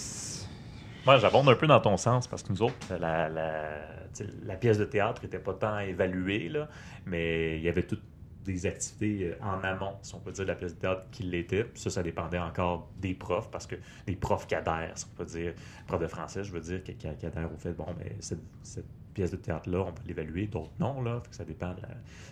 Moi, 1.06 1.18
j'abonde 1.18 1.50
un 1.50 1.56
peu 1.56 1.68
dans 1.68 1.82
ton 1.82 1.98
sens 1.98 2.26
parce 2.26 2.42
que 2.42 2.54
nous 2.54 2.62
autres, 2.62 2.76
la, 2.98 4.56
pièce 4.56 4.78
de 4.78 4.86
théâtre 4.86 5.22
n'était 5.24 5.40
pas 5.40 5.54
tant 5.54 5.80
évaluée, 5.80 6.48
là, 6.48 6.70
mais 7.06 7.58
il 7.58 7.64
y 7.64 7.70
avait 7.70 7.84
tout 7.84 8.00
des 8.44 8.66
activités 8.66 9.26
euh, 9.26 9.46
en 9.46 9.64
amont, 9.64 9.96
si 10.02 10.16
on 10.16 10.20
peut 10.20 10.32
dire, 10.32 10.46
de 10.46 10.50
la 10.50 10.56
pièce 10.56 10.76
de 10.76 10.80
théâtre 10.80 11.04
qui 11.12 11.24
l'était. 11.24 11.66
Ça, 11.76 11.90
ça 11.90 12.04
dépendait 12.04 12.40
encore 12.40 12.90
des 13.00 13.14
profs, 13.14 13.50
parce 13.50 13.68
que 13.68 13.76
des 14.06 14.16
profs 14.16 14.48
qui 14.48 14.56
si 14.96 15.06
on 15.06 15.18
peut 15.18 15.26
dire, 15.26 15.54
prof 15.88 16.02
de 16.02 16.08
français, 16.08 16.44
je 16.44 16.52
veux 16.52 16.62
dire, 16.62 16.84
qui, 16.84 16.96
qui 16.96 17.08
adhèrent 17.08 17.52
au 17.54 17.58
fait, 17.58 17.74
bon, 17.74 17.88
ben, 17.98 18.10
cette, 18.20 18.40
pièce 19.14 19.32
de 19.32 19.38
théâtre-là, 19.38 19.80
on 19.88 19.92
peut 19.92 20.02
l'évaluer, 20.06 20.48
d'autres 20.48 20.72
non, 20.80 21.02
là. 21.02 21.22
Ça 21.32 21.46
dépend 21.46 21.70
de 21.70 21.82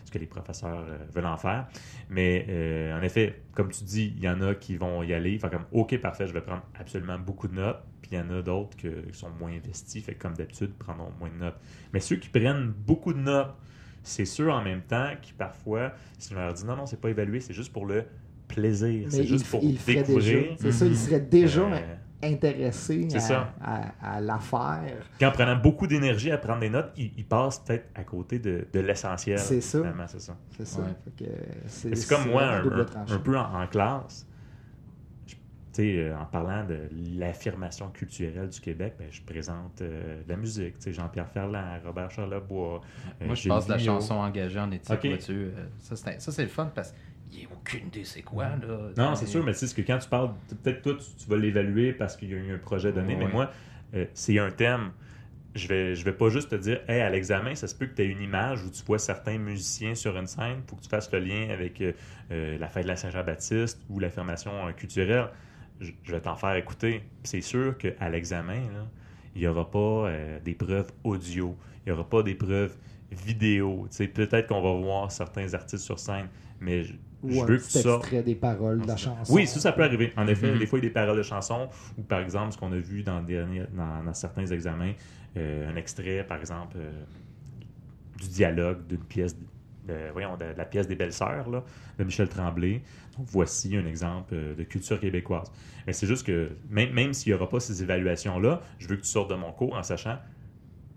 ce 0.03 0.11
que 0.11 0.17
les 0.17 0.25
professeurs 0.25 0.83
euh, 0.87 0.97
veulent 1.13 1.27
en 1.27 1.37
faire. 1.37 1.67
Mais 2.09 2.45
euh, 2.49 2.97
en 2.97 3.01
effet, 3.01 3.43
comme 3.53 3.71
tu 3.71 3.83
dis, 3.83 4.13
il 4.17 4.23
y 4.23 4.29
en 4.29 4.41
a 4.41 4.55
qui 4.55 4.77
vont 4.77 5.03
y 5.03 5.13
aller, 5.13 5.37
faire 5.37 5.51
comme, 5.51 5.65
OK, 5.71 5.97
parfait, 5.99 6.27
je 6.27 6.33
vais 6.33 6.41
prendre 6.41 6.63
absolument 6.79 7.19
beaucoup 7.19 7.47
de 7.47 7.55
notes. 7.55 7.83
Puis 8.01 8.11
il 8.13 8.17
y 8.17 8.19
en 8.19 8.29
a 8.31 8.41
d'autres 8.41 8.75
qui 8.77 8.89
sont 9.13 9.29
moins 9.39 9.51
investis, 9.51 10.03
fait 10.03 10.15
comme 10.15 10.33
d'habitude, 10.33 10.73
prendront 10.73 11.11
moins 11.19 11.29
de 11.29 11.35
notes. 11.35 11.59
Mais 11.93 11.99
ceux 11.99 12.15
qui 12.15 12.29
prennent 12.29 12.69
beaucoup 12.69 13.13
de 13.13 13.19
notes, 13.19 13.55
c'est 14.03 14.25
ceux 14.25 14.49
en 14.51 14.61
même 14.63 14.81
temps 14.81 15.09
qui 15.21 15.33
parfois, 15.33 15.91
si 16.17 16.33
on 16.33 16.39
leur 16.39 16.53
dit 16.53 16.65
non, 16.65 16.75
non, 16.75 16.85
c'est 16.85 16.99
pas 16.99 17.09
évalué, 17.09 17.39
c'est 17.39 17.53
juste 17.53 17.71
pour 17.73 17.85
le 17.85 18.03
plaisir, 18.47 19.07
c'est 19.09 19.23
juste 19.25 19.45
il, 19.45 19.49
pour 19.51 19.63
il 19.63 19.77
découvrir. 19.83 20.41
déjà. 20.41 20.55
C'est 20.59 20.71
ça, 20.71 20.85
il 20.85 20.97
serait 20.97 21.19
déjà 21.21 21.61
Euh, 21.61 21.79
intéressé 22.23 23.07
à, 23.15 23.19
ça. 23.19 23.53
à- 23.61 24.15
à 24.17 24.21
l'affaire. 24.21 24.83
qu'en 25.19 25.31
prenant 25.31 25.55
beaucoup 25.55 25.87
d'énergie 25.87 26.31
à 26.31 26.37
prendre 26.37 26.59
des 26.59 26.69
notes, 26.69 26.91
ils, 26.97 27.11
ils 27.17 27.25
passent 27.25 27.59
peut-être 27.59 27.89
à 27.95 28.03
côté 28.03 28.39
de, 28.39 28.67
de 28.71 28.79
l'essentiel. 28.79 29.39
C'est 29.39 29.61
ça. 29.61 29.79
c'est 30.07 30.21
ça. 30.21 30.37
C'est 30.57 30.65
ça. 30.67 30.81
Ouais. 30.81 31.91
Comme 32.09 32.29
moi, 32.29 32.43
un, 32.43 33.17
peu 33.19 33.37
en, 33.37 33.61
en 33.63 33.67
classe. 33.67 34.27
Euh, 35.79 36.15
en 36.17 36.25
parlant 36.25 36.65
de 36.65 36.77
l'affirmation 37.17 37.89
culturelle 37.89 38.49
du 38.49 38.59
Québec, 38.59 38.95
ben, 38.99 39.07
je 39.09 39.21
présente 39.21 39.81
euh, 39.81 40.21
de 40.23 40.29
la 40.29 40.35
musique. 40.35 40.75
Jean-Pierre 40.85 41.29
Ferland, 41.29 41.79
Robert 41.85 42.11
Charlebois. 42.11 42.81
euh, 43.21 43.25
Moi, 43.25 43.35
je 43.35 43.47
passe 43.47 43.65
de 43.67 43.71
la 43.71 43.77
chanson 43.79 44.15
engagée 44.15 44.59
en 44.59 44.69
éthique, 44.71 44.91
Ok. 44.93 45.05
vois-tu. 45.05 45.31
Euh, 45.31 45.51
Ça, 45.79 45.95
c'est 45.95 46.19
ça, 46.21 46.31
c'est 46.31 46.43
le 46.43 46.49
fun 46.49 46.69
parce 46.75 46.93
qu'il 47.29 47.39
n'y 47.39 47.45
a 47.45 47.49
aucune 47.53 47.87
idée 47.87 48.03
c'est 48.03 48.21
quoi, 48.21 48.47
là. 48.49 48.89
Non, 48.97 49.15
c'est 49.15 49.25
sûr, 49.27 49.43
mais 49.43 49.53
c'est 49.53 49.73
que 49.73 49.81
quand 49.87 49.97
tu 49.99 50.09
parles, 50.09 50.31
peut-être 50.61 50.81
toi, 50.81 50.93
tu, 50.95 51.23
tu 51.23 51.29
vas 51.29 51.37
l'évaluer 51.37 51.93
parce 51.93 52.17
qu'il 52.17 52.29
y 52.29 52.33
a 52.33 52.37
eu 52.37 52.53
un 52.53 52.57
projet 52.57 52.91
donné, 52.91 53.15
mais 53.15 53.27
moi, 53.29 53.49
euh, 53.93 54.05
c'est 54.13 54.37
un 54.39 54.51
thème. 54.51 54.91
Je 55.53 55.67
vais, 55.67 55.95
je 55.95 56.05
vais 56.05 56.13
pas 56.13 56.29
juste 56.29 56.49
te 56.49 56.55
dire, 56.55 56.79
hey, 56.87 57.01
à 57.01 57.09
l'examen, 57.09 57.55
ça 57.55 57.67
se 57.67 57.75
peut 57.75 57.85
que 57.85 57.93
tu 57.93 58.01
aies 58.03 58.07
une 58.07 58.21
image 58.21 58.63
où 58.63 58.69
tu 58.69 58.83
vois 58.85 58.99
certains 58.99 59.37
musiciens 59.37 59.95
sur 59.95 60.17
une 60.17 60.27
scène 60.27 60.61
pour 60.65 60.77
que 60.77 60.83
tu 60.83 60.89
fasses 60.89 61.11
le 61.11 61.19
lien 61.19 61.49
avec 61.49 61.81
euh, 61.81 62.57
la 62.57 62.67
fête 62.69 62.83
de 62.83 62.87
la 62.87 62.95
Saint-Jean-Baptiste 62.95 63.81
ou 63.89 63.99
l'affirmation 63.99 64.67
euh, 64.67 64.71
culturelle. 64.71 65.27
Je, 65.81 65.91
je 66.03 66.11
vais 66.11 66.21
t'en 66.21 66.35
faire 66.35 66.55
écouter. 66.55 67.03
C'est 67.23 67.41
sûr 67.41 67.77
qu'à 67.77 68.09
l'examen, 68.09 68.61
il 69.35 69.41
n'y 69.41 69.47
aura 69.47 69.69
pas 69.69 69.79
euh, 70.07 70.39
des 70.39 70.53
preuves 70.53 70.91
audio, 71.03 71.57
il 71.85 71.91
n'y 71.91 71.97
aura 71.97 72.07
pas 72.07 72.23
des 72.23 72.35
preuves 72.35 72.77
vidéo. 73.11 73.87
Tu 73.95 74.07
Peut-être 74.07 74.47
qu'on 74.47 74.61
va 74.61 74.73
voir 74.73 75.11
certains 75.11 75.53
artistes 75.53 75.83
sur 75.83 75.99
scène, 75.99 76.27
mais 76.59 76.83
je, 76.83 76.93
je 77.27 77.35
Ou 77.35 77.41
un 77.43 77.47
veux 77.47 77.57
que 77.57 77.63
ça. 77.63 77.97
extrait 77.97 78.23
des 78.23 78.35
paroles 78.35 78.81
de 78.81 78.87
la 78.87 78.95
chanson. 78.95 79.33
Oui, 79.33 79.47
ça, 79.47 79.59
ça 79.59 79.71
peut 79.71 79.83
arriver. 79.83 80.13
En 80.17 80.27
effet, 80.27 80.51
Mhm. 80.51 80.59
des 80.59 80.65
fois, 80.65 80.79
il 80.79 80.83
y 80.83 80.85
a 80.85 80.89
des 80.89 80.93
paroles 80.93 81.17
de 81.17 81.23
chansons, 81.23 81.67
ou 81.97 82.03
par 82.03 82.19
exemple, 82.21 82.51
ce 82.53 82.57
qu'on 82.57 82.71
a 82.71 82.77
vu 82.77 83.03
dans, 83.03 83.21
dernier- 83.21 83.65
dans, 83.73 84.03
dans 84.03 84.13
certains 84.13 84.45
examens, 84.45 84.93
euh, 85.37 85.69
un 85.71 85.75
extrait, 85.75 86.23
par 86.27 86.39
exemple, 86.39 86.77
euh, 86.77 86.91
du 88.19 88.27
dialogue 88.27 88.85
d'une 88.87 89.03
pièce, 89.03 89.35
voyons, 90.11 90.37
de, 90.37 90.45
la 90.55 90.65
pièce 90.65 90.87
des 90.87 90.95
Belles-Sœurs, 90.95 91.63
de 91.97 92.03
Michel 92.03 92.29
Tremblay. 92.29 92.81
Voici 93.17 93.75
un 93.75 93.85
exemple 93.85 94.33
euh, 94.33 94.55
de 94.55 94.63
culture 94.63 94.99
québécoise. 94.99 95.51
Mais 95.85 95.93
c'est 95.93 96.07
juste 96.07 96.25
que, 96.25 96.51
même, 96.69 96.93
même 96.93 97.13
s'il 97.13 97.31
n'y 97.31 97.35
aura 97.37 97.49
pas 97.49 97.59
ces 97.59 97.83
évaluations-là, 97.83 98.61
je 98.79 98.87
veux 98.87 98.95
que 98.95 99.01
tu 99.01 99.09
sortes 99.09 99.29
de 99.29 99.35
mon 99.35 99.51
cours 99.51 99.75
en 99.75 99.83
sachant 99.83 100.17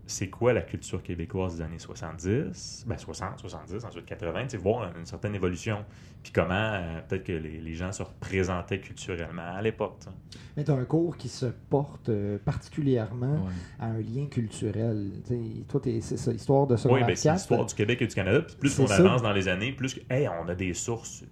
c'est 0.07 0.29
quoi 0.29 0.53
la 0.53 0.63
culture 0.63 1.03
québécoise 1.03 1.57
des 1.57 1.63
années 1.63 1.79
70, 1.79 2.85
ben 2.87 2.99
60, 2.99 3.39
70, 3.39 3.85
ensuite 3.85 4.05
80, 4.05 4.43
tu 4.45 4.49
sais, 4.51 4.57
voir 4.59 4.93
une 4.99 5.07
certaine 5.07 5.35
évolution. 5.35 5.85
Puis 6.23 6.33
comment 6.33 6.55
euh, 6.55 7.01
peut-être 7.09 7.25
que 7.25 7.33
les, 7.33 7.61
les 7.61 7.75
gens 7.75 7.91
se 7.93 8.03
représentaient 8.03 8.81
culturellement 8.81 9.55
à 9.55 9.63
l'époque. 9.63 9.97
Mais 10.57 10.65
tu 10.65 10.71
as 10.71 10.75
un 10.75 10.85
cours 10.85 11.17
qui 11.17 11.29
se 11.29 11.47
porte 11.47 12.09
euh, 12.09 12.39
particulièrement 12.45 13.35
Ouais. 13.45 13.53
à 13.81 13.87
un 13.87 13.99
lien 14.01 14.27
culturel. 14.27 15.11
Tu 15.27 15.35
sais, 15.35 15.41
toi, 15.69 15.81
t'es- 15.81 16.01
c'est 16.01 16.17
ça, 16.17 16.33
histoire 16.33 16.67
de 16.67 16.75
Oui, 16.75 16.81
secondaire 16.81 17.07
ben, 17.07 17.17
c'est 17.17 17.29
4. 17.29 17.35
l'histoire 17.37 17.67
du 17.67 17.75
Québec 17.75 18.03
et 18.03 18.07
du 18.07 18.15
Canada. 18.15 18.41
Puis 18.43 18.57
plus 18.57 18.79
on 18.81 18.87
ça. 18.87 18.97
avance 18.97 19.23
dans 19.23 19.33
les 19.33 19.49
années, 19.49 19.73
plus 19.73 19.95
que, 19.95 20.01
hey, 20.13 20.29
on 20.29 20.49
a 20.49 20.55
des 20.55 20.75
sources 20.75 21.25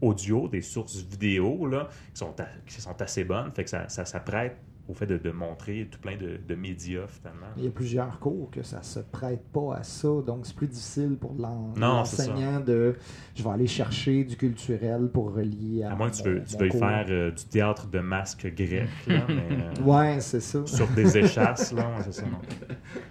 audio, 0.00 0.48
des 0.48 0.62
sources 0.62 0.96
vidéo 1.02 1.66
là, 1.66 1.88
qui, 2.12 2.18
sont 2.18 2.34
qui 2.66 2.80
sont 2.80 3.00
assez 3.00 3.24
bonnes. 3.24 3.50
Fait 3.52 3.64
que 3.64 3.70
ça, 3.70 3.88
ça 3.88 4.04
s'apprête 4.04 4.56
au 4.88 4.92
fait 4.92 5.06
de, 5.06 5.16
de 5.16 5.30
montrer 5.30 5.88
tout 5.90 5.98
plein 5.98 6.16
de, 6.16 6.38
de 6.46 6.54
médias, 6.54 7.06
finalement. 7.06 7.46
Il 7.56 7.64
y 7.64 7.66
a 7.66 7.70
plusieurs 7.70 8.18
cours 8.18 8.50
que 8.50 8.62
ça 8.62 8.82
se 8.82 9.00
prête 9.00 9.42
pas 9.52 9.76
à 9.76 9.82
ça, 9.82 10.08
donc 10.26 10.44
c'est 10.46 10.54
plus 10.54 10.66
difficile 10.66 11.16
pour 11.18 11.34
l'enseignant 11.76 12.60
de 12.60 12.94
je 13.34 13.42
vais 13.42 13.50
aller 13.50 13.66
chercher 13.66 14.24
du 14.24 14.36
culturel 14.36 15.08
pour 15.12 15.32
relier 15.34 15.84
à. 15.84 15.92
À 15.92 15.96
moins 15.96 16.10
que 16.10 16.16
tu, 16.16 16.22
mon- 16.28 16.34
veux, 16.34 16.44
tu 16.44 16.56
veuilles 16.58 16.68
cours. 16.68 16.80
faire 16.80 17.06
euh, 17.08 17.30
du 17.30 17.44
théâtre 17.44 17.86
de 17.86 17.98
masque 18.00 18.46
grec, 18.54 18.88
là, 19.06 19.20
mais, 19.28 19.48
euh, 19.50 19.82
Ouais, 19.82 20.20
c'est 20.20 20.40
ça. 20.40 20.66
sur 20.66 20.86
des 20.88 21.16
échasses, 21.24 21.72
là, 21.72 21.82
ouais, 21.82 22.02
c'est 22.04 22.12
ça, 22.12 22.22
non. 22.26 22.38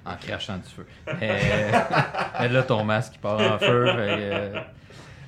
En 0.06 0.16
crachant 0.18 0.58
du 0.58 0.70
feu. 0.70 0.86
Euh, 1.08 1.72
et 2.44 2.50
là, 2.50 2.64
ton 2.64 2.84
masque, 2.84 3.14
il 3.16 3.20
part 3.20 3.40
en 3.56 3.58
feu. 3.58 3.86
fait, 3.88 3.96
euh, 3.98 4.60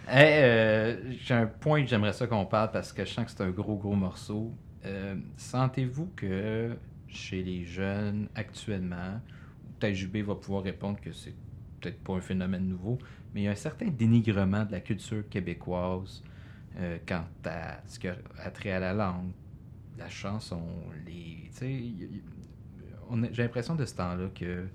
hey, 0.10 0.44
euh, 0.44 0.96
J'ai 1.24 1.34
un 1.34 1.48
point 1.48 1.82
que 1.82 1.88
j'aimerais 1.90 2.14
ça 2.14 2.28
qu'on 2.28 2.46
parle 2.46 2.72
parce 2.72 2.94
que 2.94 3.04
je 3.04 3.12
sens 3.12 3.26
que 3.26 3.32
c'est 3.32 3.42
un 3.42 3.50
gros, 3.50 3.78
gros 3.78 3.96
morceau. 3.96 4.52
Euh, 4.86 5.16
Sentez-vous 5.38 6.12
que 6.16 6.78
chez 7.08 7.44
les 7.44 7.66
jeunes 7.66 8.28
actuellement, 8.36 9.20
JB 9.82 10.18
va 10.18 10.36
pouvoir 10.36 10.64
répondre 10.64 11.00
que 11.00 11.12
c'est 11.12 11.34
peut-être 11.80 12.00
pas 12.04 12.14
un 12.14 12.22
phénomène 12.22 12.68
nouveau, 12.68 12.98
mais 13.34 13.42
il 13.42 13.44
y 13.44 13.48
a 13.48 13.52
un 13.52 13.56
certain 13.56 13.88
dénigrement 13.88 14.66
de 14.66 14.72
la 14.72 14.80
culture 14.80 15.28
québécoise 15.30 16.24
euh, 16.78 16.98
quant 17.08 17.26
à 17.46 17.82
ce 17.86 18.00
qui 18.00 18.08
a 18.08 18.52
trait 18.52 18.72
à 18.72 18.80
la 18.80 18.94
langue, 18.94 19.32
la 19.98 20.10
chanson, 20.10 20.64
les. 21.06 21.50
J'ai 23.32 23.44
l'impression 23.44 23.76
de 23.76 23.86
ce 23.86 23.96
temps-là 23.96 24.30
que 24.34 24.66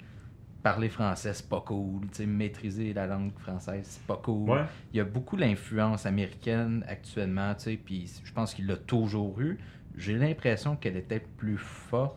parler 0.62 0.88
français, 0.88 1.34
c'est 1.34 1.48
pas 1.48 1.60
cool. 1.60 2.02
Maîtriser 2.26 2.92
la 2.92 3.06
langue 3.06 3.32
française, 3.38 3.84
c'est 3.84 4.06
pas 4.06 4.16
cool. 4.22 4.50
Ouais. 4.50 4.64
Il 4.92 4.98
y 4.98 5.00
a 5.00 5.04
beaucoup 5.04 5.36
l'influence 5.36 6.06
américaine 6.06 6.84
actuellement, 6.86 7.54
puis 7.84 8.10
je 8.22 8.32
pense 8.32 8.54
qu'il 8.54 8.66
l'a 8.66 8.76
toujours 8.76 9.40
eu. 9.40 9.58
J'ai 9.96 10.16
l'impression 10.16 10.76
qu'elle 10.76 10.96
était 10.96 11.22
plus 11.36 11.58
forte 11.58 12.16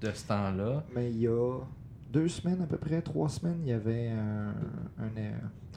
de 0.00 0.10
ce 0.12 0.26
temps-là. 0.28 0.84
Mais 0.94 1.10
il 1.10 1.18
y 1.20 1.26
a 1.28 1.58
deux 2.12 2.28
semaines 2.28 2.62
à 2.62 2.66
peu 2.66 2.76
près, 2.78 3.02
trois 3.02 3.28
semaines, 3.28 3.58
il 3.62 3.68
y 3.68 3.72
avait 3.72 4.08
un- 4.08 5.04
un, 5.04 5.10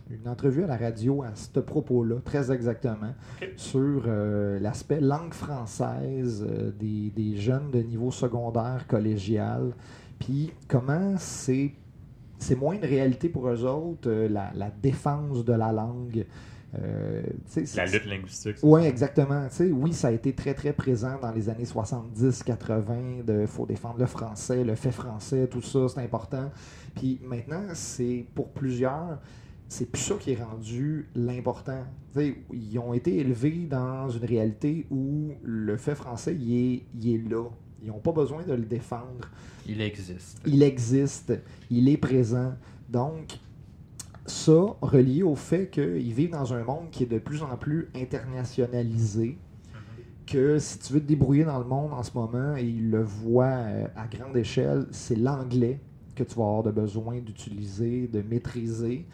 une 0.09 0.27
entrevue 0.27 0.63
à 0.63 0.67
la 0.67 0.77
radio 0.77 1.23
à 1.23 1.35
ce 1.35 1.59
propos-là, 1.59 2.15
très 2.23 2.51
exactement, 2.51 3.13
sur 3.55 4.03
euh, 4.07 4.59
l'aspect 4.59 4.99
langue 5.01 5.33
française 5.33 6.45
euh, 6.47 6.71
des, 6.71 7.11
des 7.15 7.35
jeunes 7.37 7.71
de 7.71 7.79
niveau 7.79 8.11
secondaire, 8.11 8.85
collégial, 8.87 9.73
puis 10.19 10.51
comment 10.67 11.15
c'est 11.17 11.73
c'est 12.39 12.55
moins 12.55 12.73
une 12.75 12.83
réalité 12.83 13.29
pour 13.29 13.47
eux 13.47 13.63
autres, 13.65 14.09
euh, 14.09 14.27
la, 14.27 14.51
la 14.55 14.69
défense 14.69 15.45
de 15.45 15.53
la 15.53 15.71
langue. 15.71 16.25
Euh, 16.81 17.21
La 17.75 17.85
lutte 17.85 18.05
linguistique. 18.05 18.55
oui, 18.63 18.83
exactement. 18.85 19.47
Tu 19.49 19.55
sais, 19.55 19.71
oui, 19.71 19.93
ça 19.93 20.07
a 20.07 20.11
été 20.11 20.33
très, 20.33 20.53
très 20.53 20.73
présent 20.73 21.19
dans 21.21 21.31
les 21.31 21.49
années 21.49 21.65
70-80. 21.65 23.23
de 23.25 23.45
faut 23.45 23.65
défendre 23.65 23.99
le 23.99 24.05
français, 24.05 24.63
le 24.63 24.75
fait 24.75 24.91
français, 24.91 25.47
tout 25.47 25.61
ça, 25.61 25.87
c'est 25.87 25.99
important. 26.01 26.51
Puis 26.95 27.19
maintenant, 27.23 27.63
c'est 27.73 28.25
pour 28.33 28.49
plusieurs, 28.49 29.19
c'est 29.67 29.85
plus 29.91 30.01
ça 30.01 30.15
qui 30.15 30.31
est 30.31 30.41
rendu 30.43 31.07
l'important. 31.15 31.83
Tu 32.13 32.19
sais, 32.19 32.35
ils 32.51 32.79
ont 32.79 32.93
été 32.93 33.17
élevés 33.17 33.67
dans 33.69 34.09
une 34.09 34.25
réalité 34.25 34.85
où 34.89 35.31
le 35.43 35.77
fait 35.77 35.95
français, 35.95 36.35
il 36.35 36.53
est, 36.75 36.83
il 36.99 37.13
est 37.15 37.29
là. 37.29 37.45
Ils 37.81 37.89
n'ont 37.89 37.99
pas 37.99 38.13
besoin 38.13 38.43
de 38.43 38.53
le 38.53 38.63
défendre 38.65 39.29
Il 39.67 39.81
existe. 39.81 40.39
il 40.45 40.63
existe, 40.63 41.33
il 41.69 41.89
est 41.89 41.97
présent. 41.97 42.53
Donc, 42.89 43.37
ça, 44.25 44.65
relié 44.81 45.23
au 45.23 45.35
fait 45.35 45.69
qu'ils 45.69 46.13
vivent 46.13 46.31
dans 46.31 46.53
un 46.53 46.63
monde 46.63 46.89
qui 46.91 47.03
est 47.03 47.07
de 47.07 47.19
plus 47.19 47.43
en 47.43 47.57
plus 47.57 47.89
internationalisé, 47.95 49.37
que 50.25 50.57
si 50.59 50.79
tu 50.79 50.93
veux 50.93 51.01
te 51.01 51.05
débrouiller 51.05 51.43
dans 51.43 51.59
le 51.59 51.65
monde 51.65 51.91
en 51.93 52.03
ce 52.03 52.11
moment, 52.13 52.55
et 52.55 52.63
ils 52.63 52.89
le 52.89 53.03
voient 53.03 53.45
euh, 53.45 53.87
à 53.95 54.07
grande 54.07 54.37
échelle, 54.37 54.87
c'est 54.91 55.17
l'anglais 55.17 55.79
que 56.15 56.23
tu 56.23 56.35
vas 56.35 56.43
avoir 56.43 56.63
de 56.63 56.71
besoin 56.71 57.19
d'utiliser, 57.19 58.07
de 58.07 58.21
maîtriser. 58.21 59.05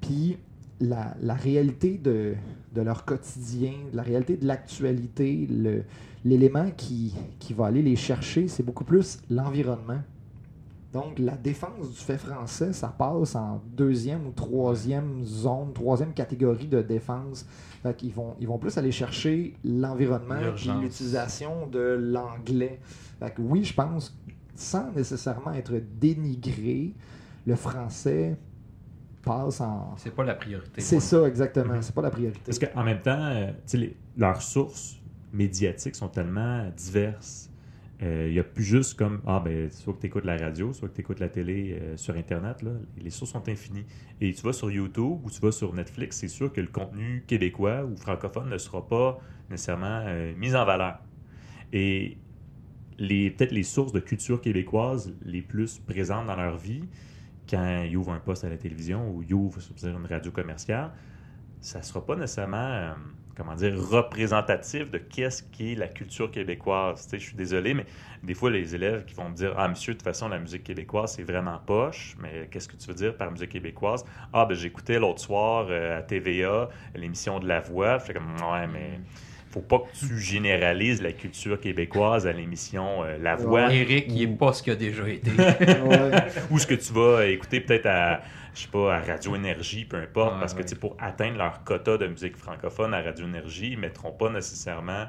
Puis 0.00 0.38
la, 0.80 1.14
la 1.20 1.34
réalité 1.34 1.98
de, 1.98 2.34
de 2.74 2.80
leur 2.80 3.04
quotidien, 3.04 3.74
la 3.92 4.02
réalité 4.02 4.36
de 4.36 4.46
l'actualité, 4.46 5.46
l'élément 6.24 6.70
qui, 6.76 7.14
qui 7.38 7.52
va 7.52 7.66
aller 7.66 7.82
les 7.82 7.96
chercher, 7.96 8.48
c'est 8.48 8.62
beaucoup 8.62 8.84
plus 8.84 9.18
l'environnement. 9.28 10.00
Donc, 10.92 11.20
la 11.20 11.36
défense 11.36 11.88
du 11.88 11.96
fait 12.00 12.18
français, 12.18 12.72
ça 12.72 12.88
passe 12.88 13.36
en 13.36 13.62
deuxième 13.76 14.26
ou 14.26 14.32
troisième 14.32 15.24
zone, 15.24 15.72
troisième 15.72 16.12
catégorie 16.12 16.66
de 16.66 16.82
défense. 16.82 17.46
Fait 17.82 17.96
qu'ils 17.96 18.12
vont, 18.12 18.34
ils 18.40 18.48
vont 18.48 18.58
plus 18.58 18.76
aller 18.76 18.90
chercher 18.90 19.54
l'environnement 19.64 20.34
et 20.40 20.80
l'utilisation 20.80 21.68
de 21.68 21.78
l'anglais. 22.12 22.80
Fait 23.20 23.32
que 23.32 23.40
oui, 23.40 23.62
je 23.64 23.72
pense, 23.72 24.16
sans 24.56 24.90
nécessairement 24.90 25.52
être 25.52 25.74
dénigré, 26.00 26.92
le 27.46 27.54
français 27.54 28.36
passe 29.22 29.60
en. 29.60 29.94
C'est 29.96 30.14
pas 30.14 30.24
la 30.24 30.34
priorité. 30.34 30.80
C'est 30.80 31.00
ça, 31.00 31.26
exactement. 31.28 31.74
Mhm. 31.74 31.82
C'est 31.82 31.94
pas 31.94 32.02
la 32.02 32.10
priorité. 32.10 32.40
Parce 32.46 32.58
qu'en 32.58 32.82
même 32.84 33.00
temps, 33.00 33.26
euh, 33.26 33.52
les- 33.74 33.96
leurs 34.16 34.42
sources 34.42 34.96
médiatiques 35.32 35.94
sont 35.94 36.08
tellement 36.08 36.66
diverses. 36.76 37.49
Euh, 38.02 38.26
Il 38.28 38.32
n'y 38.32 38.38
a 38.38 38.44
plus 38.44 38.64
juste 38.64 38.94
comme 38.98 39.20
Ah, 39.26 39.40
ben, 39.44 39.70
soit 39.70 39.92
que 39.94 40.00
tu 40.00 40.06
écoutes 40.06 40.24
la 40.24 40.36
radio, 40.36 40.72
soit 40.72 40.88
que 40.88 40.94
tu 40.94 41.00
écoutes 41.02 41.20
la 41.20 41.28
télé 41.28 41.78
euh, 41.80 41.96
sur 41.96 42.16
Internet. 42.16 42.62
Là. 42.62 42.72
Les 42.98 43.10
sources 43.10 43.32
sont 43.32 43.48
infinies. 43.48 43.84
Et 44.20 44.32
tu 44.32 44.42
vas 44.42 44.52
sur 44.52 44.70
YouTube 44.70 45.20
ou 45.24 45.30
tu 45.30 45.40
vas 45.40 45.52
sur 45.52 45.74
Netflix, 45.74 46.18
c'est 46.18 46.28
sûr 46.28 46.52
que 46.52 46.60
le 46.60 46.68
contenu 46.68 47.24
québécois 47.26 47.84
ou 47.84 47.96
francophone 47.96 48.48
ne 48.48 48.58
sera 48.58 48.86
pas 48.86 49.20
nécessairement 49.50 50.02
euh, 50.06 50.34
mis 50.36 50.54
en 50.54 50.64
valeur. 50.64 50.98
Et 51.72 52.18
les, 52.98 53.30
peut-être 53.30 53.52
les 53.52 53.62
sources 53.62 53.92
de 53.92 54.00
culture 54.00 54.40
québécoise 54.40 55.14
les 55.24 55.42
plus 55.42 55.78
présentes 55.78 56.26
dans 56.26 56.36
leur 56.36 56.56
vie, 56.56 56.82
quand 57.48 57.82
ils 57.82 57.96
ouvrent 57.96 58.12
un 58.12 58.20
poste 58.20 58.44
à 58.44 58.48
la 58.48 58.56
télévision 58.56 59.10
ou 59.10 59.22
ils 59.22 59.34
ouvrent 59.34 59.58
une 59.82 60.06
radio 60.06 60.30
commerciale, 60.30 60.92
ça 61.60 61.80
ne 61.80 61.84
sera 61.84 62.04
pas 62.04 62.16
nécessairement, 62.16 62.94
comment 63.36 63.54
dire, 63.54 63.74
représentatif 63.78 64.90
de 64.90 64.98
qu'est-ce 64.98 65.42
qui 65.42 65.72
est 65.72 65.74
la 65.74 65.88
culture 65.88 66.30
québécoise. 66.30 67.04
Tu 67.04 67.10
sais, 67.10 67.18
je 67.18 67.26
suis 67.28 67.36
désolé, 67.36 67.74
mais 67.74 67.86
des 68.22 68.34
fois, 68.34 68.50
les 68.50 68.74
élèves 68.74 69.04
qui 69.04 69.14
vont 69.14 69.28
me 69.28 69.34
dire 69.34 69.54
Ah, 69.56 69.68
monsieur, 69.68 69.94
de 69.94 69.98
toute 69.98 70.04
façon, 70.04 70.28
la 70.28 70.38
musique 70.38 70.64
québécoise, 70.64 71.14
c'est 71.16 71.22
vraiment 71.22 71.58
poche, 71.64 72.16
mais 72.20 72.48
qu'est-ce 72.50 72.68
que 72.68 72.76
tu 72.76 72.86
veux 72.88 72.94
dire 72.94 73.16
par 73.16 73.30
musique 73.30 73.50
québécoise 73.50 74.04
Ah, 74.32 74.46
ben, 74.46 74.54
j'écoutais 74.54 74.98
l'autre 74.98 75.20
soir 75.20 75.66
euh, 75.70 75.98
à 75.98 76.02
TVA 76.02 76.68
l'émission 76.94 77.40
de 77.40 77.48
La 77.48 77.60
Voix. 77.60 77.98
Je 77.98 78.04
fais 78.04 78.14
comme 78.14 78.34
Ouais, 78.36 78.66
mais 78.66 79.00
faut 79.50 79.60
pas 79.60 79.80
que 79.80 80.06
tu 80.06 80.18
généralises 80.18 81.02
la 81.02 81.12
culture 81.12 81.60
québécoise 81.60 82.26
à 82.26 82.32
l'émission 82.32 83.02
euh, 83.02 83.18
La 83.18 83.34
Voix. 83.36 83.66
Ouais. 83.66 83.78
Eric, 83.78 84.04
il 84.08 84.22
est 84.22 84.26
pas 84.28 84.52
ce 84.52 84.62
qu'il 84.62 84.72
a 84.72 84.76
déjà 84.76 85.08
été. 85.08 85.30
Ouais. 85.40 86.10
ou 86.50 86.58
ce 86.58 86.66
que 86.66 86.74
tu 86.74 86.92
vas 86.92 87.26
écouter 87.26 87.60
peut-être 87.60 87.86
à, 87.86 88.20
je 88.54 88.62
sais 88.62 88.68
pas, 88.68 88.96
à 88.96 89.00
Radio 89.00 89.34
Énergie, 89.34 89.84
peu 89.84 89.96
importe, 89.96 90.38
parce 90.40 90.54
que 90.54 90.74
pour 90.74 90.96
atteindre 90.98 91.38
leur 91.38 91.64
quota 91.64 91.96
de 91.96 92.06
musique 92.06 92.36
francophone 92.36 92.94
à 92.94 93.02
Radio 93.02 93.26
Énergie, 93.26 93.72
ils 93.72 93.78
mettront 93.78 94.12
pas 94.12 94.30
nécessairement 94.30 95.06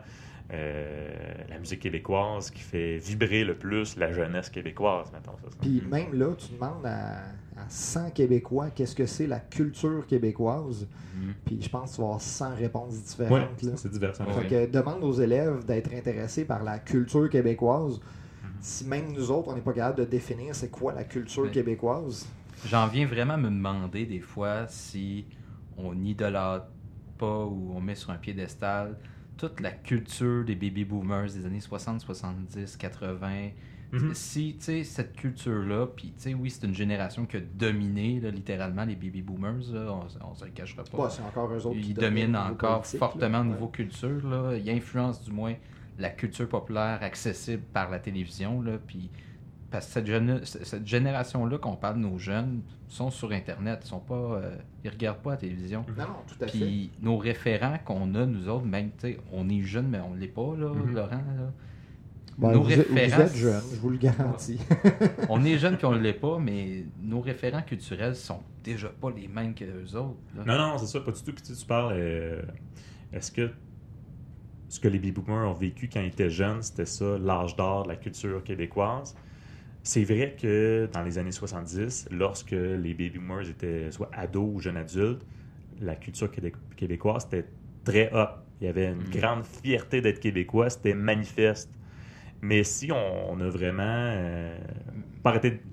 euh, 0.54 1.10
la 1.50 1.60
musique 1.60 1.80
québécoise 1.80 2.52
qui 2.52 2.60
fait 2.60 2.98
vibrer 2.98 3.46
le 3.46 3.56
plus 3.56 3.96
la 3.96 4.12
jeunesse 4.12 4.50
québécoise, 4.50 5.10
mettons 5.14 5.38
ça. 5.38 5.48
Puis 5.62 5.82
même 5.90 6.14
là, 6.14 6.36
tu 6.38 6.54
demandes 6.54 6.86
à, 6.86 7.20
à 7.56 7.70
100 7.70 8.12
Québécois 8.12 8.70
qu'est-ce 8.70 8.94
que 8.94 9.06
c'est 9.06 9.28
la 9.28 9.40
culture 9.40 10.06
québécoise. 10.06 10.90
Mhm. 11.16 11.34
Puis 11.46 11.62
je 11.62 11.70
pense 11.70 11.92
que 11.92 11.96
tu 11.96 12.02
vas 12.02 12.08
avoir 12.08 12.22
100 12.22 12.56
réponses 12.56 13.02
différentes. 13.02 13.62
là. 13.64 13.72
c'est 13.78 13.92
divers. 13.92 14.14
Ouais. 14.20 14.48
Que 14.48 14.70
demande 14.70 15.04
aux 15.06 15.14
élèves 15.14 15.66
d'être 15.66 15.94
intéressés 15.94 16.44
par 16.44 16.64
la 16.64 16.80
culture 16.80 17.30
québécoise. 17.30 18.00
Mhm. 18.00 18.50
Si 18.60 18.86
même 18.86 19.14
nous 19.14 19.32
autres, 19.32 19.48
on 19.50 19.56
n'est 19.56 19.62
pas 19.62 19.74
capable 19.74 20.00
de 20.00 20.06
définir 20.06 20.54
c'est 20.54 20.70
quoi 20.70 20.92
la 20.92 21.06
culture 21.06 21.50
québécoise. 21.50 22.28
J'en 22.66 22.88
viens 22.88 23.06
vraiment 23.06 23.34
à 23.34 23.38
me 23.38 23.50
demander 23.50 24.06
des 24.06 24.20
fois 24.20 24.68
si 24.68 25.26
on 25.78 25.94
idolâtre 26.04 26.68
pas 27.18 27.46
ou 27.46 27.74
on 27.76 27.82
met 27.82 27.96
sur 27.96 28.12
un 28.12 28.18
piédestal 28.18 28.98
toute 29.38 29.60
la 29.60 29.72
culture 29.72 30.46
des 30.46 30.56
baby 30.56 30.86
boomers 30.86 31.32
des 31.32 31.46
années 31.46 31.60
60, 31.60 32.02
70, 32.02 32.78
80. 32.78 33.50
Mhm. 33.92 34.14
Si, 34.14 34.56
tu 34.58 34.66
sais, 34.66 34.84
cette 34.84 35.16
culture-là, 35.16 35.88
puis, 35.88 36.14
tu 36.16 36.22
sais, 36.22 36.34
oui, 36.34 36.50
c'est 36.50 36.66
une 36.66 36.76
génération 36.76 37.26
qui 37.26 37.38
a 37.38 37.40
dominé, 37.40 38.20
là, 38.22 38.30
littéralement, 38.30 38.86
les 38.86 38.96
baby 38.96 39.22
boomers, 39.22 39.74
là, 39.74 39.92
on, 39.92 40.30
on 40.30 40.36
se 40.36 40.46
le 40.46 40.52
cachera 40.52 40.84
pas. 40.84 40.98
Bah, 40.98 41.10
c'est 41.10 41.24
encore 41.24 41.52
eux 41.52 41.66
autres 41.66 41.80
qui 41.80 41.90
Ils 41.90 41.94
dominent 41.96 42.28
niveau 42.28 42.52
encore 42.52 42.86
fortement 42.86 43.42
au 43.42 43.46
niveau 43.46 43.68
culture. 43.68 44.26
Là. 44.30 44.56
Ils 44.56 44.70
influencent 44.70 45.24
du 45.24 45.32
moins 45.32 45.56
la 46.00 46.10
culture 46.10 46.48
populaire 46.48 47.00
accessible 47.02 47.64
par 47.74 47.90
la 47.90 48.00
télévision. 48.00 48.62
Là. 48.62 48.78
Puis, 48.78 49.10
parce 49.72 49.88
que 49.94 50.02
cette, 50.46 50.66
cette 50.66 50.86
génération-là, 50.86 51.58
qu'on 51.58 51.76
parle 51.78 51.96
de 51.96 52.02
nos 52.02 52.18
jeunes, 52.18 52.62
sont 52.90 53.10
sur 53.10 53.32
Internet. 53.32 53.80
Ils 53.86 53.88
sont 53.88 54.00
pas, 54.02 54.14
euh, 54.16 54.56
ils 54.84 54.90
regardent 54.90 55.20
pas 55.22 55.32
la 55.32 55.38
télévision. 55.38 55.86
Non, 55.98 56.04
tout 56.28 56.36
à 56.44 56.48
fait. 56.48 56.58
Puis 56.60 56.92
nos 57.02 57.18
référents 57.18 57.78
qu'on 57.86 58.14
a, 58.16 58.26
nous 58.26 58.50
autres, 58.50 58.66
même, 58.66 58.90
tu 58.92 59.14
sais, 59.14 59.18
on 59.32 59.48
est 59.50 59.62
jeunes, 59.64 59.88
mais 59.88 60.00
on 60.02 60.14
l'est 60.14 60.28
pas, 60.28 60.54
là, 60.58 60.74
Mhm. 60.74 60.94
Laurent. 60.94 61.10
là. 61.10 61.52
Ben, 62.38 62.54
nos 62.54 62.64
vous, 62.64 62.72
êtes- 62.72 62.90
vous 62.90 62.98
êtes 62.98 63.36
jeune, 63.36 63.62
je 63.74 63.80
vous 63.80 63.90
le 63.90 63.98
garantis. 63.98 64.58
On 65.30 65.44
est 65.44 65.58
jeunes 65.58 65.76
puis 65.78 65.86
on 65.86 65.92
l'est 65.92 66.14
pas, 66.14 66.40
mais 66.40 66.86
nos 67.02 67.20
référents 67.20 67.62
culturels 67.62 68.16
sont 68.16 68.40
déjà 68.64 68.88
pas 68.88 69.12
les 69.12 69.28
mêmes 69.28 69.54
que 69.54 69.66
les 69.66 69.96
autres. 69.96 70.16
là. 70.36 70.44
Non, 70.46 70.58
non, 70.58 70.78
c'est 70.78 70.88
ça, 70.88 71.02
pas 71.02 71.12
du 71.12 71.22
tout. 71.22 71.34
Puis 71.34 71.44
tu, 71.44 71.54
tu 71.54 71.66
parles, 71.66 71.94
euh, 71.98 72.42
est-ce 73.14 73.32
que 73.34 73.52
ce 74.70 74.80
que 74.80 74.88
les 74.88 74.98
baby 74.98 75.12
boomers 75.12 75.50
ont 75.50 75.54
vécu 75.54 75.90
quand 75.92 76.00
ils 76.00 76.08
étaient 76.08 76.30
jeunes, 76.30 76.62
c'était 76.62 76.86
ça, 76.86 77.18
l'âge 77.20 77.56
d'or 77.58 77.84
de 77.84 77.90
la 77.90 77.96
culture 77.98 78.42
québécoise? 78.44 79.14
C'est 79.84 80.04
vrai 80.04 80.36
que 80.40 80.88
dans 80.94 81.02
les 81.04 81.18
années 81.18 81.32
70, 81.32 82.08
lorsque 82.12 82.52
les 82.52 82.94
baby 82.94 83.18
boomers 83.20 83.50
étaient 83.50 83.92
soit 83.92 84.10
ados 84.14 84.48
ou 84.56 84.60
jeunes 84.60 84.78
adultes, 84.78 85.26
la 85.80 85.96
culture 85.96 86.30
québé- 86.32 86.54
québécoise 86.76 87.26
était 87.26 87.52
très 87.84 88.12
hot. 88.14 88.28
Il 88.60 88.66
y 88.66 88.68
avait 88.70 88.88
une 88.92 89.06
Mhm. 89.06 89.10
grande 89.10 89.44
fierté 89.46 90.02
d'être 90.02 90.20
québécois, 90.20 90.70
c'était 90.70 90.94
manifeste. 90.94 91.72
Mais 92.42 92.64
si 92.64 92.92
on, 92.92 93.32
on 93.34 93.40
a 93.42 93.50
vraiment 93.50 93.84
euh, 93.86 94.58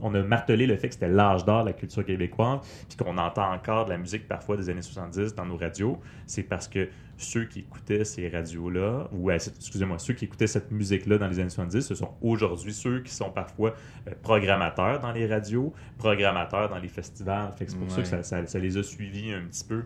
on 0.00 0.14
a 0.14 0.22
martelé 0.22 0.66
le 0.66 0.76
fait 0.76 0.88
que 0.88 0.94
c'était 0.94 1.08
l'âge 1.08 1.44
d'or 1.44 1.62
de 1.62 1.68
la 1.68 1.72
culture 1.72 2.04
québécoise, 2.04 2.60
puis 2.88 2.96
qu'on 2.96 3.18
entend 3.18 3.52
encore 3.52 3.84
de 3.86 3.90
la 3.90 3.98
musique 3.98 4.28
parfois 4.28 4.56
des 4.56 4.68
années 4.70 4.82
70 4.82 5.34
dans 5.34 5.46
nos 5.46 5.56
radios, 5.56 6.00
c'est 6.26 6.42
parce 6.42 6.68
que 6.68 6.88
ceux 7.18 7.44
qui 7.44 7.58
écoutaient 7.60 8.04
ces 8.04 8.28
radios-là, 8.28 9.08
ou 9.12 9.30
euh, 9.30 9.34
excusez-moi, 9.34 9.98
ceux 9.98 10.14
qui 10.14 10.24
écoutaient 10.26 10.46
cette 10.46 10.70
musique-là 10.70 11.18
dans 11.18 11.28
les 11.28 11.38
années 11.40 11.50
70, 11.50 11.80
ce 11.82 11.94
sont 11.94 12.14
aujourd'hui 12.22 12.72
ceux 12.72 13.00
qui 13.02 13.12
sont 13.12 13.30
parfois 13.30 13.74
euh, 14.08 14.12
programmateurs 14.22 15.00
dans 15.00 15.12
les 15.12 15.26
radios, 15.26 15.74
programmateurs 15.98 16.68
dans 16.68 16.78
les 16.78 16.88
festivals. 16.88 17.52
Fait 17.58 17.66
que 17.66 17.72
c'est 17.72 17.76
pour 17.76 17.90
ça 17.90 17.96
Ouais. 17.98 18.02
que 18.04 18.08
ça, 18.08 18.22
ça- 18.22 18.46
ça 18.46 18.58
les 18.58 18.76
a 18.78 18.82
suivis 18.82 19.32
un 19.32 19.42
petit 19.42 19.64
peu, 19.64 19.82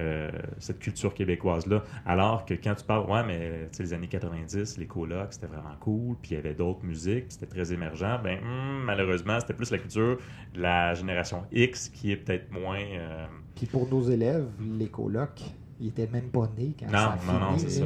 euh, 0.00 0.30
cette 0.58 0.78
culture 0.78 1.12
québécoise-là. 1.14 1.84
Alors 2.06 2.44
que 2.46 2.54
quand 2.54 2.74
tu 2.74 2.84
parles, 2.84 3.08
ouais, 3.10 3.22
mais 3.24 3.68
tu 3.70 3.76
sais, 3.76 3.82
les 3.84 3.92
années 3.92 4.08
90, 4.08 4.78
les 4.78 4.86
colocs, 4.86 5.32
c'était 5.34 5.46
vraiment 5.46 5.76
cool, 5.80 6.16
puis 6.20 6.32
il 6.32 6.34
y 6.34 6.38
avait 6.38 6.54
d'autres 6.54 6.82
musiques, 6.84 7.26
c'était 7.28 7.46
très 7.46 7.72
émergent, 7.72 8.20
ben 8.24 8.38
hum, 8.42 8.82
malheureusement, 8.84 9.38
c'était 9.38 9.54
plus 9.54 9.70
la 9.70 9.78
culture 9.78 10.18
de 10.54 10.60
la 10.60 10.94
génération 10.94 11.44
X 11.52 11.88
qui 11.90 12.10
est 12.12 12.16
peut-être 12.16 12.50
moins. 12.50 12.80
euh, 12.80 13.26
Puis 13.54 13.66
pour 13.66 13.86
nos 13.88 14.02
élèves, 14.02 14.46
les 14.78 14.88
colocs, 14.88 15.42
ils 15.82 15.88
étaient 15.88 16.08
même 16.12 16.30
pas 16.30 16.48
nés 16.56 16.74
quand 16.78 16.86
Non, 16.86 16.92
ça 16.92 17.18
a 17.28 17.32
non, 17.32 17.40
non, 17.52 17.58
c'est 17.58 17.68
ça. 17.70 17.84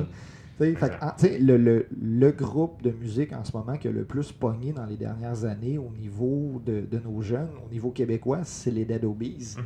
Fait 0.58 0.74
ah, 1.02 1.14
le, 1.38 1.56
le- 1.58 1.86
le 2.00 2.30
groupe 2.32 2.80
de 2.82 2.90
musique 2.90 3.32
en 3.34 3.44
ce 3.44 3.54
moment 3.54 3.76
qui 3.76 3.88
a 3.88 3.90
le 3.92 4.04
plus 4.04 4.32
pogné 4.32 4.72
dans 4.72 4.86
les 4.86 4.96
dernières 4.96 5.44
années 5.44 5.76
au 5.76 5.90
niveau 6.00 6.62
de, 6.64 6.80
de 6.90 6.98
nos 6.98 7.20
jeunes, 7.20 7.50
au 7.66 7.70
niveau 7.70 7.90
québécois, 7.90 8.40
c'est 8.44 8.70
les 8.70 8.86
Dead 8.86 9.04
Obies, 9.04 9.54
Mhm. 9.58 9.64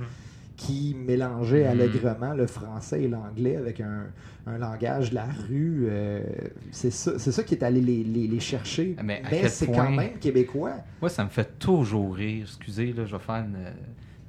qui 0.57 0.97
mélangeaient 0.99 1.63
Mhm. 1.65 1.71
allègrement 1.81 2.35
le 2.35 2.49
français 2.49 3.05
et 3.05 3.09
l'anglais 3.09 3.55
avec 3.57 3.81
un, 3.81 4.07
un 4.49 4.59
langage 4.59 5.11
de 5.11 5.15
la 5.15 5.27
rue. 5.49 5.87
euh, 5.89 6.25
c'est 6.73 6.91
ça, 6.91 7.43
qui 7.45 7.55
est 7.55 7.63
allé 7.63 7.81
les, 7.81 8.03
les- 8.03 8.27
les 8.27 8.41
chercher. 8.41 8.97
Mais 9.05 9.23
quel 9.31 9.49
c'est 9.49 9.67
point- 9.67 9.77
quand 9.87 9.91
même 9.93 10.19
québécois. 10.19 10.73
Moi, 11.01 11.09
ça 11.09 11.23
me 11.23 11.31
fait 11.31 11.57
toujours 11.61 12.17
rire. 12.17 12.47
Excusez, 12.49 12.93
là, 12.93 13.05
je 13.07 13.13
vais 13.15 13.23
faire 13.23 13.37
une. 13.45 13.59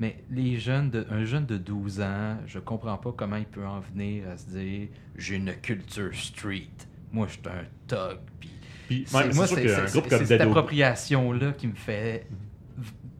Mais 0.01 0.15
les 0.31 0.57
jeunes, 0.57 0.89
de... 0.89 1.05
un 1.11 1.23
jeune 1.25 1.45
de 1.45 1.57
12 1.57 2.01
ans, 2.01 2.37
je 2.47 2.57
comprends 2.57 2.97
pas 2.97 3.13
comment 3.15 3.35
il 3.35 3.45
peut 3.45 3.63
en 3.63 3.81
venir 3.81 4.27
à 4.29 4.35
se 4.35 4.47
dire 4.47 4.87
j'ai 5.15 5.35
une 5.35 5.53
culture 5.61 6.09
street. 6.15 6.71
Moi, 7.13 7.27
je 7.27 7.33
suis 7.33 7.41
un 7.45 7.65
thug. 7.87 8.17
Puis 8.87 9.05
ouais, 9.13 9.31
moi, 9.35 9.45
c'est 9.45 10.25
cette 10.25 10.41
appropriation-là 10.41 11.51
qui 11.51 11.67
me 11.67 11.75
fait. 11.75 12.25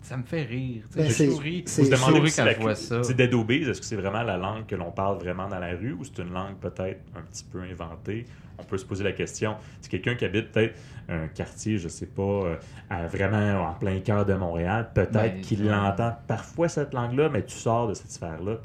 Ça 0.02 0.18
me 0.18 0.24
fait 0.24 0.42
rire. 0.42 0.82
tu 0.92 0.98
sais. 0.98 1.04
Ben, 1.04 1.10
je 1.10 1.32
souris, 1.32 1.64
je 1.68 1.82
Vous 1.84 1.90
demandez 1.90 2.18
souris 2.18 2.34
quand 2.36 2.46
la 2.46 2.54
je 2.56 2.60
vois 2.60 2.76
ça. 2.76 3.04
C'est 3.04 3.14
Dead 3.14 3.34
Obies, 3.36 3.62
est-ce 3.62 3.80
que 3.80 3.86
c'est 3.86 3.96
vraiment 3.96 4.24
la 4.24 4.38
langue 4.38 4.66
que 4.66 4.76
l'on 4.76 4.92
parle 4.92 5.20
vraiment 5.20 5.48
dans 5.48 5.60
la 5.60 5.76
rue 5.76 5.94
ou 5.94 6.04
c'est 6.04 6.18
une 6.24 6.34
langue 6.34 6.58
peut-être 6.58 7.02
un 7.16 7.22
petit 7.22 7.44
peu 7.44 7.62
inventée? 7.62 8.26
On 8.62 8.66
peut 8.66 8.78
se 8.78 8.86
poser 8.86 9.04
la 9.04 9.12
question. 9.12 9.56
C'est 9.82 9.90
quelqu'un 9.92 10.16
qui 10.16 10.26
habite 10.26 10.52
peut-être 10.52 10.76
un 11.10 11.28
quartier, 11.28 11.78
je 11.78 11.88
sais 11.88 12.06
pas, 12.06 12.22
euh, 12.22 12.56
à- 12.90 13.08
vraiment 13.08 13.68
en 13.70 13.74
plein 13.74 14.00
cœur 14.00 14.26
de 14.26 14.34
Montréal, 14.34 14.90
peut-être 14.94 15.12
Ben, 15.12 15.42
qu'il 15.42 15.64
ouais. 15.64 15.72
l'entend 15.72 16.14
parfois 16.28 16.70
cette 16.70 16.94
langue-là, 16.94 17.30
mais 17.30 17.44
tu 17.44 17.56
sors 17.58 17.88
de 17.88 17.94
cette 17.94 18.12
sphère-là. 18.12 18.58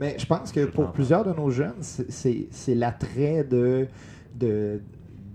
Mais 0.00 0.16
je 0.18 0.26
pense 0.26 0.50
que 0.52 0.64
pour 0.66 0.92
plusieurs 0.92 1.24
de 1.24 1.32
nos 1.32 1.50
jeunes, 1.50 1.80
c'est- 1.82 2.74
l'attrait 2.74 3.44
de, 3.44 3.86
de, 4.34 4.80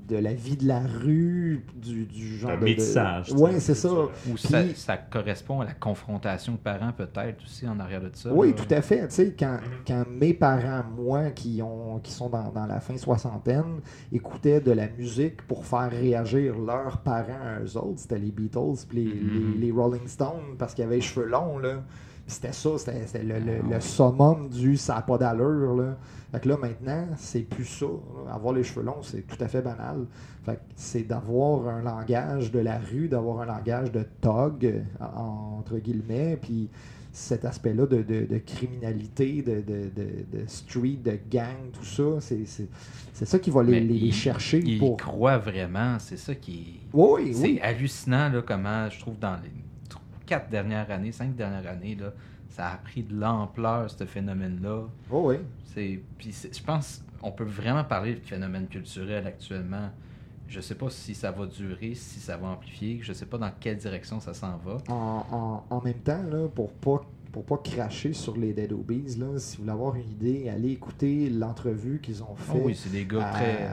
de 0.10 0.18
la 0.18 0.34
vie 0.34 0.58
de 0.58 0.68
la 0.68 0.80
rue, 0.82 1.64
du, 1.76 2.06
du 2.06 2.38
genre 2.38 2.52
Un 2.52 2.58
de... 2.58 2.64
métissage, 2.66 3.32
Oui, 3.38 3.52
c'est 3.60 3.76
ça. 3.76 3.92
Ou 3.92 4.10
Puis- 4.34 4.38
ça, 4.48 4.64
ça 4.76 4.98
correspond 4.98 5.62
à 5.62 5.66
la 5.66 5.74
confrontation 5.74 6.54
de 6.54 6.58
parents, 6.58 6.92
peut-être 6.92 7.44
aussi 7.44 7.68
en 7.68 7.80
arrière 7.80 8.02
de 8.02 8.10
ça. 8.14 8.32
Oui, 8.34 8.50
là. 8.50 8.54
tout 8.56 8.74
à 8.74 8.82
fait. 8.82 9.08
Tu 9.08 9.14
sais, 9.16 9.36
quand, 9.38 9.58
quand 9.88 10.04
mes 10.10 10.34
parents, 10.34 10.84
moi, 10.98 11.30
qui, 11.32 11.62
ont, 11.62 12.00
qui 12.00 12.12
sont 12.12 12.30
dans, 12.30 12.52
dans 12.52 12.66
la 12.66 12.80
fin 12.80 12.98
soixantaine, 12.98 13.80
écoutaient 14.12 14.62
de 14.62 14.72
la 14.72 14.88
musique 14.90 15.42
pour 15.44 15.66
faire 15.66 15.90
réagir 15.92 16.58
leurs 16.58 16.98
parents 17.00 17.58
à 17.58 17.60
eux 17.64 17.78
autres, 17.78 18.00
c'était 18.00 18.20
les 18.20 18.32
Beatles 18.32 18.86
puis 18.88 19.04
les, 19.06 19.14
les- 19.14 19.58
les 19.68 19.72
Rolling 19.72 20.08
Stones 20.08 20.56
parce 20.58 20.74
qu'ils 20.74 20.84
avaient 20.86 20.96
les 20.96 21.02
cheveux 21.02 21.28
longs, 21.28 21.60
là. 21.60 21.84
C'était 22.30 22.54
ça, 22.54 22.70
c'était 22.78 23.06
c'était 23.08 23.24
le, 23.24 23.40
le- 23.40 23.62
Ah. 23.66 23.74
le 23.76 23.80
summum 23.82 24.50
du 24.50 24.78
ça 24.78 24.96
n'a 24.96 25.02
pas 25.02 25.18
d'allure. 25.18 25.76
Là. 25.76 25.98
Fait 26.32 26.40
que 26.40 26.48
là, 26.50 26.58
maintenant, 26.58 27.08
c'est 27.18 27.42
plus 27.42 27.66
ça. 27.66 27.88
Avoir 28.32 28.54
les 28.54 28.64
cheveux 28.64 28.86
longs, 28.86 29.02
c'est 29.02 29.26
tout 29.28 29.38
à 29.44 29.48
fait 29.48 29.62
banal. 29.62 30.06
Fait 30.46 30.56
que 30.56 30.62
c'est 30.76 31.04
d'avoir 31.04 31.68
un 31.68 31.82
langage 31.82 32.52
de 32.52 32.60
la 32.60 32.78
rue, 32.78 33.08
d'avoir 33.08 33.42
un 33.42 33.46
langage 33.46 33.92
de 33.92 34.06
tog, 34.22 34.84
en- 35.02 35.58
entre 35.60 35.78
guillemets, 35.80 36.38
puis 36.42 36.70
cet 37.12 37.44
aspect-là 37.46 37.88
de, 37.88 38.04
de- 38.04 38.26
de 38.26 38.38
criminalité, 38.38 39.42
de, 39.42 39.62
de- 39.66 40.48
street, 40.48 41.00
de 41.04 41.18
gang, 41.30 41.72
tout 41.74 41.84
ça. 41.84 42.22
C'est- 42.22 42.46
C'est 42.46 42.68
c'est 43.14 43.26
ça 43.26 43.40
qui 43.40 43.50
va 43.50 43.64
les, 43.64 43.80
les- 43.82 43.96
il- 43.96 44.14
chercher 44.14 44.60
Il 44.64 44.78
pour. 44.80 44.96
croit 44.98 45.38
vraiment, 45.40 45.98
c'est 46.00 46.16
ça 46.18 46.34
qui 46.36 46.80
Oui, 46.94 47.22
oui, 47.26 47.34
C'est 47.34 47.62
hallucinant 47.62 48.30
là, 48.30 48.42
comment 48.46 48.88
je 48.90 49.00
trouve 49.00 49.18
dans 49.20 49.36
les 49.44 49.50
quatre 50.30 50.50
dernières 50.50 50.90
années, 50.92 51.12
cinq 51.12 51.36
dernières 51.36 51.66
années, 51.70 51.96
là, 51.96 52.12
ça 52.50 52.68
a 52.70 52.78
pris 52.78 53.04
de 53.04 53.20
l'ampleur, 53.20 53.90
ce 53.90 54.06
phénomène-là. 54.06 54.84
Oui, 55.10 55.36
oui. 55.36 55.36
C'est, 55.66 56.00
puis 56.18 56.32
je 56.52 56.64
pense 56.64 57.04
on 57.22 57.32
peut 57.32 57.44
vraiment 57.44 57.84
parler 57.84 58.14
de 58.16 58.20
phénomène 58.22 58.68
culturel 58.68 59.28
actuellement. 59.28 59.90
Je 60.48 60.62
sais 60.62 60.76
pas 60.76 60.90
si 60.90 61.14
ça 61.14 61.32
va 61.32 61.46
durer, 61.46 61.94
si 61.94 62.20
ça 62.20 62.38
va 62.38 62.48
amplifier. 62.48 63.00
Je 63.04 63.12
sais 63.14 63.26
pas 63.26 63.38
dans 63.38 63.52
quelle 63.60 63.78
direction 63.78 64.20
ça 64.20 64.34
s'en 64.34 64.58
va. 64.58 64.78
En, 64.88 65.26
en- 65.32 65.64
en 65.76 65.82
même 65.82 66.00
temps, 66.00 66.24
là, 66.24 66.48
pour 66.48 66.72
pas 66.72 67.02
pour 67.32 67.44
pas 67.46 67.58
cracher 67.58 68.14
sur 68.14 68.36
les 68.38 68.54
Dead 68.54 68.72
Obies, 68.74 69.16
là, 69.18 69.28
si 69.38 69.58
vous 69.58 69.64
voulez 69.64 69.72
avoir 69.74 69.96
une 69.96 70.10
idée, 70.10 70.50
allez 70.50 70.72
écouter 70.72 71.30
l'entrevue 71.30 72.00
qu'ils 72.02 72.24
ont 72.24 72.28
Oh 72.32 72.36
fait. 72.38 72.62
oui, 72.64 72.76
c'est 72.76 72.90
des 72.92 73.06
gars 73.06 73.28
à, 73.28 73.34
très. 73.34 73.68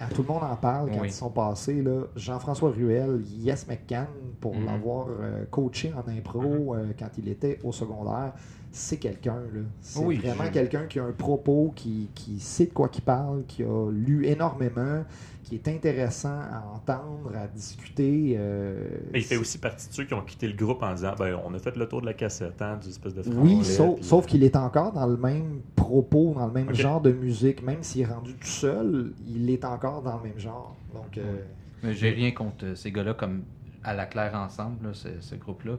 à 0.00 0.06
tout 0.06 0.22
le 0.22 0.28
monde 0.28 0.42
en 0.42 0.56
parle 0.56 0.90
quand 0.90 1.00
Oui. 1.00 1.08
ils 1.08 1.12
sont 1.12 1.30
passés. 1.30 1.84
Jean-François 2.16 2.70
Ruel, 2.70 3.20
Yes 3.38 3.66
McCann, 3.68 4.06
pour 4.40 4.54
Mhm. 4.56 4.64
l'avoir 4.66 5.06
euh, 5.08 5.44
coaché 5.50 5.92
en 5.94 6.08
impro 6.10 6.74
euh, 6.74 6.92
quand 6.98 7.10
il 7.18 7.28
était 7.28 7.58
au 7.64 7.72
secondaire, 7.72 8.32
c'est 8.70 8.96
quelqu'un. 8.96 9.36
C'est 9.82 9.98
Oui, 10.02 10.16
vraiment 10.16 10.48
quelqu'un 10.50 10.86
qui 10.86 10.98
a 10.98 11.04
un 11.04 11.12
propos, 11.12 11.72
qui, 11.76 12.08
qui 12.14 12.40
sait 12.40 12.66
de 12.66 12.72
quoi 12.72 12.88
il 12.94 13.02
parle, 13.02 13.44
qui 13.46 13.62
a 13.62 13.90
lu 13.90 14.24
énormément, 14.26 15.04
qui 15.52 15.56
est 15.58 15.68
intéressant 15.68 16.40
à 16.50 16.64
entendre, 16.74 17.36
à 17.36 17.46
discuter. 17.46 18.36
euh, 18.38 18.88
Mais 19.12 19.20
il 19.20 19.24
fait 19.24 19.36
aussi 19.36 19.58
partie 19.58 19.86
de 19.86 19.92
ceux 19.92 20.04
qui 20.04 20.14
ont 20.14 20.22
quitté 20.22 20.48
le 20.48 20.54
groupe 20.54 20.82
en 20.82 20.94
disant 20.94 21.14
ben, 21.18 21.38
on 21.44 21.52
a 21.52 21.58
fait 21.58 21.76
le 21.76 21.86
tour 21.86 22.00
de 22.00 22.06
la 22.06 22.14
cassette, 22.14 22.62
hein, 22.62 22.78
du 22.82 22.88
espèce 22.88 23.14
de 23.14 23.22
Oui, 23.34 23.62
sauf, 23.62 23.96
puis, 23.96 24.04
sauf 24.04 24.24
euh, 24.24 24.28
qu'il 24.28 24.44
est 24.44 24.56
encore 24.56 24.92
dans 24.92 25.06
le 25.06 25.18
même 25.18 25.60
propos, 25.76 26.32
dans 26.34 26.46
le 26.46 26.52
même 26.52 26.72
genre 26.74 27.02
de 27.02 27.12
musique. 27.12 27.62
Même 27.62 27.82
s'il 27.82 28.00
est 28.00 28.06
rendu 28.06 28.32
tout 28.32 28.46
seul, 28.46 29.12
il 29.28 29.50
est 29.50 29.64
encore 29.66 30.00
dans 30.00 30.16
le 30.16 30.22
même 30.30 30.38
genre. 30.38 30.74
Donc, 30.94 31.18
euh, 31.18 31.42
Mais 31.82 31.92
j'ai 31.92 32.10
rien 32.10 32.30
contre 32.30 32.64
euh, 32.64 32.74
ces 32.74 32.90
gars-là 32.90 33.12
comme 33.12 33.42
à 33.84 33.92
la 33.92 34.06
claire 34.06 34.34
ensemble, 34.34 34.86
là, 34.86 34.94
ce, 34.94 35.08
ce 35.20 35.34
groupe-là. 35.34 35.74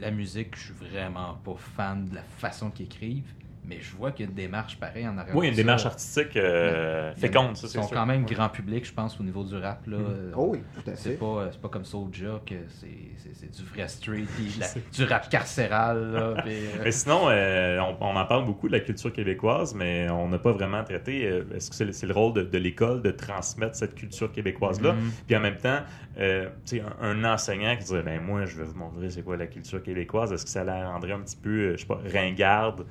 La 0.00 0.12
musique, 0.12 0.54
je 0.56 0.66
suis 0.66 0.74
vraiment 0.74 1.38
pas 1.44 1.56
fan 1.56 2.04
de 2.08 2.14
la 2.14 2.22
façon 2.22 2.70
qu'ils 2.70 2.86
écrivent, 2.86 3.32
mais 3.68 3.78
je 3.80 3.94
vois 3.94 4.12
qu'il 4.12 4.24
y 4.24 4.28
a 4.28 4.30
une 4.30 4.34
démarche 4.36 4.78
pareille 4.78 5.06
en 5.06 5.18
arrière. 5.18 5.36
Oui, 5.36 5.46
une 5.48 5.52
ça. 5.54 5.56
démarche 5.62 5.86
artistique 5.86 6.36
euh, 6.36 7.14
féconde, 7.14 7.56
ça 7.56 7.66
Ils 7.66 7.70
sont 7.70 7.82
sûr. 7.82 7.96
quand 7.96 8.06
même 8.06 8.24
grand 8.24 8.48
public, 8.48 8.86
je 8.86 8.92
pense, 8.92 9.20
au 9.20 9.22
niveau 9.22 9.44
du 9.44 9.54
rap. 9.56 9.86
Là. 9.86 9.96
Euh, 9.98 10.32
oh 10.34 10.48
oui, 10.52 10.60
tout 10.74 10.90
à 10.90 10.96
C'est 10.96 11.10
fait. 11.10 11.16
pas, 11.16 11.48
c'est 11.52 11.60
pas 11.60 11.68
comme 11.68 11.84
Soulja 11.84 12.40
que 12.46 12.54
c'est, 12.68 12.86
c'est, 13.18 13.34
c'est 13.34 13.50
du 13.54 13.62
vrai 13.64 13.86
street, 13.88 14.24
la- 14.58 14.66
du 14.96 15.04
rap 15.04 15.28
carcéral. 15.28 16.12
Là, 16.12 16.34
puis, 16.44 16.52
euh, 16.54 16.80
Mais 16.84 16.92
sinon, 16.92 17.28
euh, 17.28 17.78
on, 17.80 17.96
on 18.00 18.16
en 18.16 18.24
parle 18.26 18.44
beaucoup 18.46 18.68
de 18.68 18.72
la 18.72 18.80
culture 18.80 19.12
québécoise, 19.12 19.74
mais 19.74 20.08
on 20.10 20.28
n'a 20.28 20.38
pas 20.38 20.52
vraiment 20.52 20.82
traité. 20.82 21.26
euh, 21.26 21.44
Est-ce 21.54 21.70
que 21.70 21.92
c'est 21.92 22.06
le, 22.06 22.12
rôle 22.14 22.32
de, 22.34 22.42
de 22.42 22.58
l'école 22.58 23.02
de 23.02 23.10
transmettre 23.10 23.76
cette 23.76 23.94
culture 23.94 24.32
québécoise-là? 24.32 24.94
Mhm. 24.94 25.10
Puis 25.26 25.36
en 25.36 25.40
même 25.40 25.58
temps, 25.58 25.80
euh, 26.18 26.48
tu 26.64 26.78
sais, 26.78 26.82
un, 27.00 27.22
un 27.22 27.24
enseignant 27.34 27.76
qui 27.76 27.84
dirait 27.84 28.02
ben 28.02 28.20
moi, 28.20 28.44
je 28.46 28.56
vais 28.56 28.64
vous 28.64 28.74
montrer 28.78 29.10
c'est 29.10 29.22
quoi 29.22 29.36
la 29.36 29.46
culture 29.46 29.82
québécoise, 29.82 30.32
est-ce 30.32 30.44
que 30.44 30.50
ça 30.50 30.64
la 30.64 30.90
rendrait 30.90 31.12
un 31.12 31.20
petit 31.20 31.36
peu, 31.36 31.72
je 31.72 31.76
sais 31.80 31.86
pas, 31.86 32.00
ringarde 32.12 32.86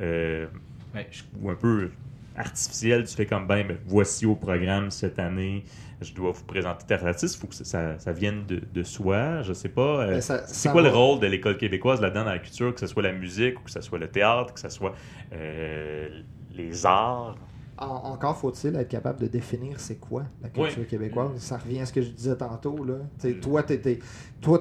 euh, 0.00 0.46
ouais, 0.94 1.08
ou 1.40 1.50
un 1.50 1.54
peu 1.56 1.90
artificiel? 2.36 3.04
Tu 3.06 3.14
fais 3.14 3.26
comme 3.26 3.46
ben, 3.46 3.66
ben, 3.66 3.78
voici 3.86 4.26
au 4.26 4.34
programme 4.34 4.90
cette 4.90 5.18
année. 5.18 5.64
Je 6.00 6.12
dois 6.14 6.32
vous 6.32 6.44
présenter 6.44 6.84
tel 6.86 7.06
artiste. 7.06 7.36
Il 7.36 7.40
faut 7.40 7.46
que 7.46 7.54
ça, 7.54 7.64
ça- 7.64 7.98
ça 7.98 8.12
vienne 8.12 8.44
de, 8.46 8.60
de 8.72 8.82
soi. 8.82 9.42
Je 9.42 9.52
sais 9.52 9.68
pas. 9.68 10.02
euh, 10.06 10.20
ça- 10.20 10.46
c'est 10.46 10.68
quoi 10.70 10.82
va- 10.82 10.88
le 10.90 10.94
rôle 10.94 11.20
de 11.20 11.26
l'école 11.26 11.56
québécoise 11.58 12.00
là-dedans 12.00 12.24
dans 12.24 12.30
la 12.32 12.38
culture, 12.38 12.74
que 12.74 12.80
ce 12.80 12.86
soit 12.86 13.02
la 13.02 13.12
musique 13.12 13.60
ou 13.60 13.64
que 13.64 13.70
ce 13.70 13.80
soit 13.80 13.98
le 13.98 14.08
théâtre, 14.08 14.54
que 14.54 14.60
ce 14.60 14.68
soit 14.68 14.94
euh, 15.32 16.08
les 16.50 16.86
arts? 16.86 17.36
En- 17.82 18.12
encore 18.12 18.36
faut-il 18.36 18.74
être 18.76 18.88
capable 18.88 19.20
de 19.20 19.26
définir 19.26 19.78
c'est 19.80 19.96
quoi 19.96 20.24
la 20.42 20.48
culture 20.48 20.80
Oui. 20.82 20.86
québécoise. 20.86 21.30
Ça 21.38 21.56
revient 21.58 21.80
à 21.80 21.86
ce 21.86 21.92
que 21.92 22.02
je 22.02 22.10
disais 22.10 22.36
tantôt. 22.36 22.84
Là. 22.84 22.94
Mm. 23.24 23.40
Toi, 23.40 23.62
tu 23.62 23.74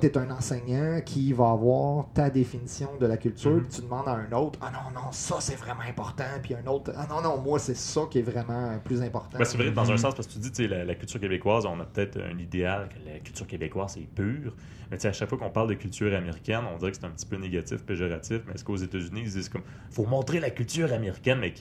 es, 0.08 0.18
un 0.18 0.32
enseignant 0.32 1.00
qui 1.06 1.34
va 1.34 1.52
avoir 1.52 2.12
ta 2.14 2.30
définition 2.30 2.90
de 3.00 3.06
la 3.06 3.18
culture, 3.18 3.52
Mhm. 3.52 3.62
puis 3.64 3.70
tu 3.78 3.82
demandes 3.82 4.08
à 4.08 4.12
un 4.16 4.32
autre 4.34 4.60
Ah 4.62 4.72
non, 4.72 4.92
non, 5.02 5.12
ça 5.12 5.38
c'est 5.40 5.56
vraiment 5.56 5.82
important. 5.88 6.24
Puis 6.44 6.54
un 6.56 6.66
autre 6.68 6.92
Ah 6.96 7.08
non, 7.10 7.22
non, 7.22 7.42
moi 7.42 7.60
c'est 7.60 7.76
ça 7.78 8.02
qui 8.10 8.20
est 8.20 8.24
vraiment 8.24 8.78
plus 8.84 9.02
important. 9.02 9.38
Ben, 9.38 9.46
c'est 9.46 9.58
vrai 9.58 9.72
dans 9.72 9.90
un 9.90 9.94
Mhm. 9.94 9.98
sens, 9.98 10.16
parce 10.16 10.28
que 10.28 10.34
tu 10.34 10.40
dis, 10.40 10.68
la, 10.68 10.84
la 10.86 10.96
culture 10.96 11.20
québécoise, 11.20 11.66
on 11.66 11.80
a 11.80 11.86
peut-être 11.86 12.20
un 12.22 12.38
idéal 12.38 12.90
que 12.90 12.96
la 13.10 13.20
culture 13.20 13.48
québécoise 13.48 13.98
est 13.98 14.08
pure. 14.14 14.56
Mais 14.92 15.04
à 15.06 15.14
chaque 15.14 15.30
fois 15.30 15.38
qu'on 15.38 15.50
parle 15.50 15.70
de 15.70 15.76
culture 15.76 16.14
américaine, 16.16 16.62
on 16.74 16.78
dirait 16.78 16.92
que 16.92 16.98
c'est 16.98 17.06
un 17.06 17.12
petit 17.12 17.26
peu 17.26 17.38
négatif, 17.38 17.84
péjoratif. 17.86 18.42
Mais 18.48 18.54
est-ce 18.56 18.64
qu'aux 18.66 18.76
États-Unis, 18.76 19.22
ils 19.24 19.32
disent 19.32 19.50
comme, 19.50 19.64
faut 19.90 20.06
montrer 20.06 20.40
la 20.40 20.50
culture 20.50 20.92
américaine, 20.92 21.40
mais 21.40 21.54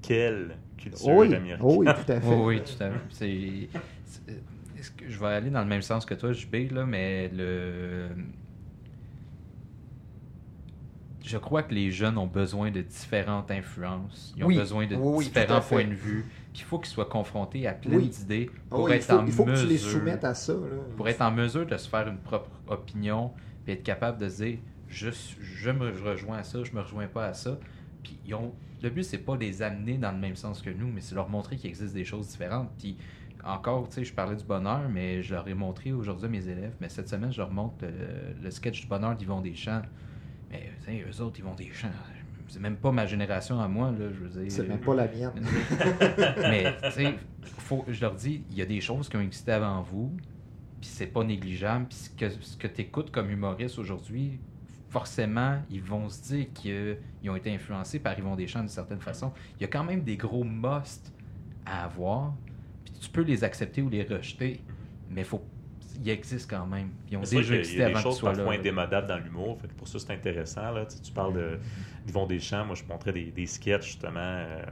quelle 0.00 0.56
culture 0.78 1.08
oui, 1.08 1.26
américaine? 1.34 1.58
oh 1.62 1.76
oui, 1.78 1.86
tout 1.86 2.12
à 2.12 2.20
fait. 2.20 2.26
Oui, 2.26 2.56
oui, 2.56 2.62
tout 2.62 2.82
à 2.82 2.90
fait. 2.90 3.00
C'est, 3.10 3.68
c'est- 4.04 4.42
est-ce 4.78 4.90
que 4.92 5.08
je 5.08 5.18
vais 5.18 5.26
aller 5.26 5.50
dans 5.50 5.60
le 5.62 5.66
même 5.66 5.82
sens 5.82 6.06
que 6.06 6.14
toi, 6.14 6.32
JB, 6.32 6.70
là, 6.72 6.86
mais 6.86 7.28
le. 7.28 8.08
Je 11.24 11.36
crois 11.36 11.62
que 11.62 11.74
les 11.74 11.90
jeunes 11.90 12.16
ont 12.16 12.26
besoin 12.26 12.70
de 12.70 12.80
différentes 12.80 13.50
influences. 13.50 14.32
Ils 14.36 14.44
ont 14.44 14.46
Oui, 14.46 14.56
besoin 14.56 14.86
de 14.86 14.96
oui, 14.96 15.24
différents 15.26 15.60
points 15.60 15.84
de 15.84 15.92
vue. 15.92 16.24
Puis 16.54 16.62
il 16.62 16.64
faut 16.64 16.78
qu'ils 16.78 16.88
soient 16.88 17.04
confrontés 17.08 17.66
à 17.66 17.74
plein 17.74 17.96
Oui. 17.96 18.08
d'idées 18.08 18.50
pour 18.70 18.90
être 18.90 19.04
faut, 19.04 19.12
en 19.14 19.26
il 19.26 19.32
faut 19.32 19.44
que 19.44 19.50
tu 19.60 19.66
les 19.66 19.74
mesure- 19.74 19.90
soumettes 19.90 20.24
à 20.24 20.32
ça. 20.34 20.54
là. 20.54 20.58
pour 20.96 21.06
être 21.08 21.20
en 21.20 21.30
mesure 21.30 21.66
de 21.66 21.76
se 21.76 21.86
faire 21.88 22.08
une 22.08 22.16
propre 22.18 22.50
opinion, 22.68 23.32
puis 23.64 23.74
être 23.74 23.82
capable 23.82 24.18
de 24.18 24.28
se 24.28 24.42
dire 24.44 24.58
je, 24.88 25.10
je 25.40 25.70
me 25.70 25.90
rejoins 26.02 26.38
à 26.38 26.44
ça, 26.44 26.64
je 26.64 26.72
me 26.72 26.80
rejoins 26.80 27.08
pas 27.08 27.26
à 27.26 27.34
ça. 27.34 27.58
Puis 28.02 28.18
ils 28.24 28.34
ont, 28.34 28.54
le 28.82 28.90
but, 28.90 29.02
c'est 29.02 29.18
pas 29.18 29.34
de 29.36 29.40
les 29.40 29.62
amener 29.62 29.98
dans 29.98 30.12
le 30.12 30.18
même 30.18 30.36
sens 30.36 30.62
que 30.62 30.70
nous, 30.70 30.88
mais 30.88 31.00
c'est 31.00 31.14
leur 31.14 31.28
montrer 31.28 31.56
qu'il 31.56 31.70
existe 31.70 31.94
des 31.94 32.04
choses 32.04 32.28
différentes. 32.28 32.70
Puis 32.78 32.96
encore, 33.44 33.88
tu 33.88 33.94
sais, 33.96 34.04
je 34.04 34.12
parlais 34.12 34.36
du 34.36 34.44
bonheur, 34.44 34.88
mais 34.88 35.22
je 35.22 35.34
leur 35.34 35.46
ai 35.48 35.54
montré 35.54 35.92
aujourd'hui 35.92 36.26
à 36.26 36.28
mes 36.28 36.48
élèves, 36.48 36.74
mais 36.80 36.88
cette 36.88 37.08
semaine, 37.08 37.32
je 37.32 37.38
leur 37.38 37.50
montre 37.50 37.76
le, 37.82 38.42
le 38.42 38.50
sketch 38.50 38.80
du 38.82 38.86
bonheur 38.86 39.14
d'Yvon 39.16 39.40
Deschamps. 39.40 39.82
Mais 40.50 40.70
tu 40.84 40.92
sais, 40.92 41.04
eux 41.08 41.22
autres, 41.22 41.38
Yvon 41.38 41.54
Deschamps, 41.54 41.88
c'est 42.48 42.60
même 42.60 42.76
pas 42.76 42.90
ma 42.92 43.04
génération 43.06 43.60
à 43.60 43.68
moi, 43.68 43.90
là, 43.90 44.06
je 44.12 44.24
veux 44.24 44.28
dire. 44.42 44.50
C'est 44.50 44.66
même 44.66 44.80
pas 44.80 44.94
la 44.94 45.06
mienne. 45.06 45.32
Mais, 46.38 46.74
tu 46.82 46.90
sais, 46.92 47.14
faut- 47.42 47.84
je 47.88 48.00
leur 48.00 48.14
dis, 48.14 48.42
il 48.50 48.56
y 48.56 48.62
a 48.62 48.66
des 48.66 48.80
choses 48.80 49.08
qui 49.08 49.16
ont 49.16 49.20
existé 49.20 49.52
avant 49.52 49.82
vous, 49.82 50.16
puis 50.80 50.88
c'est 50.90 51.06
pas 51.08 51.24
négligeable. 51.24 51.86
Puis 51.88 51.98
ce 51.98 52.10
que, 52.10 52.28
ce 52.40 52.56
que 52.56 52.66
tu 52.68 52.80
écoutes 52.82 53.10
comme 53.10 53.30
humoriste 53.30 53.78
aujourd'hui, 53.78 54.38
forcément, 54.88 55.58
ils 55.70 55.82
vont 55.82 56.08
se 56.08 56.22
dire 56.22 56.46
qu'ils 56.54 57.30
ont 57.30 57.36
été 57.36 57.52
influencés 57.52 57.98
par 57.98 58.18
Yvon 58.18 58.36
Deschamps 58.36 58.60
d'une 58.60 58.68
certaine 58.68 59.00
façon. 59.00 59.32
Il 59.58 59.62
y 59.62 59.64
a 59.64 59.68
quand 59.68 59.84
même 59.84 60.02
des 60.02 60.16
gros 60.16 60.44
musts 60.44 61.12
à 61.66 61.84
avoir, 61.84 62.34
puis 62.84 62.94
tu 63.00 63.10
peux 63.10 63.22
les 63.22 63.44
accepter 63.44 63.82
ou 63.82 63.88
les 63.88 64.02
rejeter, 64.02 64.60
mais 65.10 65.24
faut 65.24 65.42
ils 66.00 66.10
existent 66.10 66.56
quand 66.56 66.66
même. 66.66 66.90
Ils 67.10 67.16
ont 67.16 67.22
déjà 67.22 67.56
existé 67.56 67.78
y 67.78 67.82
a 67.82 67.86
des 67.86 67.90
avant 67.90 68.02
qu'ils 68.02 68.10
choses 68.10 68.20
parfois 68.20 68.54
indémodables 68.54 69.06
dans 69.06 69.18
l'humour. 69.18 69.58
Pour 69.76 69.88
ça, 69.88 69.98
c'est 69.98 70.12
intéressant. 70.12 70.70
Là. 70.70 70.86
Tu, 70.86 70.96
sais, 70.96 71.02
tu 71.02 71.12
parles 71.12 71.34
de 71.34 71.58
d'Yvon 72.06 72.26
Deschamps. 72.26 72.64
Moi, 72.64 72.76
je 72.76 72.84
montrais 72.84 73.12
des, 73.12 73.26
des 73.26 73.46
sketchs, 73.46 73.86
justement, 73.86 74.20
euh, 74.20 74.62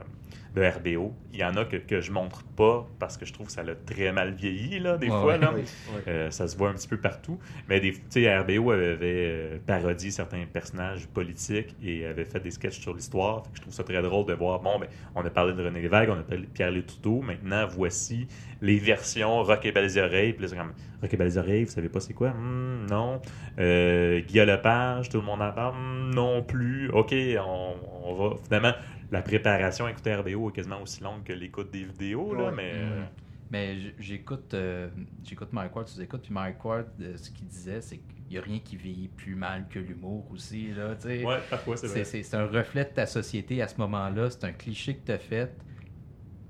de 0.55 0.61
RBO. 0.63 1.13
Il 1.33 1.39
y 1.39 1.43
en 1.43 1.55
a 1.55 1.65
que, 1.65 1.77
que 1.77 2.01
je 2.01 2.11
montre 2.11 2.43
pas 2.55 2.87
parce 2.99 3.17
que 3.17 3.25
je 3.25 3.33
trouve 3.33 3.47
que 3.47 3.53
ça 3.53 3.63
l'a 3.63 3.75
très 3.75 4.11
mal 4.11 4.33
vieilli, 4.33 4.79
là, 4.79 4.97
des 4.97 5.07
Ouais, 5.07 5.11
fois. 5.11 5.25
ouais. 5.25 5.37
là. 5.37 5.51
Oui, 5.55 5.61
oui. 5.95 6.01
Euh, 6.07 6.31
ça 6.31 6.47
se 6.47 6.57
voit 6.57 6.69
un 6.69 6.73
petit 6.73 6.87
peu 6.87 6.97
partout. 6.97 7.37
Mais 7.69 7.79
des, 7.79 7.91
tu 7.93 8.01
sais, 8.09 8.37
RBO 8.37 8.71
avait, 8.71 8.91
avait, 8.93 8.97
euh, 9.03 9.57
parodié 9.65 10.09
certains 10.11 10.43
personnages 10.51 11.07
politiques 11.07 11.75
et 11.83 12.05
avait 12.05 12.25
fait 12.25 12.39
des 12.39 12.51
sketchs 12.51 12.79
sur 12.79 12.93
l'histoire. 12.93 13.43
Je 13.53 13.61
trouve 13.61 13.73
ça 13.73 13.83
très 13.83 14.01
drôle 14.01 14.25
de 14.25 14.33
voir, 14.33 14.59
bon, 14.59 14.79
ben, 14.79 14.87
on 15.15 15.23
a 15.25 15.29
parlé 15.29 15.53
de 15.53 15.63
René 15.63 15.81
Lévesque, 15.81 16.09
on 16.09 16.19
a 16.19 16.23
parlé 16.23 16.43
de 16.43 16.47
Pierre 16.51 16.71
Létouteau. 16.71 17.21
Maintenant, 17.21 17.67
voici 17.67 18.27
les 18.61 18.77
versions 18.77 19.43
Rock 19.43 19.65
et 19.65 19.71
Belles 19.71 19.99
Oreilles. 19.99 20.33
Puis 20.33 20.47
comme, 20.49 20.73
Rock 21.01 21.13
et 21.13 21.17
Belles 21.17 21.37
Oreilles, 21.37 21.65
vous 21.65 21.71
savez 21.71 21.89
pas 21.89 21.99
c'est 21.99 22.13
quoi? 22.13 22.29
Hmm, 22.31 22.87
non. 22.89 23.21
Euh, 23.59 24.21
Guillaume 24.21 24.47
Lepage, 24.47 25.09
tout 25.09 25.17
le 25.17 25.23
monde 25.23 25.41
en 25.41 25.51
parle? 25.51 25.75
Hmm, 25.75 26.09
non 26.15 26.41
plus. 26.41 26.89
OK, 26.89 27.13
on, 27.45 27.75
on 28.03 28.13
va... 28.15 28.35
Finalement, 28.45 28.73
la 29.11 29.21
préparation 29.21 29.85
à 29.85 29.91
écouter 29.91 30.13
RBO 30.15 30.49
est 30.49 30.53
quasiment 30.53 30.81
aussi 30.81 31.01
longue 31.03 31.23
que 31.23 31.33
l'écoute 31.33 31.71
des 31.71 31.83
vidéos, 31.83 32.33
là, 32.33 32.45
Ouais. 32.45 32.51
mais... 32.55 32.71
euh, 32.75 33.03
Mais 33.51 33.77
j'écoute 33.97 34.53
euh, 34.53 34.89
j'écoute 35.23 35.53
Mike 35.53 35.73
Ward, 35.75 35.87
tu 35.87 36.01
écoutes, 36.01 36.21
puis 36.23 36.33
Mike 36.33 36.63
Ward, 36.65 36.87
euh, 37.01 37.15
ce 37.15 37.31
qu'il 37.31 37.47
disait, 37.47 37.79
c'est 37.79 37.97
qu'il 37.97 38.25
n'y 38.31 38.37
a 38.37 38.41
rien 38.41 38.59
qui 38.59 38.75
vieillit 38.75 39.07
plus 39.07 39.35
mal 39.35 39.67
que 39.69 39.79
l'humour 39.79 40.29
aussi. 40.33 40.73
Là, 40.73 40.95
tu 40.95 41.03
sais. 41.07 41.23
ouais, 41.23 41.37
parfois, 41.49 41.77
c'est 41.77 41.87
C'est- 41.87 42.03
vrai. 42.17 42.23
C'est 42.23 42.35
un 42.35 42.45
reflet 42.47 42.83
de 42.83 42.89
ta 42.89 43.05
société 43.05 43.61
à 43.61 43.69
ce 43.69 43.77
moment-là. 43.77 44.29
C'est 44.29 44.43
un 44.43 44.51
cliché 44.51 44.95
que 44.97 45.05
tu 45.05 45.11
as 45.13 45.17
fait. 45.19 45.55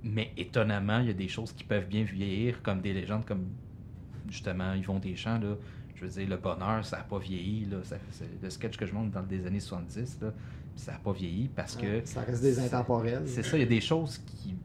Mais 0.03 0.31
étonnamment, 0.37 0.99
il 0.99 1.07
y 1.07 1.09
a 1.11 1.13
des 1.13 1.27
choses 1.27 1.51
qui 1.53 1.63
peuvent 1.63 1.87
bien 1.87 2.03
vieillir, 2.03 2.63
comme 2.63 2.81
des 2.81 2.93
légendes 2.93 3.25
comme 3.25 3.45
justement 4.29 4.73
Yvon 4.73 4.97
Deschamps. 4.99 5.39
Là. 5.39 5.55
Je 5.95 6.01
veux 6.05 6.09
dire, 6.09 6.29
le 6.29 6.37
bonheur, 6.37 6.83
ça 6.85 6.97
n'a 6.97 7.03
pas 7.03 7.19
vieilli. 7.19 7.65
Là. 7.65 7.77
Ça- 7.83 7.97
c'est 8.09 8.41
le 8.41 8.49
sketch 8.49 8.75
que 8.77 8.85
je 8.87 8.93
montre 8.93 9.11
dans 9.11 9.25
les 9.29 9.45
années 9.45 9.59
70, 9.59 10.19
là, 10.21 10.33
ça 10.77 10.93
n'a 10.93 10.97
pas 10.99 11.11
vieilli 11.11 11.49
parce 11.53 11.75
que 11.75 12.01
Ça 12.05 12.21
reste 12.21 12.41
des 12.41 12.59
intemporels. 12.59 13.23
c'est 13.25 13.43
ça, 13.43 13.57
il 13.57 13.61
y 13.61 13.63
a 13.63 13.67
des 13.67 13.81
choses 13.81 14.17
qui 14.19 14.55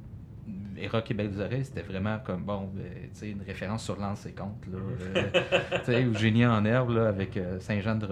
les 0.75 0.89
Rock 0.89 1.11
et 1.13 1.15
Belles 1.15 1.41
Oreilles, 1.41 1.65
c'était 1.65 1.83
vraiment 1.83 2.19
comme, 2.25 2.43
bon, 2.43 2.69
ben, 2.75 2.83
tu 2.83 3.09
sais, 3.13 3.31
une 3.31 3.43
référence 3.43 3.85
sur 3.85 3.97
Lance 4.01 4.27
et 4.27 4.33
Compte, 4.33 4.67
là. 4.67 4.79
euh, 4.79 5.31
tu 5.85 5.93
sais, 5.93 6.05
ou 6.07 6.15
Génie 6.15 6.45
en 6.45 6.65
herbe, 6.65 6.91
là, 6.91 7.07
avec 7.09 7.37
euh, 7.37 7.61
Saint-Jean 7.61 7.95
de 7.97 8.09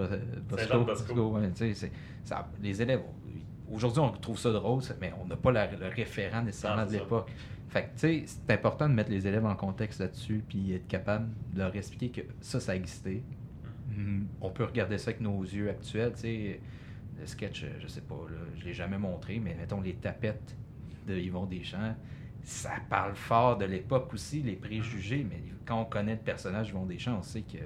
Bosco. 0.49 1.31
Ouais, 1.31 1.49
tu 1.51 1.57
sais, 1.57 1.73
c'est- 1.73 1.91
ça- 2.23 2.47
les 2.61 2.81
élèves, 2.81 3.01
aujourd'hui, 3.69 3.99
on 4.01 4.09
trouve 4.11 4.37
ça 4.37 4.51
drôle, 4.51 4.81
mais 5.01 5.11
on 5.21 5.25
n'a 5.27 5.35
pas 5.35 5.51
la- 5.51 5.69
le 5.69 5.87
référent 5.87 6.43
nécessairement 6.43 6.83
Non, 6.83 6.87
de 6.87 6.93
l'époque. 6.93 7.31
Fait 7.67 7.83
que, 7.83 7.87
tu 7.87 7.91
sais, 7.97 8.23
c'est 8.25 8.53
important 8.53 8.87
de 8.87 8.93
mettre 8.93 9.09
les 9.11 9.27
élèves 9.27 9.45
en 9.45 9.55
contexte 9.55 9.99
là-dessus, 9.99 10.43
puis 10.47 10.73
être 10.73 10.87
capable 10.87 11.27
de 11.53 11.59
leur 11.59 11.75
expliquer 11.75 12.09
que 12.09 12.27
ça, 12.41 12.59
ça 12.59 12.71
a 12.73 12.75
existé. 12.75 13.23
Hmm, 13.95 14.23
On 14.39 14.49
peut 14.49 14.63
regarder 14.65 14.97
ça 14.97 15.09
avec 15.09 15.19
nos 15.21 15.41
yeux 15.41 15.69
actuels, 15.69 16.13
tu 16.13 16.21
sais. 16.21 16.59
Le 17.21 17.27
sketch, 17.27 17.63
euh, 17.63 17.67
je 17.79 17.87
sais 17.87 18.01
pas, 18.01 18.15
là, 18.29 18.37
je 18.57 18.65
l'ai 18.65 18.73
jamais 18.73 18.97
montré, 18.97 19.39
mais 19.39 19.53
mettons 19.53 19.79
les 19.79 19.93
tapettes 19.93 20.57
de 21.07 21.15
Yvon 21.15 21.45
Deschamps, 21.45 21.95
ça 22.43 22.71
parle 22.89 23.13
fort 23.13 23.57
de 23.59 23.65
l'époque 23.65 24.11
aussi, 24.13 24.41
les 24.41 24.55
préjugés, 24.55 25.23
mais 25.29 25.41
quand 25.63 25.81
on 25.81 25.85
connaît 25.85 26.15
le 26.15 26.19
personnage 26.19 26.69
Yvon 26.69 26.87
Deschamps, 26.87 27.17
on 27.19 27.21
sait 27.21 27.43
que 27.43 27.59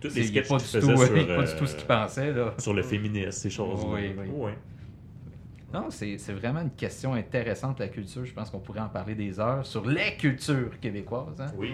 Tous 0.00 0.08
c'est 0.08 0.20
les 0.20 0.26
sketchs 0.26 0.48
pas, 0.48 0.58
du 0.58 0.64
tout, 0.64 0.94
pas 0.96 1.08
du 1.08 1.30
euh, 1.30 1.58
tout 1.58 1.66
ce 1.66 1.74
qu'il 1.76 1.86
pensait. 1.86 2.32
Là. 2.32 2.54
sur 2.58 2.74
le 2.74 2.82
féminisme, 2.82 3.32
ces 3.32 3.50
choses. 3.50 3.84
Oui, 3.84 4.14
oui. 4.16 4.26
oui. 4.32 4.52
Non, 5.74 5.90
c'est 5.90 6.16
vraiment 6.32 6.60
une 6.60 6.70
question 6.70 7.14
intéressante, 7.14 7.80
la 7.80 7.88
culture. 7.88 8.24
Je 8.24 8.32
pense 8.34 8.50
qu'on 8.50 8.60
pourrait 8.60 8.80
en 8.80 8.90
parler 8.90 9.14
des 9.14 9.40
heures 9.40 9.64
sur 9.66 9.86
les 9.86 10.16
cultures 10.16 10.78
québécoises. 10.78 11.40
hein. 11.40 11.50
Oui. 11.56 11.72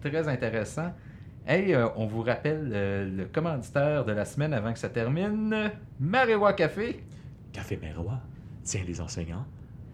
Très 0.00 0.28
intéressant. 0.28 0.94
Hey, 1.46 1.74
euh, 1.74 1.88
on 1.96 2.06
vous 2.06 2.22
rappelle 2.22 2.70
euh, 2.72 3.04
le 3.04 3.26
commanditaire 3.26 4.06
de 4.06 4.12
la 4.12 4.24
semaine 4.24 4.54
avant 4.54 4.72
que 4.72 4.78
ça 4.78 4.88
termine, 4.88 5.70
Marewa 6.00 6.54
Café. 6.54 7.04
Café 7.52 7.76
Mérois, 7.76 8.18
tiens 8.62 8.80
les 8.86 8.98
enseignants 8.98 9.44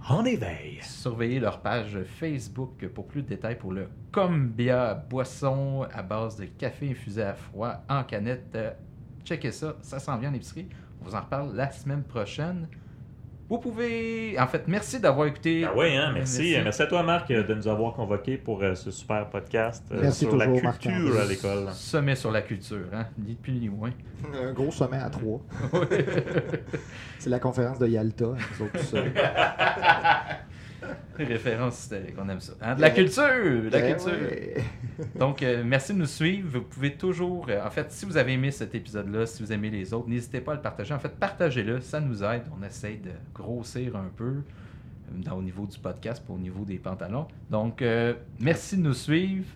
en 0.08 0.24
éveil. 0.24 0.78
Surveillez 0.80 1.40
leur 1.40 1.60
page 1.60 1.98
Facebook 2.04 2.86
pour 2.94 3.08
plus 3.08 3.22
de 3.22 3.26
détails 3.26 3.58
pour 3.58 3.72
le 3.72 3.88
Combia, 4.12 4.94
boisson 4.94 5.88
à 5.92 6.04
base 6.04 6.36
de 6.36 6.44
café 6.44 6.92
infusé 6.92 7.22
à 7.24 7.34
froid 7.34 7.82
en 7.88 8.04
canette. 8.04 8.54
Euh, 8.54 8.70
checkez 9.24 9.50
ça, 9.50 9.74
ça 9.82 9.98
s'en 9.98 10.18
vient 10.18 10.30
en 10.30 10.34
épicerie. 10.34 10.68
On 11.00 11.04
vous 11.06 11.16
en 11.16 11.20
reparle 11.20 11.56
la 11.56 11.72
semaine 11.72 12.04
prochaine. 12.04 12.68
Vous 13.50 13.58
pouvez... 13.58 14.38
En 14.38 14.46
fait, 14.46 14.62
merci 14.68 15.00
d'avoir 15.00 15.26
écouté. 15.26 15.64
Ah 15.66 15.72
oui, 15.76 15.96
hein, 15.96 16.12
merci. 16.14 16.56
merci. 16.62 16.82
à 16.82 16.86
toi, 16.86 17.02
Marc, 17.02 17.30
de 17.30 17.52
nous 17.52 17.66
avoir 17.66 17.94
convoqués 17.94 18.36
pour 18.36 18.62
euh, 18.62 18.76
ce 18.76 18.92
super 18.92 19.28
podcast 19.28 19.84
euh, 19.90 19.98
Merci 20.02 20.20
sur 20.20 20.36
la 20.36 20.46
culture 20.46 21.20
à 21.20 21.24
l'école. 21.24 21.66
Sommet 21.72 22.14
sur 22.14 22.30
la 22.30 22.42
culture, 22.42 22.86
hein? 22.92 23.06
Ni 23.18 23.34
plus 23.34 23.54
ni 23.54 23.68
moins. 23.68 23.90
Un 24.40 24.52
gros 24.52 24.70
sommet 24.70 24.98
à 24.98 25.10
trois. 25.10 25.40
C'est 27.18 27.30
la 27.30 27.40
conférence 27.40 27.80
de 27.80 27.88
Yalta. 27.88 28.26
nous 28.26 28.66
autres, 28.66 28.78
tout 28.78 28.84
seuls. 28.84 29.12
Référence 31.18 31.80
historique, 31.82 32.14
on 32.18 32.28
aime 32.28 32.40
ça. 32.40 32.52
Hein, 32.62 32.74
De 32.76 32.80
la 32.80 32.90
culture! 32.90 33.70
La 33.70 33.88
Eh 33.88 33.92
culture! 33.94 34.62
Donc, 35.18 35.42
euh, 35.42 35.62
merci 35.64 35.92
de 35.92 35.98
nous 35.98 36.06
suivre. 36.06 36.48
Vous 36.58 36.62
pouvez 36.62 36.94
toujours, 36.94 37.46
euh, 37.48 37.64
en 37.64 37.70
fait, 37.70 37.90
si 37.92 38.06
vous 38.06 38.16
avez 38.16 38.32
aimé 38.32 38.50
cet 38.50 38.74
épisode-là, 38.74 39.26
si 39.26 39.42
vous 39.42 39.52
aimez 39.52 39.70
les 39.70 39.92
autres, 39.92 40.08
n'hésitez 40.08 40.40
pas 40.40 40.52
à 40.52 40.54
le 40.56 40.60
partager. 40.62 40.94
En 40.94 40.98
fait, 40.98 41.14
partagez-le, 41.14 41.80
ça 41.80 42.00
nous 42.00 42.22
aide. 42.24 42.42
On 42.58 42.64
essaye 42.64 42.98
de 42.98 43.10
grossir 43.34 43.96
un 43.96 44.10
peu 44.16 44.24
euh, 44.24 44.42
dans- 45.14 45.36
au 45.38 45.42
niveau 45.42 45.66
du 45.66 45.78
podcast, 45.78 46.24
au 46.28 46.38
niveau 46.38 46.64
des 46.64 46.78
pantalons. 46.78 47.26
Donc, 47.50 47.82
euh, 47.82 48.14
merci 48.40 48.76
de 48.76 48.82
nous 48.82 48.94
suivre. 48.94 49.46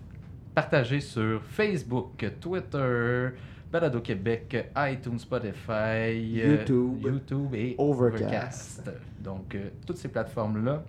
Partagez 0.55 1.01
sur 1.01 1.43
Facebook, 1.43 2.25
Twitter, 2.41 3.29
Balado 3.73 4.01
Québec, 4.01 4.71
iTunes, 4.77 5.19
Spotify, 5.19 6.17
YouTube. 6.17 7.01
YouTube 7.03 7.55
et 7.55 7.75
Overcast. 7.77 8.23
Overcast. 8.87 8.91
Donc, 9.21 9.55
euh, 9.57 9.71
toutes 9.85 9.97
ces 9.97 10.09
plateformes-là. 10.09 10.85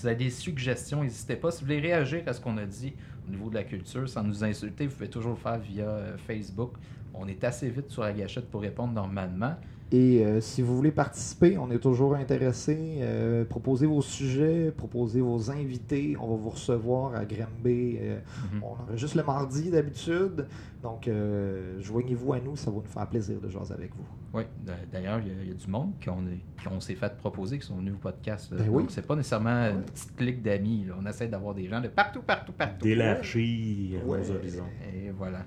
Si 0.00 0.04
vous 0.04 0.12
avez 0.12 0.24
des 0.24 0.30
suggestions, 0.30 1.02
n'hésitez 1.02 1.36
pas. 1.36 1.50
Si 1.50 1.60
vous 1.60 1.66
voulez 1.66 1.78
réagir 1.78 2.22
à 2.24 2.32
ce 2.32 2.40
qu'on 2.40 2.56
a 2.56 2.64
dit 2.64 2.94
au 3.28 3.30
niveau 3.30 3.50
de 3.50 3.54
la 3.56 3.64
culture, 3.64 4.08
sans 4.08 4.22
nous 4.22 4.42
insulter, 4.42 4.86
vous 4.86 4.94
pouvez 4.94 5.10
toujours 5.10 5.32
le 5.32 5.36
faire 5.36 5.58
via 5.58 5.84
euh, 5.84 6.16
Facebook. 6.26 6.72
On 7.12 7.28
est 7.28 7.44
assez 7.44 7.68
vite 7.68 7.90
sur 7.90 8.00
la 8.00 8.14
gâchette 8.14 8.50
pour 8.50 8.62
répondre 8.62 8.94
normalement. 8.94 9.56
Et 9.92 10.24
euh, 10.24 10.40
si 10.40 10.62
vous 10.62 10.76
voulez 10.76 10.92
participer, 10.92 11.58
on 11.58 11.68
est 11.72 11.80
toujours 11.80 12.14
intéressé. 12.14 12.98
Euh, 13.00 13.44
proposez 13.44 13.86
vos 13.86 14.02
sujets, 14.02 14.72
proposez 14.76 15.20
vos 15.20 15.50
invités. 15.50 16.16
On 16.20 16.28
va 16.28 16.36
vous 16.36 16.50
recevoir 16.50 17.14
à 17.16 17.24
Granby. 17.24 17.96
euh. 18.00 18.20
On 18.62 18.80
enregistre 18.88 19.16
le 19.16 19.24
mardi 19.24 19.68
d'habitude. 19.70 20.46
Donc, 20.80 21.08
euh, 21.08 21.80
joignez-vous 21.80 22.32
à 22.34 22.38
nous. 22.40 22.54
Ça 22.54 22.70
va 22.70 22.76
nous 22.76 22.82
faire 22.84 23.06
plaisir 23.08 23.40
de 23.40 23.48
jaser 23.48 23.74
avec 23.74 23.90
vous. 23.96 24.06
Oui, 24.32 24.44
d'ailleurs, 24.92 25.18
il 25.24 25.26
y 25.26 25.30
a- 25.32 25.42
il 25.42 25.48
y, 25.48 25.50
a 25.50 25.54
du 25.54 25.66
monde 25.66 25.92
qu'on 26.04 26.24
est- 26.28 26.64
qu'on 26.68 26.78
s'est 26.78 26.94
fait 26.94 27.16
proposer, 27.16 27.58
qui 27.58 27.66
sont 27.66 27.76
venus 27.76 27.94
au 27.94 27.98
podcast. 27.98 28.54
Ben 28.54 28.68
oui. 28.70 28.84
C'est 28.90 29.04
pas 29.04 29.16
nécessairement 29.16 29.70
une 29.70 29.82
petite 29.82 30.14
clique 30.14 30.40
d'amis. 30.40 30.84
là. 30.86 30.94
On 31.02 31.06
essaie 31.06 31.26
d'avoir 31.26 31.52
des 31.52 31.66
gens 31.66 31.80
de 31.80 31.88
partout, 31.88 32.22
partout, 32.22 32.52
partout. 32.52 32.84
D'élargir 32.84 34.06
Ouais. 34.06 34.18
nos 34.20 34.30
horizons. 34.30 34.64
Et 34.94 35.10
voilà. 35.10 35.40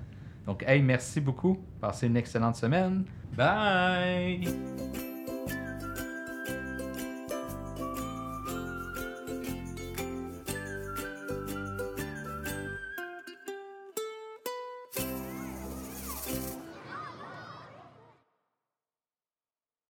Donc, 0.46 0.62
hey, 0.66 0.82
merci 0.82 1.22
beaucoup. 1.22 1.56
Passez 1.80 2.06
une 2.08 2.16
excellente 2.18 2.56
semaine. 2.56 3.04
Bye! 3.36 4.46